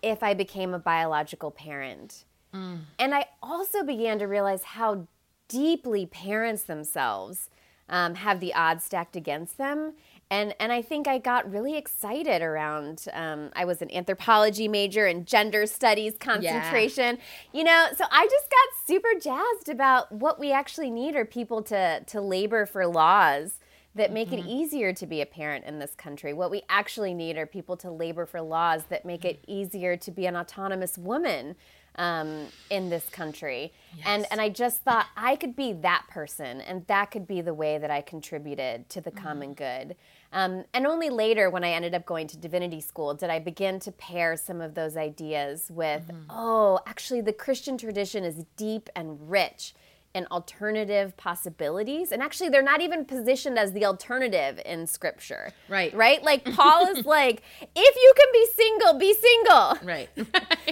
if 0.00 0.22
I 0.22 0.32
became 0.34 0.72
a 0.72 0.78
biological 0.78 1.50
parent. 1.50 2.24
Mm. 2.54 2.82
And 3.00 3.14
I 3.14 3.26
also 3.42 3.82
began 3.82 4.20
to 4.20 4.26
realize 4.26 4.62
how 4.62 5.08
deeply 5.48 6.06
parents 6.06 6.62
themselves 6.62 7.50
um, 7.88 8.14
have 8.14 8.40
the 8.40 8.54
odds 8.54 8.84
stacked 8.84 9.16
against 9.16 9.58
them. 9.58 9.94
And, 10.30 10.54
and 10.58 10.72
I 10.72 10.80
think 10.80 11.06
I 11.06 11.18
got 11.18 11.50
really 11.50 11.76
excited 11.76 12.40
around. 12.40 13.06
Um, 13.12 13.50
I 13.54 13.66
was 13.66 13.82
an 13.82 13.94
anthropology 13.94 14.68
major 14.68 15.06
and 15.06 15.26
gender 15.26 15.66
studies 15.66 16.14
concentration, 16.18 17.18
you 17.52 17.62
know. 17.62 17.86
So 17.94 18.04
I 18.10 18.26
just 18.26 18.50
got 18.50 18.86
super 18.86 19.20
jazzed 19.20 19.68
about 19.68 20.10
what 20.10 20.40
we 20.40 20.50
actually 20.50 20.90
need 20.90 21.14
are 21.14 21.26
people 21.26 21.62
to 21.64 22.00
to 22.06 22.20
labor 22.20 22.64
for 22.64 22.86
laws 22.86 23.58
that 23.94 24.12
make 24.12 24.32
it 24.32 24.44
easier 24.44 24.92
to 24.92 25.06
be 25.06 25.20
a 25.20 25.26
parent 25.26 25.64
in 25.66 25.78
this 25.78 25.94
country. 25.94 26.32
What 26.32 26.50
we 26.50 26.62
actually 26.68 27.14
need 27.14 27.36
are 27.36 27.46
people 27.46 27.76
to 27.76 27.90
labor 27.90 28.26
for 28.26 28.40
laws 28.40 28.84
that 28.88 29.04
make 29.04 29.24
it 29.24 29.44
easier 29.46 29.96
to 29.96 30.10
be 30.10 30.26
an 30.26 30.36
autonomous 30.36 30.98
woman 30.98 31.54
um, 31.96 32.46
in 32.70 32.90
this 32.90 33.08
country. 33.08 33.72
And 34.04 34.26
and 34.30 34.40
I 34.40 34.48
just 34.48 34.82
thought 34.82 35.06
I 35.16 35.36
could 35.36 35.54
be 35.54 35.72
that 35.72 36.06
person, 36.10 36.60
and 36.60 36.86
that 36.88 37.10
could 37.10 37.26
be 37.26 37.40
the 37.40 37.54
way 37.54 37.78
that 37.78 37.90
I 37.90 38.00
contributed 38.00 38.88
to 38.90 39.00
the 39.00 39.10
common 39.10 39.54
good. 39.54 39.96
Um, 40.32 40.64
and 40.74 40.84
only 40.84 41.10
later, 41.10 41.48
when 41.48 41.62
I 41.62 41.70
ended 41.70 41.94
up 41.94 42.04
going 42.04 42.26
to 42.28 42.36
divinity 42.36 42.80
school, 42.80 43.14
did 43.14 43.30
I 43.30 43.38
begin 43.38 43.78
to 43.80 43.92
pair 43.92 44.36
some 44.36 44.60
of 44.60 44.74
those 44.74 44.96
ideas 44.96 45.70
with, 45.70 46.10
oh, 46.28 46.80
actually, 46.86 47.20
the 47.20 47.32
Christian 47.32 47.78
tradition 47.78 48.24
is 48.24 48.44
deep 48.56 48.90
and 48.96 49.30
rich 49.30 49.74
in 50.14 50.26
alternative 50.30 51.16
possibilities. 51.16 52.12
And 52.12 52.22
actually, 52.22 52.48
they're 52.48 52.62
not 52.62 52.80
even 52.80 53.04
positioned 53.04 53.58
as 53.58 53.72
the 53.72 53.84
alternative 53.84 54.60
in 54.64 54.86
scripture. 54.86 55.50
Right. 55.68 55.92
Right? 55.94 56.22
Like, 56.22 56.44
Paul 56.54 56.86
is 56.96 57.04
like, 57.04 57.42
if 57.60 57.96
you 57.96 58.14
can 58.16 58.28
be 58.32 58.46
single, 58.54 58.98
be 58.98 59.14
single. 59.14 59.78
Right. 59.84 60.08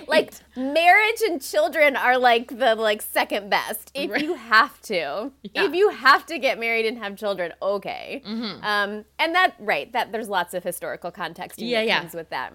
Like, 0.08 0.32
marriage 0.56 1.20
and 1.26 1.40
children 1.42 1.96
are 1.96 2.16
like 2.18 2.56
the 2.58 2.74
like 2.74 3.02
second 3.02 3.50
best. 3.50 3.90
If 3.94 4.10
Right. 4.10 4.22
you 4.22 4.34
have 4.34 4.80
to, 4.82 5.32
Yeah. 5.42 5.64
if 5.66 5.74
you 5.74 5.90
have 5.90 6.24
to 6.26 6.38
get 6.38 6.58
married 6.58 6.86
and 6.86 6.98
have 6.98 7.16
children, 7.16 7.52
okay. 7.60 8.22
Mm-hmm. 8.26 8.64
Um, 8.64 9.04
and 9.18 9.34
that, 9.34 9.54
right, 9.58 9.92
that 9.92 10.12
there's 10.12 10.28
lots 10.28 10.54
of 10.54 10.62
historical 10.64 11.10
context 11.10 11.58
Yeah, 11.60 11.80
that 11.80 11.86
yeah. 11.86 12.08
with 12.14 12.30
that. 12.30 12.52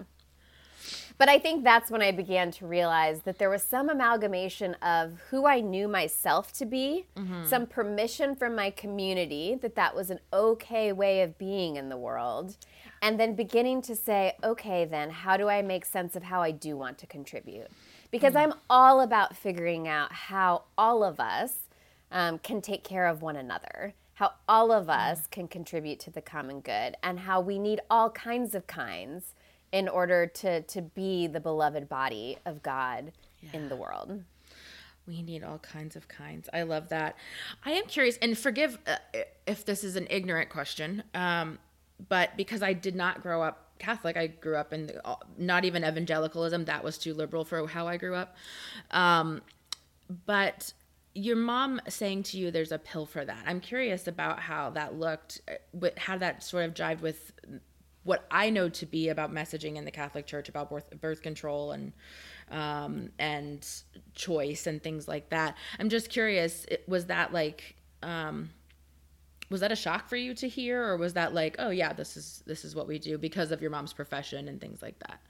But 1.18 1.28
I 1.28 1.40
think 1.40 1.64
that's 1.64 1.90
when 1.90 2.00
I 2.00 2.12
began 2.12 2.52
to 2.52 2.66
realize 2.66 3.22
that 3.22 3.38
there 3.38 3.50
was 3.50 3.62
some 3.62 3.88
amalgamation 3.88 4.74
of 4.74 5.18
who 5.30 5.46
I 5.46 5.60
knew 5.60 5.88
myself 5.88 6.52
to 6.54 6.64
be, 6.64 7.06
Mm-hmm. 7.16 7.44
some 7.46 7.66
permission 7.66 8.36
from 8.36 8.54
my 8.54 8.70
community 8.70 9.56
that 9.60 9.74
that 9.74 9.94
was 9.96 10.10
an 10.10 10.20
okay 10.32 10.92
way 10.92 11.22
of 11.22 11.36
being 11.36 11.74
in 11.76 11.88
the 11.88 11.96
world, 11.96 12.56
and 13.02 13.18
then 13.18 13.34
beginning 13.34 13.82
to 13.82 13.96
say, 13.96 14.36
okay, 14.44 14.84
then 14.84 15.10
how 15.10 15.36
do 15.36 15.48
I 15.48 15.60
make 15.62 15.84
sense 15.84 16.14
of 16.14 16.22
how 16.22 16.40
I 16.42 16.52
do 16.52 16.76
want 16.76 16.98
to 16.98 17.06
contribute? 17.06 17.68
Because 18.12 18.34
Mm. 18.34 18.40
I'm 18.42 18.54
all 18.70 19.00
about 19.00 19.36
figuring 19.36 19.88
out 19.88 20.12
how 20.12 20.64
all 20.76 21.02
of 21.02 21.18
us 21.18 21.68
um, 22.12 22.38
can 22.38 22.60
take 22.62 22.84
care 22.84 23.06
of 23.06 23.22
one 23.22 23.36
another, 23.36 23.94
how 24.14 24.32
all 24.48 24.70
of 24.72 24.88
us 24.88 25.26
can 25.26 25.48
contribute 25.48 25.98
to 26.00 26.10
the 26.10 26.22
common 26.22 26.60
good, 26.60 26.96
and 27.02 27.20
how 27.20 27.40
we 27.40 27.58
need 27.58 27.80
all 27.90 28.10
kinds 28.10 28.54
of 28.54 28.66
kinds 28.68 29.34
in 29.72 29.88
order 29.88 30.26
to, 30.26 30.62
to 30.62 30.82
be 30.82 31.26
the 31.26 31.40
beloved 31.40 31.88
body 31.88 32.38
of 32.46 32.62
God 32.62 33.12
in 33.52 33.68
the 33.68 33.76
world. 33.76 34.22
We 35.06 35.22
need 35.22 35.42
all 35.42 35.58
kinds 35.58 35.96
of 35.96 36.06
kinds. 36.08 36.48
I 36.52 36.62
love 36.62 36.90
that. 36.90 37.16
I 37.64 37.72
am 37.72 37.86
curious, 37.86 38.18
and 38.20 38.36
forgive 38.36 38.78
uh, 38.86 38.96
if 39.46 39.64
this 39.64 39.82
is 39.82 39.96
an 39.96 40.06
ignorant 40.10 40.50
question, 40.50 41.02
um, 41.14 41.58
but 42.08 42.36
because 42.36 42.62
I 42.62 42.74
did 42.74 42.94
not 42.94 43.22
grow 43.22 43.42
up 43.42 43.68
Catholic, 43.78 44.16
I 44.16 44.26
grew 44.26 44.56
up 44.56 44.72
in 44.72 44.86
the, 44.86 45.16
not 45.38 45.64
even 45.64 45.84
evangelicalism. 45.84 46.64
That 46.66 46.84
was 46.84 46.98
too 46.98 47.14
liberal 47.14 47.44
for 47.44 47.66
how 47.66 47.86
I 47.88 47.96
grew 47.96 48.14
up. 48.14 48.36
Um, 48.90 49.40
but 50.26 50.72
your 51.14 51.36
mom 51.36 51.80
saying 51.88 52.24
to 52.24 52.38
you, 52.38 52.50
"There's 52.50 52.72
a 52.72 52.78
pill 52.78 53.06
for 53.06 53.24
that." 53.24 53.44
I'm 53.46 53.60
curious 53.60 54.06
about 54.06 54.40
how 54.40 54.70
that 54.70 54.94
looked, 54.94 55.40
uh, 55.48 55.88
how 55.96 56.18
that 56.18 56.42
sort 56.42 56.64
of 56.64 56.74
jived 56.74 57.00
with 57.00 57.32
what 58.08 58.26
I 58.30 58.48
know 58.48 58.70
to 58.70 58.86
be 58.86 59.10
about 59.10 59.32
messaging 59.32 59.76
in 59.76 59.84
the 59.84 59.90
Catholic 59.90 60.26
Church 60.26 60.48
about 60.48 60.70
birth, 60.70 60.88
birth 60.98 61.20
control 61.20 61.72
and 61.72 61.92
um, 62.50 63.10
and 63.18 63.68
choice 64.14 64.66
and 64.66 64.82
things 64.82 65.06
like 65.06 65.28
that. 65.28 65.58
I'm 65.78 65.90
just 65.90 66.08
curious, 66.08 66.64
was 66.86 67.06
that 67.06 67.34
like 67.34 67.76
um, 68.02 68.48
was 69.50 69.60
that 69.60 69.70
a 69.70 69.76
shock 69.76 70.08
for 70.08 70.16
you 70.16 70.32
to 70.34 70.48
hear, 70.48 70.82
or 70.82 70.96
was 70.96 71.12
that 71.12 71.34
like, 71.34 71.56
oh 71.58 71.68
yeah, 71.68 71.92
this 71.92 72.16
is 72.16 72.42
this 72.46 72.64
is 72.64 72.74
what 72.74 72.88
we 72.88 72.98
do 72.98 73.18
because 73.18 73.52
of 73.52 73.60
your 73.60 73.70
mom's 73.70 73.92
profession 73.92 74.48
and 74.48 74.58
things 74.58 74.80
like 74.80 74.98
that? 75.00 75.20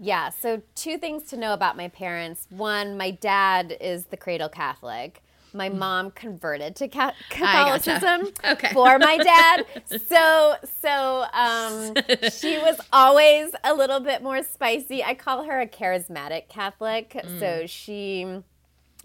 Yeah, 0.00 0.30
so 0.30 0.62
two 0.74 0.98
things 0.98 1.24
to 1.30 1.36
know 1.36 1.52
about 1.52 1.76
my 1.76 1.88
parents. 1.88 2.48
One, 2.50 2.96
my 2.96 3.12
dad 3.12 3.76
is 3.80 4.06
the 4.06 4.16
cradle 4.16 4.48
Catholic. 4.48 5.22
My 5.52 5.68
mom 5.68 6.10
converted 6.10 6.76
to 6.76 6.88
ca- 6.88 7.12
Mm. 7.30 7.40
Gotcha. 7.40 7.90
Catholicism 7.92 8.32
Okay. 8.52 8.72
for 8.72 8.98
my 8.98 9.16
dad. 9.18 9.64
So, 10.08 10.56
so 10.82 11.24
um, 11.32 11.94
she 12.30 12.58
was 12.62 12.78
always 12.92 13.50
a 13.64 13.74
little 13.74 14.00
bit 14.00 14.22
more 14.22 14.42
spicy. 14.42 15.02
I 15.02 15.14
call 15.14 15.44
her 15.44 15.60
a 15.60 15.66
charismatic 15.66 16.48
Catholic. 16.48 17.10
Mm. 17.14 17.38
So 17.40 17.66
she 17.66 18.26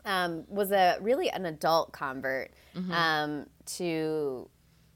um, 0.05 0.43
was 0.49 0.71
a 0.71 0.97
really 1.01 1.29
an 1.29 1.45
adult 1.45 1.91
convert 1.93 2.51
Mm-hmm. 2.75 2.91
um, 2.91 3.45
to 3.77 4.49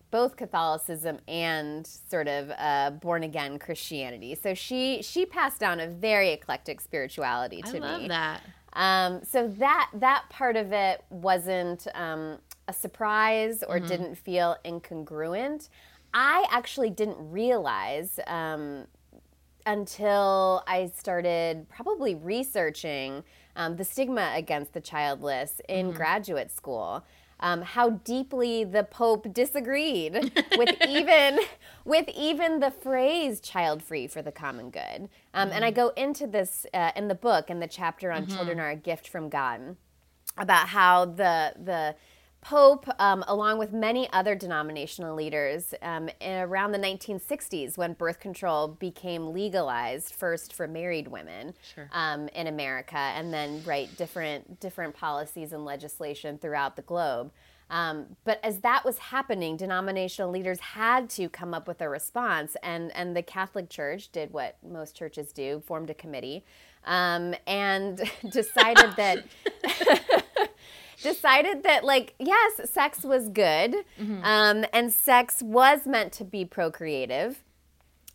both 0.09 0.35
Catholicism 0.35 1.19
and 1.27 1.85
sort 1.85 2.27
of 2.27 2.51
uh, 2.57 2.89
born 2.89 3.21
again 3.21 3.59
Christianity. 3.59 4.33
So 4.33 4.55
she 4.55 5.03
she 5.03 5.25
passed 5.27 5.59
down 5.59 5.79
a 5.79 5.87
very 5.87 6.29
eclectic 6.31 6.81
spirituality 6.81 7.61
to 7.61 7.75
I 7.77 7.79
love 7.79 8.01
me. 8.01 8.07
that. 8.07 8.41
Um, 8.77 9.21
so 9.23 9.47
that 9.57 9.89
that 9.95 10.25
part 10.29 10.55
of 10.55 10.71
it 10.71 11.03
wasn't 11.09 11.87
um, 11.95 12.37
a 12.67 12.73
surprise 12.73 13.63
or 13.67 13.79
didn't 13.79 14.15
feel 14.15 14.55
incongruent. 14.63 15.69
I 16.13 16.45
actually 16.51 16.91
didn't 16.91 17.17
realize 17.19 18.19
um, 18.27 18.85
until 19.65 20.63
I 20.67 20.91
started 20.95 21.67
probably 21.69 22.13
researching 22.15 23.23
um, 23.55 23.75
the 23.75 23.83
stigma 23.83 24.31
against 24.35 24.73
the 24.73 24.81
childless 24.81 25.59
in 25.67 25.91
graduate 25.91 26.51
school. 26.51 27.03
Um, 27.39 27.61
how 27.61 27.89
deeply 27.91 28.63
the 28.63 28.83
Pope 28.83 29.31
disagreed 29.31 30.13
with 30.57 30.75
even 30.87 31.39
with 31.85 32.09
even 32.09 32.59
the 32.59 32.71
phrase 32.71 33.39
"child 33.39 33.83
free 33.83 34.07
for 34.07 34.21
the 34.21 34.31
common 34.31 34.71
good," 34.71 35.09
um, 35.33 35.51
and 35.51 35.63
I 35.63 35.71
go 35.71 35.89
into 35.89 36.25
this 36.25 36.65
uh, 36.73 36.91
in 36.95 37.07
the 37.07 37.15
book 37.15 37.49
in 37.49 37.59
the 37.59 37.67
chapter 37.67 38.11
on 38.11 38.25
children 38.25 38.59
are 38.59 38.71
a 38.71 38.75
gift 38.75 39.07
from 39.07 39.29
God 39.29 39.77
about 40.37 40.69
how 40.69 41.05
the 41.05 41.53
the 41.63 41.95
Pope, 42.47 42.87
um, 42.97 43.25
along 43.27 43.57
with 43.57 43.73
many 43.73 44.09
other 44.13 44.33
denominational 44.33 45.13
leaders, 45.13 45.73
um, 45.81 46.09
around 46.21 46.71
the 46.71 46.77
1960s 46.77 47.77
when 47.77 47.91
birth 47.91 48.21
control 48.21 48.69
became 48.69 49.33
legalized, 49.33 50.13
first 50.13 50.53
for 50.53 50.65
married 50.65 51.09
women 51.09 51.53
Sure. 51.75 51.89
um, 51.91 52.29
in 52.29 52.47
America, 52.47 52.95
and 52.97 53.33
then 53.33 53.61
right 53.65 53.89
different 53.97 54.61
different 54.61 54.95
policies 54.95 55.51
and 55.51 55.65
legislation 55.65 56.37
throughout 56.37 56.77
the 56.77 56.81
globe. 56.83 57.31
Um, 57.69 58.15
but 58.23 58.39
as 58.45 58.59
that 58.61 58.85
was 58.85 58.97
happening, 58.97 59.57
denominational 59.57 60.31
leaders 60.31 60.61
had 60.61 61.09
to 61.11 61.27
come 61.27 61.53
up 61.53 61.67
with 61.67 61.81
a 61.81 61.89
response, 61.89 62.55
and 62.63 62.95
and 62.95 63.13
the 63.13 63.23
Catholic 63.23 63.69
Church 63.69 64.09
did 64.09 64.31
what 64.31 64.55
most 64.63 64.95
churches 64.95 65.33
do: 65.33 65.61
formed 65.65 65.89
a 65.89 65.93
committee 65.93 66.45
um, 66.85 67.35
and 67.45 67.97
decided 68.31 68.95
that 68.95 69.25
decided 71.01 71.63
that 71.63 71.83
like 71.83 72.15
yes 72.19 72.69
sex 72.69 73.03
was 73.03 73.29
good 73.29 73.75
um, 74.23 74.65
and 74.73 74.91
sex 74.91 75.41
was 75.41 75.85
meant 75.85 76.11
to 76.13 76.23
be 76.23 76.43
procreative 76.43 77.43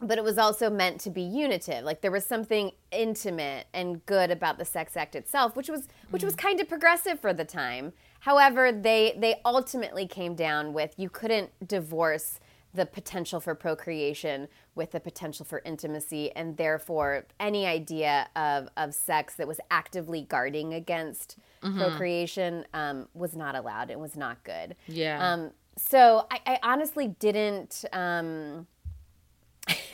but 0.02 0.18
it 0.18 0.24
was 0.24 0.36
also 0.36 0.68
meant 0.68 1.00
to 1.00 1.10
be 1.10 1.22
unitive. 1.22 1.84
Like 1.84 2.00
there 2.00 2.10
was 2.10 2.26
something 2.26 2.72
intimate 2.90 3.66
and 3.72 4.04
good 4.04 4.30
about 4.30 4.58
the 4.58 4.64
sex 4.64 4.96
act 4.96 5.14
itself 5.14 5.56
which 5.56 5.68
was 5.68 5.88
which 6.10 6.24
was 6.24 6.34
kind 6.34 6.60
of 6.60 6.68
progressive 6.68 7.20
for 7.20 7.32
the 7.32 7.44
time. 7.44 7.92
However 8.20 8.72
they 8.72 9.16
they 9.16 9.40
ultimately 9.44 10.06
came 10.06 10.34
down 10.34 10.72
with 10.72 10.94
you 10.96 11.08
couldn't 11.08 11.50
divorce 11.66 12.40
the 12.74 12.86
potential 12.86 13.38
for 13.40 13.54
procreation 13.54 14.48
with 14.74 14.92
the 14.92 15.00
potential 15.00 15.44
for 15.44 15.60
intimacy 15.64 16.30
and 16.34 16.56
therefore 16.56 17.26
any 17.38 17.66
idea 17.66 18.28
of, 18.34 18.68
of 18.76 18.94
sex 18.94 19.34
that 19.34 19.46
was 19.46 19.60
actively 19.70 20.22
guarding 20.22 20.72
against 20.74 21.36
procreation 21.76 22.64
um, 22.74 23.08
was 23.14 23.36
not 23.36 23.54
allowed 23.54 23.90
it 23.90 23.98
was 24.00 24.16
not 24.16 24.42
good 24.44 24.74
Yeah. 24.88 25.32
um, 25.32 25.50
so 25.76 26.26
I, 26.30 26.40
I 26.46 26.58
honestly 26.62 27.08
didn't 27.08 27.84
um, 27.92 28.66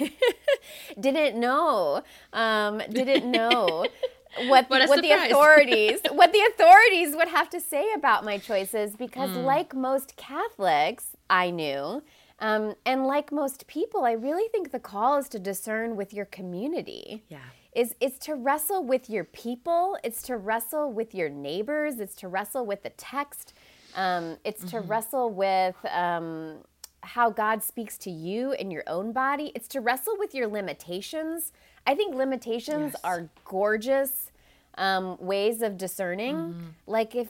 didn't 1.01 1.39
know 1.39 2.03
um, 2.33 2.83
didn't 2.91 3.31
know 3.31 3.87
what 4.49 4.69
What 4.71 4.83
a 4.83 4.87
what 4.87 5.03
the 5.03 5.11
authorities 5.13 6.01
what 6.13 6.33
the 6.33 6.41
authorities 6.55 7.15
would 7.17 7.29
have 7.29 7.49
to 7.51 7.61
say 7.61 7.85
about 7.95 8.25
my 8.25 8.39
choices 8.39 8.95
because 8.97 9.31
Mm. 9.31 9.45
like 9.45 9.75
most 9.75 10.17
Catholics 10.17 11.17
I 11.29 11.51
knew 11.51 12.03
um, 12.41 12.75
and 12.87 13.07
like 13.07 13.33
most 13.33 13.67
people 13.67 14.05
I 14.05 14.13
really 14.13 14.49
think 14.49 14.71
the 14.73 14.79
call 14.79 15.19
is 15.19 15.29
to 15.31 15.39
discern 15.39 15.97
with 15.97 16.13
your 16.13 16.25
community. 16.27 17.25
Yeah. 17.29 17.39
is 17.75 17.95
is 18.01 18.19
to 18.21 18.35
wrestle 18.35 18.83
with 18.85 19.09
your 19.11 19.25
people. 19.25 19.97
It's 20.05 20.23
to 20.23 20.37
wrestle 20.37 20.93
with 20.93 21.15
your 21.15 21.29
neighbors. 21.29 21.99
It's 22.01 22.15
to 22.17 22.29
wrestle 22.29 22.65
with 22.67 22.83
the 22.83 22.91
text. 22.91 23.55
Um, 23.97 24.37
it's 24.45 24.65
to 24.71 24.81
wrestle 24.81 25.31
with 25.31 25.77
um, 25.93 26.59
how 27.03 27.31
god 27.31 27.63
speaks 27.63 27.97
to 27.99 28.11
you 28.11 28.53
in 28.53 28.71
your 28.71 28.85
own 28.87 29.13
body. 29.13 29.51
It's 29.55 29.69
to 29.69 29.81
wrestle 29.81 30.17
with 30.19 30.35
your 30.35 30.47
limitations. 30.47 31.53
I 31.87 31.95
think 31.95 32.15
limitations 32.15 32.93
Yes. 32.95 33.01
are 33.05 33.31
gorgeous 33.45 34.31
um, 34.77 35.17
ways 35.19 35.63
of 35.63 35.77
discerning. 35.77 36.75
Like 36.87 37.15
if 37.15 37.29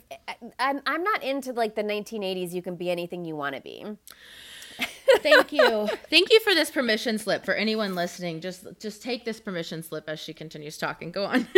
I'm, 0.58 0.80
I'm 0.84 1.02
not 1.02 1.22
into 1.22 1.52
like 1.52 1.74
the 1.76 1.82
1980s 1.84 2.52
you 2.52 2.60
can 2.62 2.76
be 2.76 2.90
anything 2.90 3.24
you 3.24 3.36
want 3.36 3.54
to 3.56 3.62
be 3.62 3.84
Thank 5.16 5.52
you. 5.52 5.88
Thank 6.10 6.30
you 6.30 6.40
for 6.40 6.54
this 6.54 6.70
permission 6.70 7.18
slip. 7.18 7.44
For 7.44 7.54
anyone 7.54 7.94
listening, 7.94 8.40
just 8.40 8.66
just 8.80 9.02
take 9.02 9.24
this 9.24 9.40
permission 9.40 9.82
slip 9.82 10.08
as 10.08 10.20
she 10.20 10.32
continues 10.32 10.78
talking. 10.78 11.10
Go 11.10 11.24
on. 11.24 11.46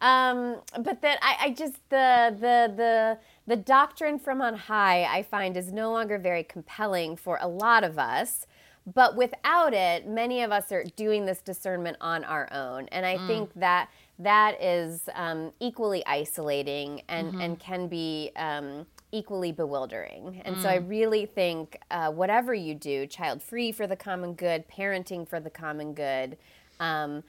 um, 0.00 0.60
but 0.80 1.02
that 1.02 1.18
I, 1.22 1.36
I 1.40 1.50
just 1.50 1.76
the 1.90 2.34
the 2.38 2.72
the 2.76 3.18
the 3.46 3.56
doctrine 3.56 4.18
from 4.18 4.42
on 4.42 4.54
high 4.56 5.04
I 5.04 5.22
find 5.22 5.56
is 5.56 5.72
no 5.72 5.92
longer 5.92 6.18
very 6.18 6.42
compelling 6.44 7.16
for 7.16 7.38
a 7.40 7.48
lot 7.48 7.84
of 7.84 7.98
us. 7.98 8.46
But 8.94 9.16
without 9.16 9.74
it, 9.74 10.06
many 10.06 10.42
of 10.42 10.52
us 10.52 10.70
are 10.70 10.84
doing 10.84 11.26
this 11.26 11.40
discernment 11.40 11.96
on 12.00 12.22
our 12.22 12.48
own, 12.52 12.86
and 12.92 13.04
I 13.04 13.18
think 13.26 13.50
that 13.56 13.88
that 14.20 14.62
is 14.62 15.08
um, 15.14 15.52
equally 15.58 16.06
isolating 16.06 17.02
and 17.08 17.34
and 17.42 17.58
can 17.58 17.88
be. 17.88 18.30
Um, 18.36 18.86
equally 19.16 19.52
bewildering 19.52 20.42
and 20.44 20.58
so 20.60 20.68
i 20.68 20.74
really 20.76 21.24
think 21.26 21.78
uh, 21.90 22.10
whatever 22.10 22.52
you 22.54 22.74
do 22.74 23.06
child 23.06 23.42
free 23.42 23.70
for 23.72 23.86
the 23.86 23.96
common 23.96 24.34
good 24.34 24.64
parenting 24.68 25.26
for 25.26 25.38
the 25.40 25.50
common 25.50 25.94
good 25.94 26.36
um, 26.80 27.22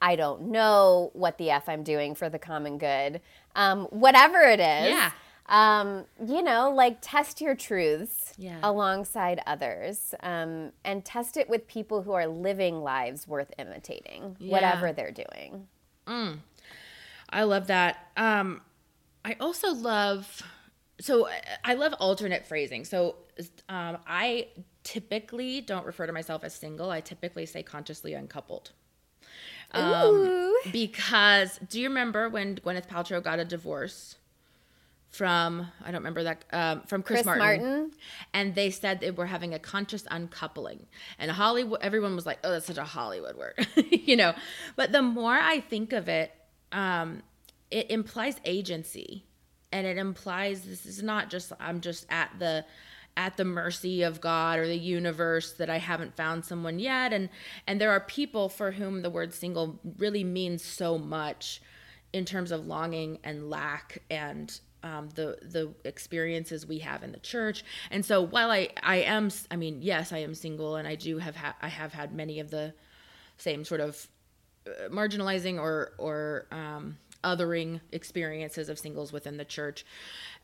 I 0.00 0.16
don't 0.16 0.42
know 0.50 1.10
what 1.12 1.38
the 1.38 1.50
F 1.50 1.68
I'm 1.68 1.84
doing 1.84 2.16
for 2.16 2.28
the 2.28 2.38
common 2.38 2.76
good. 2.76 3.20
Um, 3.54 3.84
whatever 3.86 4.40
it 4.40 4.58
is. 4.58 4.88
Yeah. 4.96 5.12
Um, 5.48 6.06
you 6.26 6.42
know, 6.42 6.72
like 6.74 6.98
test 7.00 7.40
your 7.40 7.54
truths 7.54 8.32
Yeah. 8.36 8.58
alongside 8.64 9.40
others 9.46 10.12
um, 10.20 10.72
and 10.84 11.04
test 11.04 11.36
it 11.36 11.48
with 11.48 11.68
people 11.68 12.02
who 12.02 12.12
are 12.14 12.26
living 12.26 12.80
lives 12.82 13.28
worth 13.28 13.52
imitating, 13.58 14.36
Yeah. 14.40 14.50
whatever 14.52 14.92
they're 14.92 15.12
doing. 15.12 15.68
I 17.30 17.42
love 17.44 17.66
that. 17.68 18.08
Um, 18.16 18.60
I 19.24 19.36
also 19.40 19.72
love 19.72 20.42
so 21.00 21.28
I- 21.64 21.74
love 21.74 21.94
alternate 21.94 22.46
phrasing. 22.46 22.84
So 22.84 23.16
um, 23.68 23.98
I 24.06 24.48
typically 24.84 25.60
don't 25.60 25.86
refer 25.86 26.06
to 26.06 26.12
myself 26.12 26.44
as 26.44 26.54
single. 26.54 26.90
I 26.90 27.00
typically 27.00 27.46
say 27.46 27.62
consciously 27.62 28.14
uncoupled. 28.14 28.72
Um, 29.72 30.14
Ooh. 30.14 30.56
because 30.70 31.58
do 31.68 31.80
you 31.80 31.88
remember 31.88 32.28
when 32.28 32.56
Gwyneth 32.56 32.88
Paltrow 32.88 33.22
got 33.22 33.38
a 33.38 33.44
divorce 33.44 34.16
from 35.08 35.66
I 35.82 35.86
don't 35.86 36.00
remember 36.00 36.24
that 36.24 36.44
um, 36.52 36.82
from 36.82 37.02
Chris, 37.02 37.22
Chris 37.22 37.38
Martin. 37.38 37.62
Martin? 37.64 37.90
and 38.34 38.54
they 38.54 38.70
said 38.70 39.00
they 39.00 39.10
were 39.10 39.26
having 39.26 39.54
a 39.54 39.58
conscious 39.58 40.04
uncoupling 40.10 40.86
and 41.18 41.30
Hollywood 41.30 41.80
everyone 41.82 42.16
was 42.16 42.26
like 42.26 42.38
oh 42.44 42.50
that's 42.50 42.66
such 42.66 42.78
a 42.78 42.84
Hollywood 42.84 43.36
word 43.36 43.66
you 43.90 44.16
know 44.16 44.34
but 44.76 44.92
the 44.92 45.02
more 45.02 45.34
I 45.34 45.60
think 45.60 45.92
of 45.92 46.08
it 46.08 46.32
um, 46.72 47.22
it 47.70 47.90
implies 47.90 48.36
agency 48.44 49.24
and 49.72 49.86
it 49.86 49.98
implies 49.98 50.62
this 50.62 50.86
is 50.86 51.02
not 51.02 51.30
just 51.30 51.52
I'm 51.58 51.80
just 51.80 52.06
at 52.10 52.30
the 52.38 52.64
at 53.16 53.36
the 53.36 53.44
mercy 53.44 54.02
of 54.02 54.20
God 54.20 54.58
or 54.58 54.66
the 54.66 54.78
universe 54.78 55.52
that 55.54 55.68
I 55.68 55.78
haven't 55.78 56.16
found 56.16 56.44
someone 56.44 56.78
yet. 56.78 57.12
And 57.12 57.28
and 57.66 57.80
there 57.80 57.90
are 57.90 58.00
people 58.00 58.48
for 58.48 58.72
whom 58.72 59.02
the 59.02 59.10
word 59.10 59.34
single 59.34 59.80
really 59.98 60.24
means 60.24 60.64
so 60.64 60.98
much 60.98 61.60
in 62.12 62.24
terms 62.24 62.50
of 62.50 62.66
longing 62.66 63.18
and 63.24 63.50
lack 63.50 64.02
and 64.10 64.58
um, 64.82 65.10
the 65.14 65.38
the 65.42 65.72
experiences 65.84 66.66
we 66.66 66.78
have 66.78 67.02
in 67.02 67.12
the 67.12 67.20
church. 67.20 67.64
And 67.90 68.04
so 68.04 68.22
while 68.22 68.50
I 68.50 68.70
I 68.82 68.96
am 68.96 69.30
I 69.50 69.56
mean 69.56 69.82
yes 69.82 70.12
I 70.12 70.18
am 70.18 70.34
single 70.34 70.76
and 70.76 70.88
I 70.88 70.94
do 70.94 71.18
have 71.18 71.36
ha- 71.36 71.56
I 71.60 71.68
have 71.68 71.92
had 71.92 72.14
many 72.14 72.40
of 72.40 72.50
the 72.50 72.74
same 73.36 73.64
sort 73.64 73.80
of 73.80 74.08
uh, 74.66 74.88
marginalizing 74.88 75.58
or 75.58 75.92
or 75.98 76.46
um, 76.50 76.96
othering 77.22 77.80
experiences 77.92 78.68
of 78.68 78.78
singles 78.78 79.12
within 79.12 79.36
the 79.36 79.44
church 79.44 79.84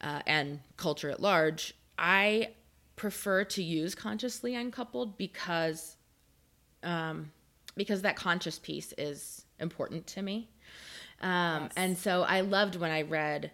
uh, 0.01 0.21
and 0.27 0.61
culture 0.77 1.11
at 1.11 1.21
large. 1.21 1.75
I 1.99 2.51
prefer 2.97 3.45
to 3.45 3.63
use 3.63 3.95
consciously 3.95 4.55
uncoupled 4.55 5.17
because 5.17 5.97
um, 6.83 7.33
because 7.77 8.03
that 8.03 8.17
conscious 8.17 8.59
piece 8.59 8.93
is 8.99 9.45
important 9.59 10.07
to 10.09 10.23
me. 10.23 10.49
Um, 11.21 11.69
And 11.77 11.99
so 11.99 12.23
I 12.23 12.41
loved 12.43 12.77
when 12.77 12.91
I 12.91 13.03
read 13.03 13.51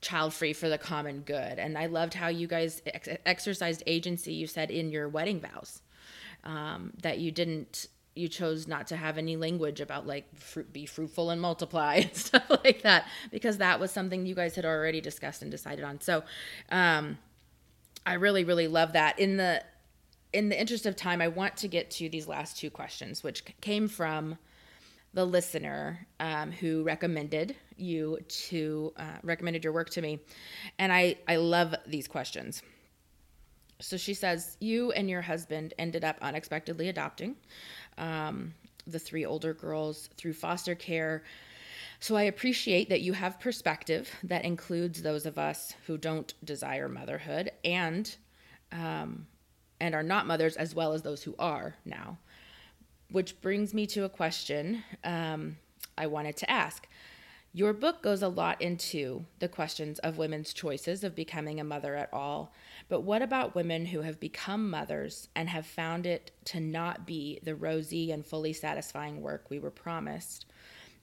Child 0.00 0.34
Free 0.34 0.52
for 0.52 0.68
the 0.68 0.78
Common 0.78 1.22
Good. 1.22 1.58
And 1.58 1.76
I 1.76 1.86
loved 1.86 2.14
how 2.14 2.28
you 2.28 2.46
guys 2.46 2.82
ex- 2.86 3.08
exercised 3.26 3.82
agency, 3.86 4.32
you 4.32 4.46
said, 4.46 4.70
in 4.70 4.90
your 4.90 5.08
wedding 5.08 5.40
vows. 5.40 5.82
Um, 6.44 6.92
that 7.02 7.18
you 7.18 7.32
didn't, 7.32 7.88
you 8.18 8.28
chose 8.28 8.66
not 8.66 8.86
to 8.88 8.96
have 8.96 9.18
any 9.18 9.36
language 9.36 9.80
about 9.80 10.06
like 10.06 10.24
fruit, 10.36 10.72
be 10.72 10.86
fruitful 10.86 11.30
and 11.30 11.40
multiply 11.40 11.94
and 12.02 12.16
stuff 12.16 12.50
like 12.64 12.82
that, 12.82 13.06
because 13.30 13.58
that 13.58 13.80
was 13.80 13.90
something 13.90 14.26
you 14.26 14.34
guys 14.34 14.54
had 14.54 14.64
already 14.64 15.00
discussed 15.00 15.42
and 15.42 15.50
decided 15.50 15.84
on. 15.84 16.00
So 16.00 16.24
um, 16.70 17.18
I 18.04 18.14
really, 18.14 18.44
really 18.44 18.68
love 18.68 18.92
that. 18.92 19.18
In 19.18 19.36
the, 19.36 19.62
in 20.32 20.48
the 20.48 20.60
interest 20.60 20.86
of 20.86 20.96
time, 20.96 21.22
I 21.22 21.28
want 21.28 21.56
to 21.58 21.68
get 21.68 21.90
to 21.92 22.08
these 22.08 22.28
last 22.28 22.58
two 22.58 22.70
questions, 22.70 23.22
which 23.22 23.44
came 23.60 23.88
from 23.88 24.38
the 25.14 25.24
listener 25.24 26.06
um, 26.20 26.52
who 26.52 26.82
recommended 26.82 27.56
you 27.76 28.18
to 28.28 28.92
uh, 28.96 29.18
recommended 29.22 29.64
your 29.64 29.72
work 29.72 29.90
to 29.90 30.02
me, 30.02 30.20
and 30.78 30.92
I 30.92 31.16
I 31.26 31.36
love 31.36 31.74
these 31.86 32.06
questions. 32.06 32.62
So 33.80 33.96
she 33.96 34.14
says 34.14 34.56
you 34.60 34.92
and 34.92 35.08
your 35.08 35.22
husband 35.22 35.74
ended 35.78 36.04
up 36.04 36.16
unexpectedly 36.20 36.88
adopting 36.88 37.36
um, 37.96 38.54
the 38.86 38.98
three 38.98 39.24
older 39.24 39.54
girls 39.54 40.10
through 40.16 40.32
foster 40.32 40.74
care. 40.74 41.22
So 42.00 42.16
I 42.16 42.22
appreciate 42.22 42.88
that 42.88 43.00
you 43.00 43.12
have 43.12 43.40
perspective 43.40 44.10
that 44.24 44.44
includes 44.44 45.02
those 45.02 45.26
of 45.26 45.38
us 45.38 45.74
who 45.86 45.98
don't 45.98 46.32
desire 46.44 46.88
motherhood 46.88 47.50
and 47.64 48.14
um, 48.72 49.26
and 49.80 49.94
are 49.94 50.02
not 50.02 50.26
mothers, 50.26 50.56
as 50.56 50.74
well 50.74 50.92
as 50.92 51.02
those 51.02 51.22
who 51.22 51.34
are 51.38 51.74
now. 51.84 52.18
Which 53.10 53.40
brings 53.40 53.72
me 53.72 53.86
to 53.88 54.04
a 54.04 54.08
question 54.08 54.82
um, 55.04 55.56
I 55.96 56.06
wanted 56.06 56.36
to 56.38 56.50
ask. 56.50 56.86
Your 57.54 57.72
book 57.72 58.02
goes 58.02 58.22
a 58.22 58.28
lot 58.28 58.60
into 58.60 59.24
the 59.38 59.48
questions 59.48 59.98
of 60.00 60.18
women's 60.18 60.52
choices 60.52 61.02
of 61.02 61.14
becoming 61.14 61.58
a 61.58 61.64
mother 61.64 61.96
at 61.96 62.12
all. 62.12 62.52
But 62.88 63.02
what 63.02 63.22
about 63.22 63.54
women 63.54 63.86
who 63.86 64.00
have 64.00 64.18
become 64.18 64.70
mothers 64.70 65.28
and 65.34 65.48
have 65.48 65.66
found 65.66 66.06
it 66.06 66.30
to 66.46 66.60
not 66.60 67.06
be 67.06 67.38
the 67.42 67.54
rosy 67.54 68.10
and 68.10 68.24
fully 68.24 68.52
satisfying 68.52 69.20
work 69.20 69.44
we 69.50 69.58
were 69.58 69.70
promised? 69.70 70.46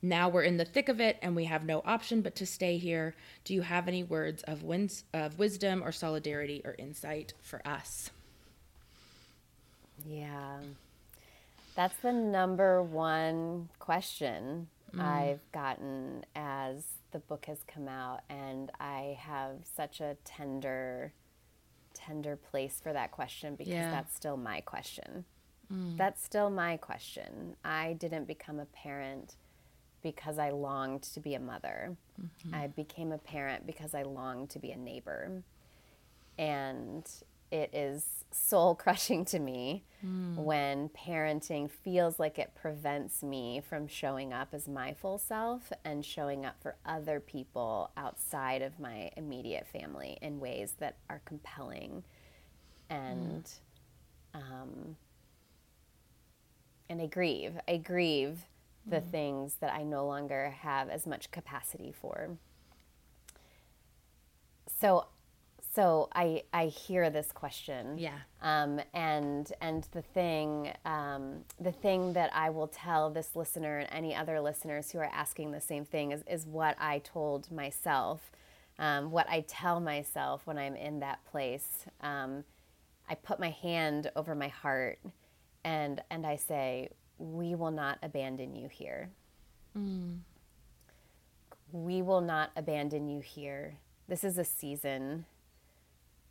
Now 0.02 0.30
we're 0.30 0.43
in 0.43 0.58
the 0.58 0.65
thick 0.65 0.89
of 0.89 1.00
it 1.00 1.17
and 1.21 1.36
we 1.36 1.45
have 1.45 1.65
no 1.65 1.82
option 1.86 2.21
but 2.21 2.36
to 2.36 2.45
stay 2.45 2.78
here. 2.78 3.15
Do 3.43 3.54
you 3.54 3.62
have 3.62 3.88
any 3.88 4.04
words 4.04 4.43
of, 4.43 4.63
wins- 4.63 5.04
of 5.13 5.39
wisdom 5.39 5.84
or 5.84 5.91
solidarity 5.91 6.62
or 6.65 6.76
insight 6.78 7.34
for 7.41 7.65
us? 7.67 8.10
Yeah. 10.06 10.60
That's 11.76 11.98
the 11.98 12.13
number 12.13 12.82
one 12.82 13.69
question 13.80 14.67
mm. 14.95 15.02
I've 15.02 15.52
gotten 15.52 16.26
as 16.36 16.84
the 17.12 17.19
book 17.19 17.45
has 17.45 17.60
come 17.67 17.88
out. 17.88 18.21
And 18.30 18.71
I 18.80 19.17
have 19.19 19.58
such 19.76 20.02
a 20.02 20.17
tender, 20.24 21.13
tender 22.06 22.36
place 22.36 22.80
for 22.82 22.94
that 22.94 23.12
question 23.12 23.56
because 23.56 23.74
yeah. 23.74 23.91
that's 23.91 24.15
still 24.15 24.38
my 24.38 24.62
question. 24.62 25.26
Mm. 25.72 25.98
That's 25.98 26.24
still 26.24 26.50
my 26.50 26.78
question. 26.78 27.56
I 27.63 27.94
didn't 27.94 28.26
become 28.28 28.60
a 28.60 28.65
parent 28.65 29.36
because 30.04 30.38
I 30.38 30.52
longed 30.52 31.04
to 31.13 31.20
be 31.20 31.34
a 31.34 31.39
mother. 31.39 31.96
Mm-hmm. 32.22 32.54
I 32.54 32.68
became 32.68 33.12
a 33.12 33.18
parent 33.18 33.65
because 33.65 33.96
I 33.96 34.04
longed 34.04 34.52
to 34.52 34.60
be 34.60 34.72
a 34.72 34.78
neighbor. 34.78 35.41
And 36.38 37.10
it 37.51 37.69
is 37.73 38.25
soul 38.31 38.75
crushing 38.84 39.25
to 39.25 39.39
me 39.39 39.84
mm. 40.05 40.36
when 40.36 40.89
parenting 40.89 41.69
feels 41.69 42.19
like 42.19 42.38
it 42.38 42.51
prevents 42.55 43.23
me 43.23 43.62
from 43.67 43.88
showing 43.88 44.34
up 44.34 44.49
as 44.53 44.67
my 44.67 44.93
full 44.93 45.17
self 45.17 45.71
and 45.84 46.05
showing 46.05 46.45
up 46.45 46.55
for 46.62 46.75
other 46.86 47.19
people 47.19 47.91
outside 47.97 48.62
of 48.62 48.79
my 48.79 49.10
immediate 49.15 49.67
family 49.67 50.17
in 50.21 50.39
ways 50.39 50.73
that 50.79 50.97
are 51.10 51.21
compelling 51.25 52.03
and 52.89 53.45
mm. 54.34 54.39
um, 54.39 54.95
and 56.89 57.01
I 57.01 57.08
grieve. 57.08 57.53
I 57.67 57.77
grieve 57.77 58.39
the 58.86 58.97
mm. 58.97 59.12
things 59.12 59.55
that 59.60 59.73
I 59.73 59.84
no 59.84 60.05
longer 60.05 60.51
have 60.62 60.89
as 60.89 61.08
much 61.08 61.31
capacity 61.31 61.91
for. 61.91 62.38
So 64.79 65.08
so 65.75 66.07
I, 66.15 66.43
I 66.53 66.67
hear 66.67 67.09
this 67.09 67.33
question. 67.33 67.97
Yeah. 67.97 68.17
Um, 68.41 68.79
and 68.93 69.51
and 69.59 69.85
the 69.91 70.01
thing 70.01 70.71
um, 70.85 71.43
the 71.59 71.73
thing 71.73 72.13
that 72.13 72.31
I 72.33 72.49
will 72.49 72.67
tell 72.67 73.09
this 73.09 73.35
listener 73.35 73.79
and 73.79 73.89
any 73.91 74.15
other 74.15 74.39
listeners 74.39 74.91
who 74.91 74.99
are 74.99 75.11
asking 75.11 75.51
the 75.51 75.59
same 75.59 75.83
thing 75.83 76.13
is, 76.13 76.23
is 76.29 76.45
what 76.45 76.77
I 76.79 76.99
told 76.99 77.51
myself, 77.51 78.31
um, 78.79 79.11
what 79.11 79.29
I 79.29 79.41
tell 79.41 79.81
myself 79.81 80.47
when 80.47 80.57
I'm 80.57 80.77
in 80.77 81.01
that 81.01 81.25
place. 81.25 81.85
Um, 81.99 82.45
I 83.09 83.15
put 83.15 83.39
my 83.39 83.49
hand 83.49 84.09
over 84.15 84.33
my 84.33 84.47
heart 84.47 84.99
and 85.65 86.01
and 86.09 86.25
I 86.25 86.38
say, 86.38 86.89
We 87.17 87.53
will 87.53 87.71
not 87.71 87.99
abandon 88.01 88.55
you 88.55 88.69
here. 88.69 89.09
Mm. 89.77 90.19
We 91.73 92.01
will 92.01 92.21
not 92.21 92.51
abandon 92.55 93.09
you 93.09 93.19
here. 93.19 93.79
This 94.07 94.23
is 94.23 94.38
a 94.38 94.45
season 94.45 95.25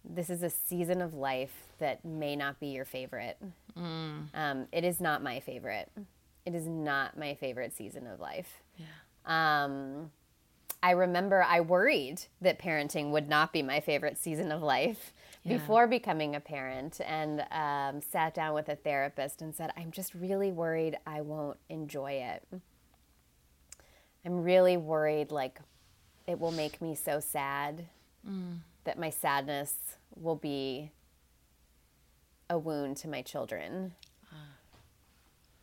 this 0.09 0.29
is 0.29 0.43
a 0.43 0.51
season 0.51 1.01
of 1.01 1.14
life 1.14 1.69
that 1.79 2.05
may 2.05 2.37
not 2.37 2.61
be 2.61 2.69
your 2.69 2.85
favorite. 2.85 3.38
Mm. 3.79 4.29
Um, 4.35 4.67
it 4.71 4.85
is 4.85 5.01
not 5.01 5.23
my 5.23 5.40
favorite. 5.40 5.90
It 6.45 6.55
is 6.55 6.67
not 6.67 7.19
my 7.19 7.35
favorite 7.35 7.75
season 7.75 8.07
of 8.07 8.21
life. 8.21 8.62
Yeah. 8.77 8.85
Um, 9.64 10.11
I 10.83 10.90
remember 10.90 11.43
I 11.43 11.61
worried 11.61 12.21
that 12.43 12.59
parenting 12.59 13.11
would 13.12 13.29
not 13.29 13.53
be 13.53 13.62
my 13.62 13.81
favorite 13.81 14.19
season 14.19 14.53
of 14.53 14.62
life 14.62 15.14
yeah. 15.43 15.57
before 15.57 15.87
becoming 15.87 16.37
a 16.37 16.40
parent 16.40 17.01
and 17.07 17.40
um, 17.51 18.03
sat 18.03 18.35
down 18.35 18.55
with 18.55 18.69
a 18.69 18.77
therapist 18.77 19.40
and 19.40 19.55
said, 19.55 19.73
I'm 19.77 19.90
just 19.90 20.14
really 20.14 20.53
worried 20.53 20.99
I 21.07 21.23
won't 21.23 21.57
enjoy 21.71 22.12
it. 22.12 22.47
I'm 24.27 24.43
really 24.43 24.77
worried, 24.77 25.31
like, 25.31 25.59
it 26.27 26.38
will 26.38 26.53
make 26.53 26.81
me 26.81 26.95
so 26.95 27.21
sad. 27.21 27.87
Mm 28.29 28.59
that 28.85 28.99
my 28.99 29.11
sadness 29.11 29.97
will 30.14 30.37
be 30.37 30.90
a 32.49 32.59
wound 32.59 32.97
to 32.99 33.09
my 33.09 33.23
children. 33.23 33.94
Uh. 34.31 34.37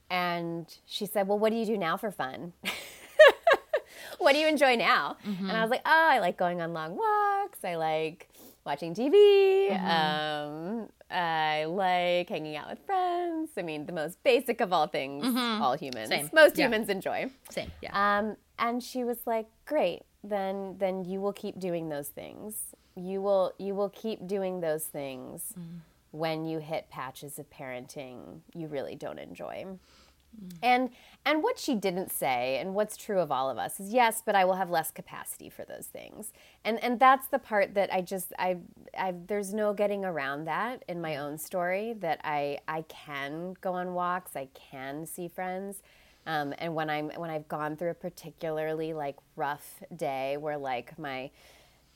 And 0.09 0.77
she 0.85 1.05
said, 1.05 1.27
Well, 1.27 1.39
what 1.39 1.51
do 1.51 1.55
you 1.55 1.65
do 1.65 1.77
now 1.77 1.97
for 1.97 2.11
fun? 2.11 2.53
what 4.17 4.33
do 4.33 4.39
you 4.39 4.47
enjoy 4.47 4.75
now? 4.75 5.17
Mm-hmm. 5.25 5.49
And 5.49 5.57
I 5.57 5.61
was 5.61 5.69
like, 5.69 5.81
Oh, 5.85 6.07
I 6.09 6.19
like 6.19 6.37
going 6.37 6.61
on 6.61 6.73
long 6.73 6.95
walks. 6.95 7.59
I 7.63 7.75
like 7.75 8.29
watching 8.65 8.93
TV. 8.93 9.69
Mm-hmm. 9.71 10.81
Um, 10.81 10.89
I 11.09 11.65
like 11.65 12.29
hanging 12.29 12.55
out 12.55 12.69
with 12.69 12.79
friends. 12.85 13.51
I 13.57 13.61
mean, 13.61 13.85
the 13.85 13.93
most 13.93 14.21
basic 14.23 14.61
of 14.61 14.71
all 14.71 14.87
things, 14.87 15.25
mm-hmm. 15.25 15.61
all 15.61 15.75
humans, 15.75 16.09
Same. 16.09 16.29
most 16.33 16.57
yeah. 16.57 16.65
humans 16.65 16.89
enjoy. 16.89 17.29
Same, 17.49 17.71
yeah. 17.81 17.91
Um, 18.19 18.37
and 18.57 18.81
she 18.81 19.03
was 19.03 19.17
like, 19.25 19.47
"Great, 19.65 20.03
then 20.23 20.75
then 20.77 21.03
you 21.03 21.19
will 21.19 21.33
keep 21.33 21.59
doing 21.59 21.89
those 21.89 22.07
things 22.09 22.75
you 22.95 23.21
will 23.21 23.53
you 23.57 23.73
will 23.73 23.89
keep 23.89 24.27
doing 24.27 24.59
those 24.59 24.85
things 24.85 25.53
mm. 25.57 25.79
when 26.11 26.45
you 26.45 26.59
hit 26.59 26.89
patches 26.89 27.39
of 27.39 27.49
parenting 27.49 28.39
you 28.53 28.67
really 28.67 28.95
don't 28.95 29.19
enjoy. 29.19 29.65
Mm. 29.65 30.57
And 30.63 30.89
and 31.25 31.43
what 31.43 31.59
she 31.59 31.75
didn't 31.75 32.09
say 32.11 32.57
and 32.59 32.73
what's 32.73 32.97
true 32.97 33.19
of 33.19 33.31
all 33.31 33.49
of 33.49 33.57
us 33.57 33.79
is 33.79 33.93
yes, 33.93 34.23
but 34.25 34.35
I 34.35 34.45
will 34.45 34.55
have 34.55 34.69
less 34.69 34.89
capacity 34.89 35.49
for 35.49 35.65
those 35.65 35.87
things. 35.87 36.31
And 36.63 36.83
and 36.83 36.99
that's 36.99 37.27
the 37.27 37.39
part 37.39 37.73
that 37.75 37.93
I 37.93 38.01
just 38.01 38.33
I 38.39 38.57
I 38.97 39.13
there's 39.27 39.53
no 39.53 39.73
getting 39.73 40.05
around 40.05 40.45
that 40.45 40.83
in 40.87 41.01
my 41.01 41.17
own 41.17 41.37
story 41.37 41.93
that 41.99 42.19
I 42.23 42.59
I 42.67 42.83
can 42.83 43.55
go 43.61 43.73
on 43.73 43.93
walks, 43.93 44.35
I 44.35 44.47
can 44.53 45.05
see 45.05 45.27
friends. 45.27 45.81
Um, 46.27 46.53
and 46.59 46.75
when 46.75 46.89
I'm 46.89 47.09
when 47.15 47.29
I've 47.29 47.47
gone 47.47 47.75
through 47.75 47.91
a 47.91 47.95
particularly 47.95 48.93
like 48.93 49.17
rough 49.35 49.81
day 49.95 50.37
where 50.37 50.57
like 50.57 50.97
my 50.99 51.31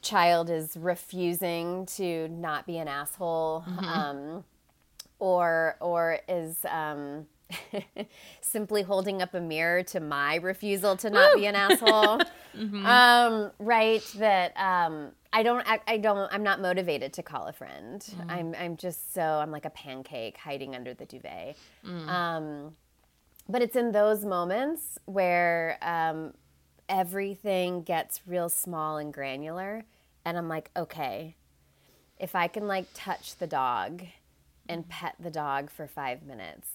child 0.05 0.49
is 0.49 0.77
refusing 0.77 1.85
to 1.87 2.27
not 2.29 2.65
be 2.65 2.77
an 2.77 2.87
asshole 2.87 3.65
mm-hmm. 3.67 3.85
um, 3.85 4.43
or 5.19 5.75
or 5.81 6.19
is 6.29 6.63
um, 6.69 7.25
simply 8.41 8.83
holding 8.83 9.21
up 9.21 9.33
a 9.33 9.41
mirror 9.41 9.83
to 9.83 9.99
my 9.99 10.35
refusal 10.35 10.95
to 10.97 11.09
not 11.09 11.33
Woo! 11.33 11.41
be 11.41 11.47
an 11.47 11.55
asshole 11.55 12.21
mm-hmm. 12.57 12.85
um, 12.85 13.51
right 13.59 14.03
that 14.17 14.55
um, 14.57 15.11
I 15.33 15.43
don't 15.43 15.67
I, 15.67 15.79
I, 15.87 15.97
don't 15.97 16.31
I'm 16.31 16.43
not 16.43 16.61
motivated 16.61 17.13
to 17.13 17.23
call 17.23 17.47
a 17.47 17.53
friend 17.53 18.01
mm. 18.01 18.31
I'm 18.31 18.55
I'm 18.57 18.77
just 18.77 19.13
so 19.13 19.21
I'm 19.21 19.51
like 19.51 19.65
a 19.65 19.69
pancake 19.71 20.37
hiding 20.37 20.75
under 20.75 20.93
the 20.93 21.05
duvet 21.05 21.57
mm. 21.85 22.07
Um, 22.07 22.75
but 23.49 23.61
it's 23.61 23.75
in 23.75 23.91
those 23.91 24.23
moments 24.25 24.97
where 25.05 25.77
um, 25.81 26.33
everything 26.89 27.83
gets 27.83 28.21
real 28.25 28.49
small 28.49 28.97
and 28.97 29.13
granular 29.13 29.85
and 30.25 30.37
I'm 30.37 30.49
like, 30.49 30.71
okay, 30.75 31.35
if 32.19 32.35
I 32.35 32.47
can 32.47 32.67
like 32.67 32.87
touch 32.93 33.37
the 33.37 33.47
dog 33.47 34.03
and 34.67 34.89
pet 34.89 35.15
the 35.19 35.29
dog 35.29 35.69
for 35.69 35.87
five 35.87 36.23
minutes, 36.23 36.67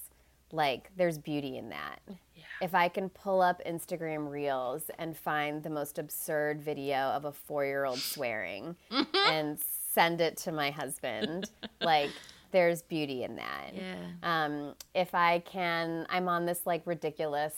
like 0.52 0.90
there's 0.96 1.18
beauty 1.18 1.56
in 1.56 1.70
that. 1.70 2.00
Yeah. 2.06 2.44
If 2.62 2.74
I 2.74 2.88
can 2.88 3.08
pull 3.08 3.40
up 3.40 3.60
Instagram 3.66 4.30
reels 4.30 4.90
and 4.98 5.16
find 5.16 5.62
the 5.62 5.70
most 5.70 5.98
absurd 5.98 6.62
video 6.62 6.96
of 6.96 7.24
a 7.24 7.32
four 7.32 7.64
year 7.64 7.84
old 7.84 7.98
swearing 7.98 8.76
and 9.26 9.58
send 9.92 10.20
it 10.20 10.36
to 10.38 10.52
my 10.52 10.70
husband, 10.70 11.50
like 11.80 12.10
there's 12.52 12.82
beauty 12.82 13.24
in 13.24 13.36
that. 13.36 13.70
Yeah. 13.74 13.94
Um, 14.22 14.74
if 14.94 15.14
I 15.14 15.40
can, 15.40 16.06
I'm 16.10 16.28
on 16.28 16.44
this 16.44 16.66
like 16.66 16.82
ridiculous 16.84 17.54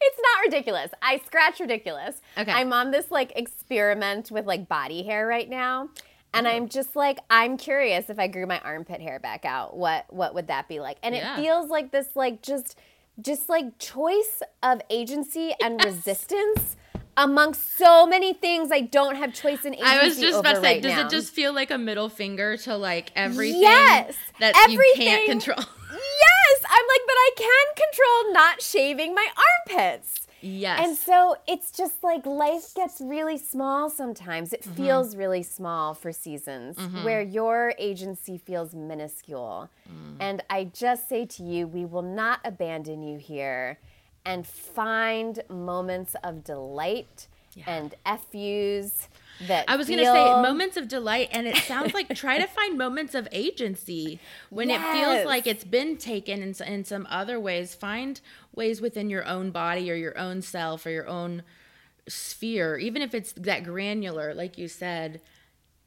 it's 0.00 0.18
not 0.20 0.44
ridiculous. 0.44 0.90
I 1.02 1.20
scratch 1.26 1.60
ridiculous. 1.60 2.20
Okay. 2.36 2.52
I'm 2.52 2.72
on 2.72 2.90
this 2.90 3.10
like 3.10 3.32
experiment 3.36 4.30
with 4.30 4.46
like 4.46 4.68
body 4.68 5.02
hair 5.02 5.26
right 5.26 5.48
now. 5.48 5.88
And 6.34 6.46
I'm 6.46 6.68
just 6.68 6.94
like, 6.94 7.18
I'm 7.30 7.56
curious 7.56 8.10
if 8.10 8.18
I 8.18 8.26
grew 8.26 8.44
my 8.44 8.60
armpit 8.60 9.00
hair 9.00 9.18
back 9.18 9.46
out, 9.46 9.74
what 9.74 10.12
what 10.12 10.34
would 10.34 10.48
that 10.48 10.68
be 10.68 10.80
like? 10.80 10.98
And 11.02 11.14
yeah. 11.14 11.32
it 11.32 11.40
feels 11.40 11.70
like 11.70 11.92
this 11.92 12.08
like 12.14 12.42
just 12.42 12.78
just 13.20 13.48
like 13.48 13.78
choice 13.78 14.42
of 14.62 14.82
agency 14.90 15.54
and 15.62 15.82
resistance 15.82 16.76
amongst 17.16 17.78
so 17.78 18.06
many 18.06 18.34
things 18.34 18.70
I 18.70 18.82
don't 18.82 19.16
have 19.16 19.32
choice 19.32 19.64
in 19.64 19.74
agency 19.74 19.90
I 19.90 20.04
was 20.04 20.18
just 20.18 20.40
about 20.40 20.56
to 20.56 20.60
say, 20.60 20.74
right 20.74 20.82
does 20.82 20.92
now. 20.92 21.06
it 21.06 21.10
just 21.10 21.32
feel 21.32 21.54
like 21.54 21.70
a 21.70 21.78
middle 21.78 22.10
finger 22.10 22.58
to 22.58 22.76
like 22.76 23.10
everything 23.16 23.62
yes, 23.62 24.14
that 24.38 24.54
everything, 24.56 25.02
you 25.02 25.08
can't 25.08 25.30
control? 25.30 25.64
I'm 26.76 26.86
like, 26.94 27.04
but 27.06 27.18
I 27.28 27.30
can 27.36 27.66
control 27.84 28.32
not 28.34 28.60
shaving 28.62 29.14
my 29.14 29.28
armpits. 29.68 30.26
Yes. 30.42 30.80
And 30.82 30.96
so 30.96 31.36
it's 31.48 31.70
just 31.72 32.04
like 32.04 32.26
life 32.26 32.74
gets 32.74 33.00
really 33.00 33.38
small 33.38 33.88
sometimes. 33.90 34.52
It 34.52 34.62
mm-hmm. 34.62 34.74
feels 34.74 35.16
really 35.16 35.42
small 35.42 35.94
for 35.94 36.12
seasons 36.12 36.76
mm-hmm. 36.76 37.04
where 37.04 37.22
your 37.22 37.72
agency 37.78 38.36
feels 38.38 38.74
minuscule. 38.74 39.70
Mm. 39.88 40.16
And 40.20 40.42
I 40.50 40.64
just 40.64 41.08
say 41.08 41.24
to 41.24 41.42
you, 41.42 41.66
we 41.66 41.84
will 41.86 42.02
not 42.02 42.40
abandon 42.44 43.02
you 43.02 43.18
here. 43.18 43.78
and 44.26 44.44
find 44.44 45.40
moments 45.48 46.16
of 46.24 46.42
delight 46.42 47.28
Yeah. 47.54 47.64
and 47.68 47.94
FUs 48.04 49.08
that 49.46 49.64
I 49.68 49.76
was 49.76 49.88
going 49.88 49.98
to 49.98 50.04
say 50.06 50.42
moments 50.42 50.76
of 50.76 50.88
delight, 50.88 51.28
and 51.32 51.46
it 51.46 51.56
sounds 51.56 51.94
like 51.94 52.14
try 52.14 52.38
to 52.38 52.46
find 52.46 52.78
moments 52.86 53.14
of 53.14 53.28
agency 53.32 54.18
when 54.50 54.70
it 54.70 54.80
feels 54.80 55.26
like 55.26 55.46
it's 55.46 55.64
been 55.64 55.96
taken 55.96 56.42
in, 56.42 56.54
in 56.66 56.84
some 56.84 57.06
other 57.10 57.38
ways. 57.38 57.74
Find 57.74 58.20
ways 58.54 58.80
within 58.80 59.10
your 59.10 59.26
own 59.26 59.50
body 59.50 59.90
or 59.90 59.94
your 59.94 60.16
own 60.18 60.42
self 60.42 60.86
or 60.86 60.90
your 60.90 61.08
own 61.08 61.42
sphere, 62.08 62.78
even 62.78 63.02
if 63.02 63.14
it's 63.14 63.32
that 63.32 63.64
granular, 63.64 64.34
like 64.34 64.58
you 64.58 64.68
said, 64.68 65.20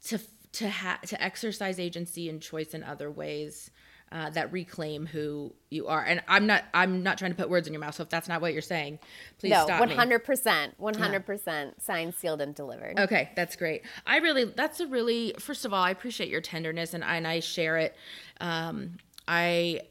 to 0.06 0.18
to 0.52 0.68
ha- 0.68 1.00
to 1.06 1.22
exercise 1.22 1.78
agency 1.78 2.28
and 2.28 2.40
choice 2.40 2.74
in 2.74 2.82
other 2.82 3.10
ways. 3.10 3.70
Uh, 4.12 4.28
that 4.28 4.52
reclaim 4.52 5.06
who 5.06 5.54
you 5.70 5.86
are, 5.86 6.02
and 6.02 6.20
I'm 6.26 6.44
not. 6.44 6.64
I'm 6.74 7.04
not 7.04 7.16
trying 7.16 7.30
to 7.30 7.36
put 7.36 7.48
words 7.48 7.68
in 7.68 7.72
your 7.72 7.78
mouth. 7.78 7.94
So 7.94 8.02
if 8.02 8.08
that's 8.08 8.26
not 8.26 8.40
what 8.40 8.52
you're 8.52 8.60
saying, 8.60 8.98
please 9.38 9.50
no, 9.50 9.66
stop 9.66 9.78
one 9.78 9.88
me. 9.88 9.94
hundred 9.94 10.24
percent, 10.24 10.74
one 10.78 10.94
hundred 10.94 11.24
percent 11.24 11.80
signed, 11.80 12.16
sealed, 12.16 12.40
and 12.40 12.52
delivered. 12.52 12.98
Okay, 12.98 13.30
that's 13.36 13.54
great. 13.54 13.82
I 14.08 14.16
really, 14.16 14.46
that's 14.46 14.80
a 14.80 14.88
really, 14.88 15.34
first 15.38 15.64
of 15.64 15.72
all, 15.72 15.84
I 15.84 15.90
appreciate 15.90 16.28
your 16.28 16.40
tenderness 16.40 16.92
and 16.92 17.04
I, 17.04 17.18
and 17.18 17.26
I 17.28 17.38
share 17.38 17.78
it. 17.78 17.94
Um, 18.40 18.96
I, 19.28 19.82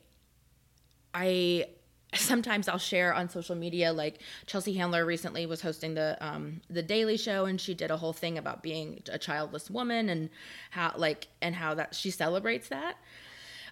I, 1.14 1.68
sometimes 2.14 2.68
I'll 2.68 2.78
share 2.78 3.14
on 3.14 3.30
social 3.30 3.56
media, 3.56 3.94
like 3.94 4.20
Chelsea 4.48 4.74
Handler 4.74 5.06
recently 5.06 5.46
was 5.46 5.62
hosting 5.62 5.94
the, 5.94 6.18
um, 6.20 6.60
the 6.70 6.84
Daily 6.84 7.16
Show 7.16 7.46
and 7.46 7.62
she 7.62 7.74
did 7.74 7.90
a 7.90 7.96
whole 7.96 8.12
thing 8.12 8.38
about 8.38 8.64
being 8.64 9.02
a 9.10 9.18
childless 9.18 9.70
woman 9.70 10.10
and 10.10 10.30
how, 10.72 10.92
like, 10.98 11.30
and 11.42 11.56
how 11.56 11.74
that 11.76 11.96
she 11.96 12.12
celebrates 12.12 12.68
that 12.68 12.98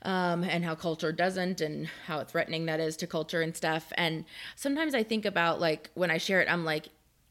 um, 0.04 0.44
and 0.44 0.64
how 0.64 0.76
culture 0.76 1.12
doesn't, 1.12 1.62
and 1.62 1.88
how 2.06 2.24
threatening 2.24 2.66
that 2.66 2.80
is 2.80 2.98
to 2.98 3.08
culture 3.08 3.42
and 3.42 3.56
stuff. 3.56 3.92
And 3.96 4.26
sometimes 4.56 4.94
I 4.94 5.04
think 5.04 5.26
about 5.26 5.60
like 5.60 5.90
when 5.94 6.12
I 6.12 6.18
share 6.18 6.42
it, 6.42 6.52
I'm 6.52 6.66
like, 6.66 6.90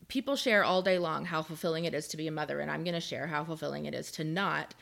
people 0.08 0.36
share 0.36 0.64
all 0.64 0.82
day 0.82 0.98
long 0.98 1.24
how 1.24 1.42
fulfilling 1.42 1.84
it 1.84 1.94
is 1.94 2.08
to 2.08 2.16
be 2.16 2.28
a 2.28 2.32
mother, 2.32 2.60
and 2.60 2.70
I'm 2.70 2.84
going 2.84 2.94
to 2.94 3.00
share 3.00 3.26
how 3.26 3.44
fulfilling 3.44 3.86
it 3.86 3.94
is 3.94 4.10
to 4.12 4.24
not. 4.24 4.74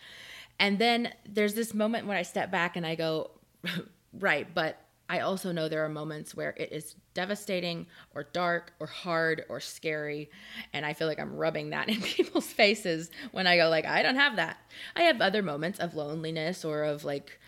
And 0.59 0.79
then 0.79 1.13
there's 1.29 1.55
this 1.55 1.75
moment 1.75 2.07
when 2.07 2.17
I 2.17 2.23
step 2.23 2.51
back 2.51 2.77
and 2.77 2.87
I 2.87 2.95
go, 2.95 3.31
right, 4.19 4.47
but 4.55 4.81
I 5.09 5.21
also 5.21 5.53
know 5.53 5.69
there 5.69 5.85
are 5.85 5.89
moments 5.89 6.35
where 6.35 6.55
it 6.57 6.73
is 6.73 6.97
devastating 7.13 7.87
or 8.15 8.25
dark 8.33 8.73
or 8.81 8.87
hard 8.87 9.45
or 9.49 9.61
scary. 9.61 10.31
And 10.73 10.87
I 10.87 10.95
feel 10.95 11.07
like 11.07 11.21
I'm 11.21 11.37
rubbing 11.37 11.71
that 11.71 11.89
in 11.91 12.01
people's 12.01 12.47
faces 12.47 13.11
when 13.33 13.47
I 13.47 13.57
go, 13.57 13.69
like, 13.69 13.85
I 13.85 14.03
don't 14.03 14.17
have 14.17 14.37
that. 14.37 14.59
I 14.97 15.03
have 15.03 15.21
other 15.21 15.43
moments 15.43 15.79
of 15.79 15.95
loneliness 15.95 16.65
or 16.65 16.85
of 16.85 17.05
like, 17.05 17.39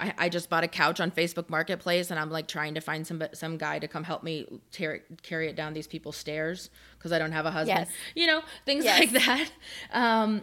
I, 0.00 0.12
I 0.18 0.28
just 0.28 0.50
bought 0.50 0.64
a 0.64 0.68
couch 0.68 1.00
on 1.00 1.10
Facebook 1.12 1.48
Marketplace 1.48 2.10
and 2.10 2.18
I'm 2.18 2.30
like 2.30 2.48
trying 2.48 2.74
to 2.74 2.80
find 2.80 3.06
some 3.06 3.22
some 3.32 3.56
guy 3.58 3.78
to 3.78 3.86
come 3.88 4.02
help 4.04 4.22
me 4.22 4.46
tear 4.72 4.94
it, 4.94 5.22
carry 5.22 5.48
it 5.48 5.54
down 5.56 5.72
these 5.72 5.86
people's 5.86 6.16
stairs 6.16 6.68
because 6.98 7.12
I 7.12 7.18
don't 7.18 7.32
have 7.32 7.46
a 7.46 7.50
husband. 7.52 7.78
Yes. 7.86 7.90
You 8.14 8.26
know, 8.26 8.42
things 8.66 8.84
Yes. 8.84 9.00
like 9.00 9.10
that. 9.24 9.50
Um, 9.92 10.42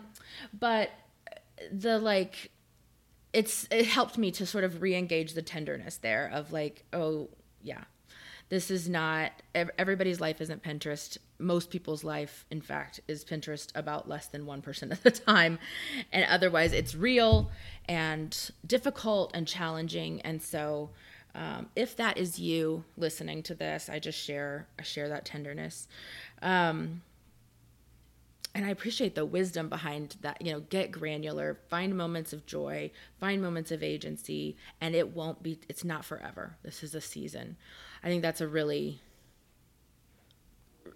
but 0.57 0.89
the 1.71 1.99
like 1.99 2.51
it's 3.33 3.67
it 3.71 3.85
helped 3.85 4.17
me 4.17 4.31
to 4.31 4.45
sort 4.45 4.63
of 4.63 4.81
re-engage 4.81 5.33
the 5.33 5.41
tenderness 5.41 5.97
there 5.97 6.29
of 6.33 6.51
like 6.51 6.83
oh 6.93 7.29
yeah 7.61 7.83
this 8.51 8.69
is 8.69 8.89
not 8.89 9.31
everybody's 9.55 10.19
life 10.19 10.41
isn't 10.41 10.61
pinterest. 10.61 11.17
Most 11.39 11.69
people's 11.69 12.03
life 12.03 12.45
in 12.51 12.59
fact 12.59 12.99
is 13.07 13.23
pinterest 13.23 13.71
about 13.75 14.09
less 14.09 14.27
than 14.27 14.45
1% 14.45 14.91
of 14.91 15.01
the 15.03 15.09
time. 15.09 15.57
And 16.11 16.25
otherwise 16.25 16.73
it's 16.73 16.93
real 16.93 17.49
and 17.87 18.37
difficult 18.67 19.31
and 19.33 19.47
challenging. 19.47 20.19
And 20.23 20.41
so 20.41 20.89
um, 21.33 21.69
if 21.77 21.95
that 21.95 22.17
is 22.17 22.39
you 22.39 22.83
listening 22.97 23.41
to 23.43 23.55
this 23.55 23.87
i 23.89 23.99
just 23.99 24.19
share 24.19 24.67
i 24.77 24.83
share 24.83 25.07
that 25.07 25.23
tenderness. 25.23 25.87
Um, 26.41 27.03
and 28.53 28.65
I 28.65 28.69
appreciate 28.69 29.15
the 29.15 29.25
wisdom 29.25 29.69
behind 29.69 30.17
that. 30.21 30.41
You 30.41 30.53
know, 30.53 30.59
get 30.59 30.91
granular, 30.91 31.57
find 31.69 31.95
moments 31.97 32.33
of 32.33 32.45
joy, 32.45 32.91
find 33.19 33.41
moments 33.41 33.71
of 33.71 33.81
agency, 33.81 34.57
and 34.79 34.95
it 34.95 35.15
won't 35.15 35.41
be, 35.41 35.59
it's 35.69 35.83
not 35.83 36.03
forever. 36.03 36.57
This 36.63 36.83
is 36.83 36.93
a 36.93 37.01
season. 37.01 37.57
I 38.03 38.07
think 38.07 38.21
that's 38.21 38.41
a 38.41 38.47
really 38.47 38.99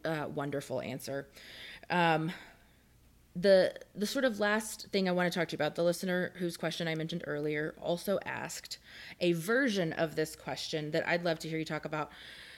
uh, 0.03 0.27
wonderful 0.33 0.81
answer. 0.81 1.27
Um, 1.89 2.31
the 3.35 3.73
the 3.93 4.05
sort 4.05 4.23
of 4.23 4.39
last 4.39 4.87
thing 4.91 5.09
I 5.09 5.11
want 5.11 5.31
to 5.31 5.37
talk 5.37 5.49
to 5.49 5.53
you 5.53 5.57
about, 5.57 5.75
the 5.75 5.83
listener 5.83 6.31
whose 6.37 6.55
question 6.55 6.87
I 6.87 6.95
mentioned 6.95 7.23
earlier 7.27 7.75
also 7.81 8.17
asked 8.25 8.77
a 9.19 9.33
version 9.33 9.91
of 9.93 10.15
this 10.15 10.35
question 10.35 10.91
that 10.91 11.05
I'd 11.07 11.25
love 11.25 11.39
to 11.39 11.49
hear 11.49 11.59
you 11.59 11.65
talk 11.65 11.85
about. 11.85 12.11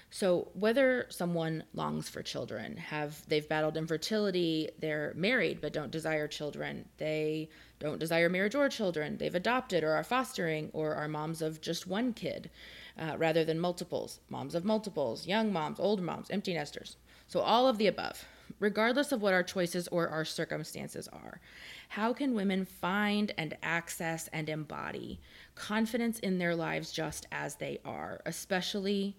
So 0.09 0.47
whether 0.53 1.05
someone 1.09 1.63
longs 1.73 2.07
for 2.07 2.23
children, 2.23 2.77
have 2.77 3.27
they've 3.27 3.47
battled 3.47 3.75
infertility, 3.75 4.69
they're 4.79 5.13
married 5.15 5.59
but 5.59 5.73
don't 5.73 5.91
desire 5.91 6.27
children, 6.27 6.87
they 6.97 7.49
don't 7.79 7.99
desire 7.99 8.29
marriage 8.29 8.55
or 8.55 8.69
children, 8.69 9.17
they've 9.17 9.35
adopted 9.35 9.83
or 9.83 9.91
are 9.91 10.03
fostering, 10.03 10.69
or 10.73 10.95
are 10.95 11.09
moms 11.09 11.41
of 11.41 11.59
just 11.59 11.87
one 11.87 12.13
kid 12.13 12.49
uh, 12.97 13.15
rather 13.17 13.43
than 13.43 13.59
multiples, 13.59 14.19
moms 14.29 14.55
of 14.55 14.63
multiples, 14.63 15.27
young 15.27 15.51
moms, 15.51 15.79
old 15.79 16.01
moms, 16.01 16.29
empty 16.29 16.53
nesters. 16.53 16.95
So 17.27 17.41
all 17.41 17.67
of 17.67 17.77
the 17.77 17.87
above, 17.87 18.25
regardless 18.59 19.11
of 19.11 19.21
what 19.21 19.33
our 19.33 19.43
choices 19.43 19.87
or 19.89 20.07
our 20.07 20.25
circumstances 20.25 21.07
are. 21.09 21.41
How 21.89 22.13
can 22.13 22.33
women 22.33 22.65
find 22.65 23.33
and 23.37 23.57
access 23.61 24.29
and 24.29 24.49
embody 24.49 25.19
confidence 25.55 26.19
in 26.19 26.37
their 26.37 26.55
lives 26.55 26.91
just 26.91 27.27
as 27.31 27.55
they 27.55 27.79
are, 27.85 28.21
especially 28.25 29.17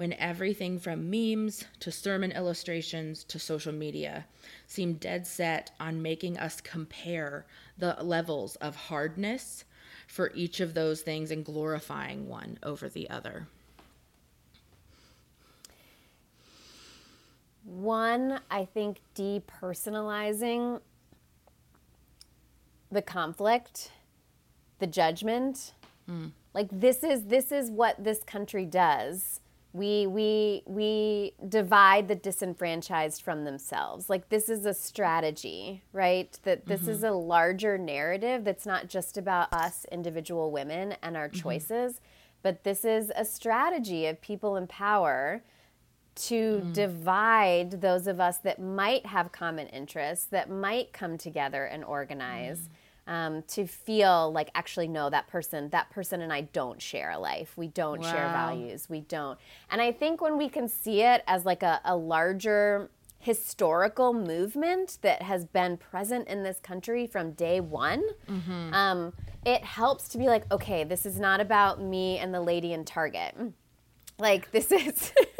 when 0.00 0.14
everything 0.14 0.78
from 0.78 1.10
memes 1.10 1.66
to 1.78 1.92
sermon 1.92 2.32
illustrations 2.32 3.22
to 3.22 3.38
social 3.38 3.70
media 3.70 4.24
seem 4.66 4.94
dead 4.94 5.26
set 5.26 5.72
on 5.78 6.00
making 6.00 6.38
us 6.38 6.58
compare 6.62 7.44
the 7.76 7.94
levels 8.00 8.56
of 8.62 8.74
hardness 8.74 9.66
for 10.06 10.32
each 10.34 10.60
of 10.60 10.72
those 10.72 11.02
things 11.02 11.30
and 11.30 11.44
glorifying 11.44 12.26
one 12.26 12.56
over 12.62 12.88
the 12.88 13.10
other? 13.10 13.46
One, 17.64 18.40
I 18.50 18.64
think 18.64 19.02
depersonalizing 19.14 20.80
the 22.90 23.02
conflict, 23.02 23.90
the 24.78 24.86
judgment. 24.86 25.74
Hmm. 26.06 26.28
Like 26.54 26.68
this 26.72 27.04
is 27.04 27.26
this 27.26 27.52
is 27.52 27.70
what 27.70 28.02
this 28.02 28.22
country 28.22 28.64
does. 28.64 29.39
We 29.72 30.06
we 30.06 30.62
we 30.66 31.34
divide 31.48 32.08
the 32.08 32.16
disenfranchised 32.16 33.22
from 33.22 33.44
themselves. 33.44 34.10
Like 34.10 34.28
this 34.28 34.48
is 34.48 34.66
a 34.66 34.74
strategy, 34.74 35.82
right? 35.92 36.36
That 36.42 36.66
this 36.66 36.88
is 36.88 36.98
mm-hmm. 36.98 37.14
a 37.14 37.18
larger 37.18 37.78
narrative 37.78 38.44
that's 38.44 38.66
not 38.66 38.88
just 38.88 39.16
about 39.16 39.52
us 39.52 39.86
individual 39.92 40.50
women 40.50 40.96
and 41.02 41.16
our 41.16 41.28
mm-hmm. 41.28 41.40
choices, 41.40 42.00
but 42.42 42.64
this 42.64 42.84
is 42.84 43.12
a 43.14 43.24
strategy 43.24 44.06
of 44.06 44.20
people 44.20 44.56
in 44.56 44.66
power 44.66 45.42
to 46.14 46.60
mm. 46.64 46.72
divide 46.72 47.80
those 47.80 48.06
of 48.06 48.20
us 48.20 48.38
that 48.38 48.60
might 48.60 49.06
have 49.06 49.32
common 49.32 49.68
interests, 49.68 50.26
that 50.26 50.50
might 50.50 50.92
come 50.92 51.16
together 51.16 51.64
and 51.64 51.84
organize, 51.84 52.60
mm. 52.60 52.68
Um, 53.10 53.42
to 53.48 53.66
feel 53.66 54.32
like 54.32 54.50
actually 54.54 54.86
no, 54.86 55.10
that 55.10 55.26
person, 55.26 55.68
that 55.70 55.90
person 55.90 56.22
and 56.22 56.32
I 56.32 56.42
don't 56.42 56.80
share 56.80 57.10
a 57.10 57.18
life. 57.18 57.56
We 57.56 57.66
don't 57.66 58.02
share 58.04 58.28
values. 58.30 58.88
We 58.88 59.00
don't. 59.00 59.36
And 59.68 59.82
I 59.82 59.90
think 59.90 60.20
when 60.20 60.38
we 60.38 60.48
can 60.48 60.68
see 60.68 61.02
it 61.02 61.24
as 61.26 61.44
like 61.44 61.64
a, 61.64 61.80
a 61.84 61.96
larger 61.96 62.88
historical 63.18 64.14
movement 64.14 64.98
that 65.02 65.22
has 65.22 65.44
been 65.44 65.76
present 65.76 66.28
in 66.28 66.44
this 66.44 66.60
country 66.60 67.06
from 67.08 67.32
day 67.32 67.60
one, 67.60 68.02
um, 68.72 69.12
it 69.44 69.64
helps 69.64 70.08
to 70.10 70.18
be 70.18 70.26
like, 70.28 70.50
okay, 70.52 70.84
this 70.84 71.04
is 71.04 71.18
not 71.18 71.40
about 71.40 71.82
me 71.82 72.16
and 72.18 72.32
the 72.32 72.40
lady 72.40 72.72
in 72.72 72.84
Target 72.84 73.34
like 74.20 74.50
this 74.52 74.70
is 74.70 75.12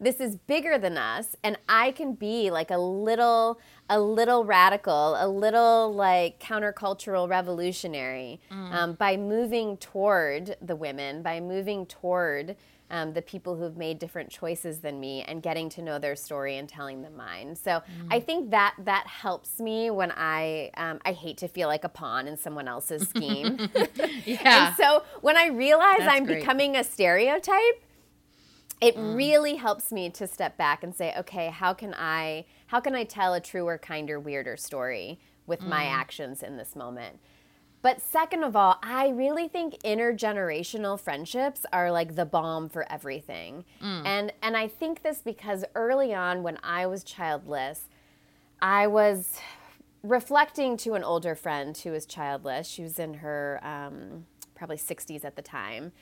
this 0.00 0.20
is 0.20 0.36
bigger 0.36 0.78
than 0.78 0.96
us 0.96 1.34
and 1.42 1.58
i 1.68 1.90
can 1.92 2.12
be 2.14 2.50
like 2.50 2.70
a 2.70 2.78
little 2.78 3.58
a 3.90 3.98
little 4.00 4.44
radical 4.44 5.16
a 5.18 5.26
little 5.28 5.92
like 5.94 6.38
countercultural 6.40 7.28
revolutionary 7.28 8.40
um, 8.50 8.92
by 8.94 9.16
moving 9.16 9.76
toward 9.78 10.56
the 10.62 10.76
women 10.76 11.22
by 11.22 11.40
moving 11.40 11.84
toward 11.86 12.56
um, 12.90 13.12
the 13.12 13.20
people 13.20 13.54
who've 13.56 13.76
made 13.76 13.98
different 13.98 14.30
choices 14.30 14.78
than 14.78 14.98
me 14.98 15.22
and 15.28 15.42
getting 15.42 15.68
to 15.68 15.82
know 15.82 15.98
their 15.98 16.16
story 16.16 16.56
and 16.56 16.68
telling 16.68 17.02
them 17.02 17.16
mine 17.16 17.54
so 17.54 17.82
i 18.10 18.18
think 18.20 18.50
that 18.50 18.74
that 18.84 19.06
helps 19.06 19.60
me 19.60 19.90
when 19.90 20.10
i 20.16 20.70
um, 20.76 20.98
i 21.04 21.12
hate 21.12 21.36
to 21.38 21.48
feel 21.48 21.68
like 21.68 21.84
a 21.84 21.88
pawn 21.88 22.26
in 22.26 22.36
someone 22.38 22.66
else's 22.68 23.06
scheme 23.08 23.58
Yeah. 24.24 24.68
and 24.68 24.76
so 24.76 25.02
when 25.20 25.36
I 25.36 25.48
realize 25.48 25.98
That's 25.98 26.12
I'm 26.12 26.24
great. 26.24 26.40
becoming 26.40 26.76
a 26.76 26.84
stereotype, 26.84 27.82
it 28.80 28.94
really 28.96 29.56
helps 29.56 29.90
me 29.90 30.08
to 30.10 30.26
step 30.26 30.56
back 30.56 30.84
and 30.84 30.94
say, 30.94 31.12
okay, 31.18 31.48
how 31.48 31.72
can 31.72 31.94
I 31.94 32.44
how 32.66 32.80
can 32.80 32.94
I 32.94 33.04
tell 33.04 33.34
a 33.34 33.40
truer, 33.40 33.78
kinder, 33.78 34.20
weirder 34.20 34.56
story 34.56 35.18
with 35.46 35.62
my 35.62 35.84
actions 35.84 36.42
in 36.42 36.56
this 36.56 36.76
moment? 36.76 37.18
But 37.80 38.00
second 38.00 38.42
of 38.42 38.56
all, 38.56 38.78
I 38.82 39.08
really 39.08 39.48
think 39.48 39.80
intergenerational 39.84 40.98
friendships 40.98 41.64
are 41.72 41.92
like 41.92 42.16
the 42.16 42.26
bomb 42.26 42.68
for 42.68 42.90
everything. 42.92 43.64
Mm. 43.82 44.06
And 44.06 44.32
and 44.42 44.56
I 44.56 44.68
think 44.68 45.02
this 45.02 45.22
because 45.22 45.64
early 45.74 46.12
on 46.12 46.42
when 46.42 46.58
I 46.62 46.86
was 46.86 47.04
childless, 47.04 47.88
I 48.60 48.86
was 48.86 49.38
reflecting 50.02 50.76
to 50.78 50.94
an 50.94 51.04
older 51.04 51.34
friend 51.34 51.76
who 51.76 51.90
was 51.90 52.06
childless. 52.06 52.68
She 52.68 52.82
was 52.82 52.98
in 52.98 53.14
her 53.14 53.60
um, 53.62 54.26
probably 54.54 54.76
60s 54.76 55.24
at 55.24 55.36
the 55.36 55.42
time. 55.42 55.92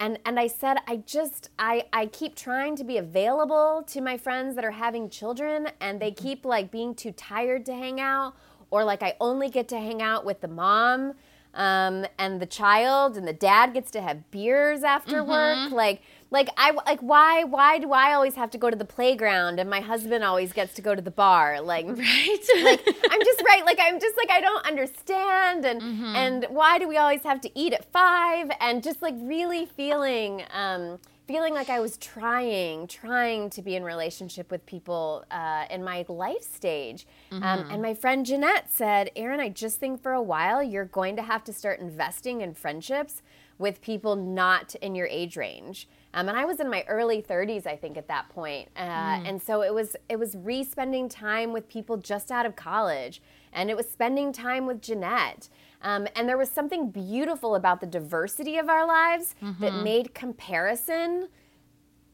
And, 0.00 0.18
and 0.24 0.40
I 0.40 0.48
said, 0.48 0.78
I 0.86 0.96
just, 1.06 1.50
I, 1.58 1.84
I 1.92 2.06
keep 2.06 2.34
trying 2.34 2.76
to 2.76 2.84
be 2.84 2.98
available 2.98 3.84
to 3.86 4.00
my 4.00 4.16
friends 4.16 4.56
that 4.56 4.64
are 4.64 4.72
having 4.72 5.08
children, 5.08 5.68
and 5.80 6.00
they 6.00 6.10
mm-hmm. 6.10 6.24
keep 6.24 6.44
like 6.44 6.70
being 6.70 6.94
too 6.94 7.12
tired 7.12 7.64
to 7.66 7.74
hang 7.74 8.00
out, 8.00 8.34
or 8.70 8.84
like 8.84 9.02
I 9.02 9.14
only 9.20 9.48
get 9.48 9.68
to 9.68 9.78
hang 9.78 10.02
out 10.02 10.24
with 10.24 10.40
the 10.40 10.48
mom 10.48 11.14
um, 11.54 12.04
and 12.18 12.40
the 12.40 12.46
child, 12.46 13.16
and 13.16 13.26
the 13.26 13.32
dad 13.32 13.72
gets 13.72 13.90
to 13.92 14.02
have 14.02 14.30
beers 14.32 14.82
after 14.82 15.22
mm-hmm. 15.22 15.30
work. 15.30 15.70
Like, 15.70 16.02
like 16.34 16.48
I 16.56 16.72
like 16.72 17.00
why 17.00 17.44
why 17.44 17.78
do 17.78 17.92
I 17.92 18.12
always 18.12 18.34
have 18.34 18.50
to 18.50 18.58
go 18.58 18.68
to 18.68 18.76
the 18.76 18.84
playground 18.84 19.60
and 19.60 19.70
my 19.70 19.80
husband 19.80 20.24
always 20.24 20.52
gets 20.52 20.74
to 20.74 20.82
go 20.82 20.92
to 20.92 21.00
the 21.00 21.12
bar? 21.12 21.60
Like 21.60 21.86
right. 21.88 22.38
like 22.64 22.82
I'm 23.08 23.20
just 23.20 23.42
right 23.46 23.64
like 23.64 23.78
I'm 23.80 24.00
just 24.00 24.16
like 24.16 24.30
I 24.30 24.40
don't 24.40 24.66
understand 24.66 25.64
and 25.64 25.80
mm-hmm. 25.80 26.16
and 26.16 26.46
why 26.50 26.78
do 26.78 26.88
we 26.88 26.96
always 26.96 27.22
have 27.22 27.40
to 27.42 27.50
eat 27.58 27.72
at 27.72 27.84
5 27.90 28.50
and 28.60 28.82
just 28.82 29.00
like 29.00 29.14
really 29.18 29.64
feeling 29.64 30.42
um 30.52 30.98
feeling 31.26 31.54
like 31.54 31.70
I 31.70 31.80
was 31.80 31.96
trying, 31.96 32.86
trying 32.86 33.48
to 33.48 33.62
be 33.62 33.76
in 33.76 33.82
relationship 33.82 34.50
with 34.50 34.66
people 34.66 35.24
uh, 35.30 35.64
in 35.70 35.82
my 35.82 36.04
life 36.06 36.42
stage. 36.42 37.06
Um, 37.32 37.40
mm-hmm. 37.40 37.60
Um, 37.60 37.70
and 37.70 37.80
my 37.80 37.94
friend 37.94 38.26
Jeanette 38.26 38.70
said, 38.70 39.10
Erin, 39.16 39.40
I 39.40 39.48
just 39.48 39.80
think 39.80 40.02
for 40.02 40.12
a 40.12 40.20
while 40.20 40.62
you're 40.62 40.84
going 40.84 41.16
to 41.16 41.22
have 41.22 41.42
to 41.44 41.52
start 41.54 41.80
investing 41.80 42.42
in 42.42 42.52
friendships 42.52 43.22
with 43.56 43.80
people 43.80 44.16
not 44.16 44.74
in 44.76 44.94
your 44.94 45.06
age 45.06 45.38
range. 45.38 45.88
Um, 46.14 46.28
and 46.28 46.38
I 46.38 46.44
was 46.44 46.60
in 46.60 46.70
my 46.70 46.84
early 46.86 47.20
30s, 47.20 47.66
I 47.66 47.76
think, 47.76 47.96
at 47.96 48.06
that 48.06 48.28
point. 48.28 48.68
Uh, 48.76 48.82
mm. 48.82 49.28
And 49.28 49.42
so 49.42 49.62
it 49.62 49.74
was 49.74 49.96
it 50.08 50.18
was 50.18 50.36
re-spending 50.36 51.08
time 51.08 51.52
with 51.52 51.68
people 51.68 51.96
just 51.96 52.30
out 52.30 52.46
of 52.46 52.54
college, 52.54 53.20
and 53.52 53.68
it 53.68 53.76
was 53.76 53.90
spending 53.90 54.32
time 54.32 54.64
with 54.64 54.80
Jeanette. 54.80 55.48
Um, 55.82 56.06
and 56.16 56.28
there 56.28 56.38
was 56.38 56.48
something 56.48 56.90
beautiful 56.90 57.56
about 57.56 57.80
the 57.80 57.86
diversity 57.86 58.56
of 58.56 58.68
our 58.70 58.86
lives 58.86 59.34
mm-hmm. 59.42 59.62
that 59.62 59.74
made 59.82 60.14
comparison 60.14 61.28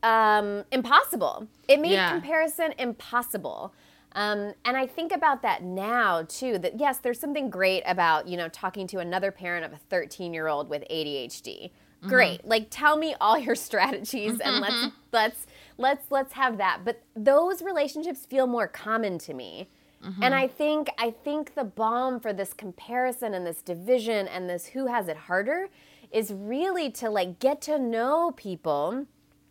um, 0.03 0.65
impossible. 0.73 1.47
It 1.69 1.79
made 1.79 1.93
yeah. 1.93 2.11
comparison 2.11 2.73
impossible. 2.79 3.75
Um, 4.13 4.55
and 4.65 4.77
I 4.77 4.87
think 4.87 5.13
about 5.13 5.43
that 5.43 5.63
now 5.63 6.23
too. 6.23 6.57
That 6.59 6.81
yes, 6.81 6.99
there's 6.99 7.21
something 7.21 7.51
great 7.51 7.83
about 7.85 8.27
you 8.27 8.39
know 8.39 8.49
talking 8.49 8.87
to 8.89 8.99
another 8.99 9.31
parent 9.31 9.67
of 9.67 9.75
a 9.75 9.79
13 9.91 10.33
year 10.33 10.49
old 10.49 10.71
with 10.71 10.85
ADHD 10.91 11.71
great. 12.03 12.41
Mm-hmm. 12.41 12.51
Like 12.51 12.67
tell 12.71 12.97
me 12.97 13.15
all 13.21 13.39
your 13.39 13.55
strategies 13.69 14.41
and 14.41 14.61
let's 14.61 14.75
mm-hmm. 14.75 14.89
let's 15.13 15.47
let's 15.79 16.11
let's 16.11 16.33
have 16.35 16.59
that. 16.59 16.81
But 16.85 17.03
those 17.15 17.63
relationships 17.63 18.27
feel 18.27 18.47
more 18.47 18.69
common 18.69 19.19
to 19.19 19.35
me. 19.35 19.69
Mm-hmm. 20.05 20.23
And 20.23 20.35
I 20.35 20.49
think 20.49 20.89
I 20.99 21.11
think 21.11 21.55
the 21.55 21.65
balm 21.65 22.21
for 22.21 22.33
this 22.33 22.53
comparison 22.53 23.35
and 23.35 23.47
this 23.47 23.63
division 23.63 24.29
and 24.29 24.49
this 24.49 24.67
who 24.67 24.87
has 24.87 25.09
it 25.09 25.17
harder 25.17 25.69
is 26.11 26.33
really 26.33 26.91
to 26.91 27.11
like 27.11 27.39
get 27.39 27.61
to 27.63 27.79
know 27.79 28.33
people 28.37 29.07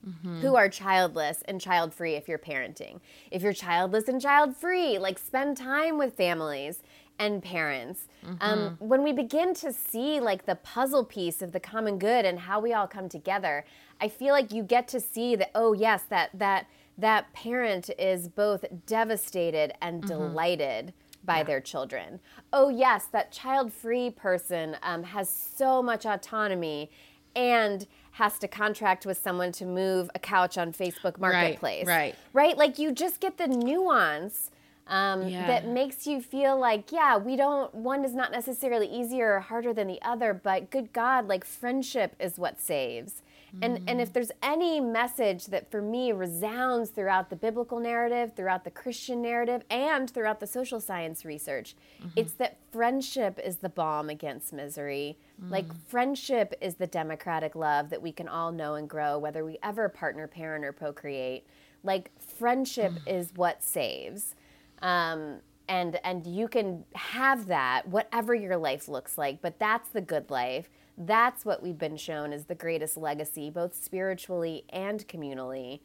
mm-hmm. 0.08 0.42
who 0.42 0.56
are 0.56 0.70
childless 0.70 1.42
and 1.48 1.62
child 1.62 1.94
free 1.94 2.16
if 2.16 2.28
you're 2.28 2.40
parenting. 2.40 3.00
If 3.32 3.42
you're 3.42 3.54
childless 3.54 4.08
and 4.08 4.22
child 4.22 4.56
free, 4.56 4.98
like 4.98 5.20
spend 5.20 5.58
time 5.58 5.98
with 5.98 6.16
families 6.16 6.82
and 7.20 7.44
parents. 7.44 8.08
Um, 8.26 8.38
mm-hmm. 8.38 8.44
Um, 8.44 8.78
when 8.80 9.04
we 9.04 9.12
begin 9.12 9.54
to 9.56 9.72
see 9.72 10.20
like 10.20 10.46
the 10.46 10.56
puzzle 10.56 11.04
piece 11.04 11.42
of 11.42 11.52
the 11.52 11.60
common 11.60 12.00
good 12.00 12.26
and 12.26 12.40
how 12.40 12.60
we 12.60 12.74
all 12.74 12.88
come 12.88 13.10
together, 13.10 13.66
I 14.02 14.08
feel 14.08 14.34
like 14.34 14.52
you 14.52 14.64
get 14.64 14.88
to 14.90 15.00
see 15.00 15.36
that 15.36 15.52
oh 15.54 15.74
yes 15.74 16.04
that 16.10 16.32
that 16.34 16.68
that 16.98 17.32
parent 17.34 17.90
is 17.98 18.28
both 18.28 18.66
devastated 18.86 19.74
and 19.82 20.02
mm-hmm. 20.02 20.08
delighted 20.08 20.94
by 21.24 21.38
yeah. 21.38 21.44
their 21.44 21.62
children. 21.62 22.20
Oh 22.52 22.70
yes, 22.70 23.06
that 23.12 23.32
child-free 23.32 24.12
person 24.12 24.78
um, 24.82 25.04
has 25.04 25.30
so 25.30 25.84
much 25.84 26.06
autonomy 26.06 26.90
and 27.36 27.88
has 28.12 28.40
to 28.40 28.48
contract 28.48 29.06
with 29.06 29.18
someone 29.18 29.52
to 29.54 29.66
move 29.66 30.10
a 30.16 30.20
couch 30.20 30.58
on 30.58 30.74
Facebook 30.74 31.20
Marketplace. 31.20 31.86
Right. 31.86 31.96
Right. 31.96 32.16
right? 32.34 32.58
Like 32.58 32.80
you 32.80 32.92
just 32.92 33.20
get 33.20 33.38
the 33.38 33.48
nuance 33.48 34.52
um, 34.90 35.28
yeah. 35.28 35.48
that 35.48 35.68
makes 35.68 36.06
you 36.06 36.22
feel 36.22 36.60
like, 36.60 36.92
yeah, 36.92 37.18
we 37.18 37.36
don't, 37.36 37.74
one 37.74 38.04
is 38.04 38.14
not 38.14 38.32
necessarily 38.32 38.88
easier 38.88 39.36
or 39.36 39.40
harder 39.40 39.74
than 39.74 39.88
the 39.88 40.02
other, 40.02 40.34
but 40.34 40.70
good 40.70 40.92
God, 40.92 41.28
like 41.28 41.46
friendship 41.46 42.16
is 42.20 42.38
what 42.38 42.60
saves. 42.60 43.22
Mm. 43.56 43.66
And, 43.66 43.90
and 43.90 44.02
if 44.02 44.14
there's 44.14 44.32
any 44.44 44.80
message 44.80 45.48
that 45.48 45.72
for 45.72 45.82
me 45.82 46.12
resounds 46.12 46.90
throughout 46.90 47.30
the 47.30 47.36
biblical 47.36 47.80
narrative, 47.80 48.34
throughout 48.36 48.64
the 48.64 48.72
Christian 48.72 49.22
narrative, 49.22 49.64
and 49.70 50.10
throughout 50.10 50.40
the 50.40 50.48
social 50.48 50.80
science 50.80 51.26
research, 51.26 51.76
mm-hmm. 52.00 52.10
it's 52.16 52.34
that 52.34 52.58
friendship 52.72 53.40
is 53.44 53.58
the 53.58 53.70
balm 53.70 54.10
against 54.10 54.54
misery. 54.54 55.18
Mm. 55.44 55.52
Like, 55.52 55.66
friendship 55.88 56.54
is 56.62 56.76
the 56.76 56.88
democratic 56.88 57.56
love 57.56 57.90
that 57.90 58.02
we 58.02 58.12
can 58.12 58.28
all 58.28 58.52
know 58.52 58.76
and 58.76 58.90
grow, 58.90 59.18
whether 59.18 59.44
we 59.44 59.58
ever 59.64 59.90
partner, 59.90 60.28
parent, 60.28 60.64
or 60.66 60.72
procreate. 60.72 61.46
Like, 61.84 62.12
friendship 62.20 62.92
mm. 62.92 63.18
is 63.18 63.32
what 63.36 63.64
saves. 63.64 64.36
Um, 64.82 65.40
and 65.68 66.00
and 66.04 66.26
you 66.26 66.48
can 66.48 66.84
have 66.96 67.46
that 67.48 67.88
whatever 67.88 68.34
your 68.34 68.58
life 68.58 68.88
looks 68.88 69.20
like 69.20 69.42
but 69.42 69.60
that's 69.60 69.90
the 69.90 70.02
good 70.02 70.30
life. 70.30 70.70
That's 70.98 71.46
what 71.46 71.64
we've 71.64 71.78
been 71.78 71.96
shown 71.96 72.34
is 72.34 72.46
the 72.46 72.56
greatest 72.56 72.98
legacy 72.98 73.50
both 73.50 73.76
spiritually 73.76 74.66
and 74.70 75.08
communally. 75.08 75.80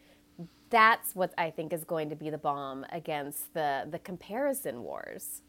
That's 0.71 1.15
what 1.15 1.33
i 1.39 1.51
think 1.51 1.73
is 1.73 1.85
going 1.85 2.11
to 2.11 2.17
be 2.17 2.31
the 2.31 2.39
balm 2.39 2.85
against 2.91 3.55
the 3.55 3.87
the 3.91 3.99
comparison 3.99 4.83
wars 4.83 5.43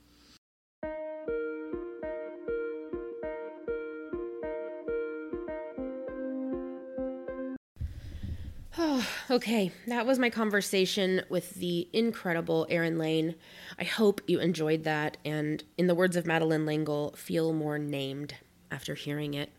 okay, 9.30 9.72
that 9.88 10.06
was 10.06 10.20
my 10.20 10.30
conversation 10.30 11.22
with 11.30 11.56
the 11.56 11.88
incredible 11.94 12.68
Erin 12.70 12.98
Lane. 12.98 13.36
I 13.80 13.84
hope 13.84 14.22
you 14.28 14.40
enjoyed 14.40 14.84
that, 14.84 15.18
and 15.26 15.64
in 15.78 15.88
the 15.88 15.96
words 15.96 16.16
of 16.16 16.26
Madeleine 16.26 16.66
L'Engle, 16.66 17.14
feel 17.16 17.54
more 17.54 17.78
named 17.78 18.36
after 18.72 18.96
hearing 18.96 19.34
it. 19.34 19.52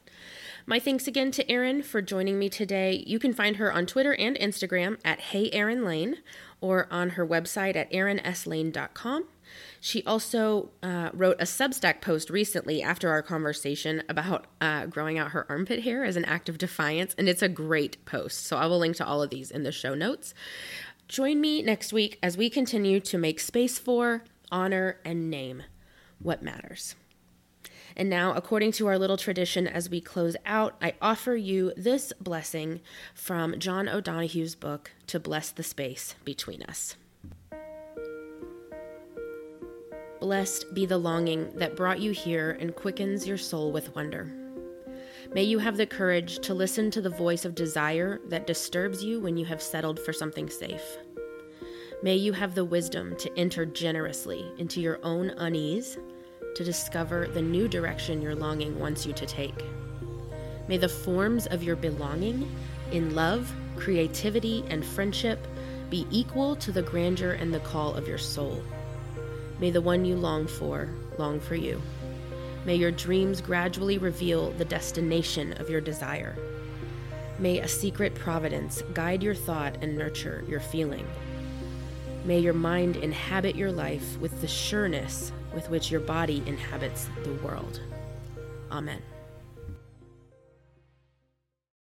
My 0.67 0.81
thanks 0.81 1.07
again 1.07 1.31
to 1.33 1.49
Erin 1.51 1.83
for 1.83 2.03
joining 2.03 2.39
me 2.39 2.49
today. 2.49 3.05
You 3.07 3.19
can 3.19 3.33
find 3.33 3.57
her 3.57 3.73
on 3.73 3.87
Twitter 3.87 4.15
and 4.15 4.37
Instagram 4.37 4.99
at 5.05 5.21
Hey 5.21 5.51
Erin 5.53 5.85
Lane 5.85 6.17
or 6.61 6.89
on 6.91 7.11
her 7.11 7.27
website 7.27 7.77
at 7.77 7.91
erinslane.com. 7.93 9.27
She 9.81 10.03
also 10.05 10.71
uh, 10.83 11.11
wrote 11.13 11.41
a 11.41 11.45
Substack 11.45 12.01
post 12.01 12.31
recently 12.31 12.83
after 12.83 13.09
our 13.11 13.23
conversation 13.23 14.03
about 14.09 14.47
uh, 14.61 14.87
growing 14.87 15.19
out 15.19 15.31
her 15.31 15.47
armpit 15.49 15.85
hair 15.85 16.05
as 16.05 16.17
an 16.17 16.25
act 16.25 16.49
of 16.49 16.59
defiance, 16.59 17.15
and 17.17 17.29
it's 17.29 17.43
a 17.43 17.49
great 17.49 18.05
post. 18.05 18.47
So 18.47 18.57
I 18.57 18.67
will 18.67 18.79
link 18.79 18.97
to 18.97 19.07
all 19.07 19.23
of 19.23 19.31
these 19.31 19.51
in 19.51 19.63
the 19.63 19.73
show 19.73 19.95
notes. 19.95 20.35
Join 21.09 21.41
me 21.41 21.63
next 21.63 21.93
week 21.93 22.19
as 22.23 22.37
we 22.37 22.51
continue 22.51 22.99
to 23.01 23.19
make 23.19 23.39
space 23.39 23.79
for, 23.79 24.25
honor, 24.51 24.99
and 25.05 25.31
name 25.31 25.63
what 26.19 26.43
matters. 26.43 26.97
And 27.97 28.11
now, 28.11 28.35
according 28.35 28.73
to 28.73 28.87
our 28.89 28.99
little 28.99 29.17
tradition 29.17 29.67
as 29.67 29.89
we 29.89 30.03
close 30.03 30.37
out, 30.45 30.77
I 30.83 30.95
offer 31.01 31.35
you 31.35 31.73
this 31.77 32.13
blessing 32.21 32.81
from 33.15 33.59
John 33.59 33.89
O'Donohue's 33.89 34.55
book, 34.55 34.93
To 35.07 35.19
Bless 35.19 35.51
the 35.51 35.63
Space 35.63 36.15
Between 36.25 36.63
Us. 36.65 36.97
Blessed 40.27 40.75
be 40.75 40.87
the 40.87 40.99
longing 40.99 41.53
that 41.55 41.77
brought 41.77 42.01
you 42.01 42.11
here 42.11 42.59
and 42.59 42.75
quickens 42.75 43.29
your 43.29 43.39
soul 43.39 43.71
with 43.71 43.95
wonder. 43.95 44.29
May 45.33 45.45
you 45.45 45.61
have 45.61 45.77
the 45.77 45.87
courage 45.87 46.41
to 46.41 46.53
listen 46.53 46.91
to 46.91 47.01
the 47.01 47.09
voice 47.09 47.45
of 47.45 47.55
desire 47.55 48.21
that 48.27 48.45
disturbs 48.45 49.05
you 49.05 49.21
when 49.21 49.37
you 49.37 49.45
have 49.45 49.63
settled 49.63 50.01
for 50.01 50.13
something 50.13 50.51
safe. 50.51 50.83
May 52.03 52.17
you 52.17 52.33
have 52.33 52.57
the 52.57 52.65
wisdom 52.65 53.15
to 53.19 53.39
enter 53.39 53.65
generously 53.65 54.45
into 54.59 54.81
your 54.81 54.99
own 55.05 55.31
unease 55.31 55.97
to 56.57 56.65
discover 56.65 57.29
the 57.29 57.41
new 57.41 57.69
direction 57.69 58.21
your 58.21 58.35
longing 58.35 58.81
wants 58.81 59.07
you 59.07 59.13
to 59.13 59.27
take. 59.27 59.65
May 60.67 60.77
the 60.77 60.89
forms 60.89 61.47
of 61.47 61.63
your 61.63 61.77
belonging 61.77 62.51
in 62.91 63.15
love, 63.15 63.55
creativity, 63.77 64.65
and 64.71 64.85
friendship 64.85 65.47
be 65.89 66.05
equal 66.11 66.57
to 66.57 66.73
the 66.73 66.83
grandeur 66.83 67.35
and 67.35 67.55
the 67.55 67.61
call 67.61 67.95
of 67.95 68.09
your 68.09 68.19
soul. 68.19 68.61
May 69.59 69.71
the 69.71 69.81
one 69.81 70.05
you 70.05 70.17
long 70.17 70.47
for 70.47 70.89
long 71.19 71.41
for 71.41 71.55
you. 71.55 71.81
May 72.65 72.77
your 72.77 72.91
dreams 72.91 73.41
gradually 73.41 73.99
reveal 73.99 74.51
the 74.53 74.65
destination 74.65 75.53
of 75.55 75.71
your 75.71 75.81
desire. 75.81 76.37
May 77.39 77.61
a 77.61 77.69
secret 77.69 78.15
providence 78.15 78.83
guide 78.93 79.23
your 79.23 79.35
thought 79.35 79.77
and 79.83 79.97
nurture 79.97 80.45
your 80.49 80.61
feeling. 80.61 81.07
May 82.25 82.41
your 82.41 82.55
mind 82.55 82.97
inhabit 82.97 83.55
your 83.55 83.71
life 83.71 84.19
with 84.19 84.41
the 84.41 84.49
sureness 84.49 85.33
with 85.55 85.71
which 85.71 85.91
your 85.91 86.01
body 86.01 86.43
inhabits 86.47 87.09
the 87.25 87.35
world. 87.35 87.81
Amen. 88.73 89.01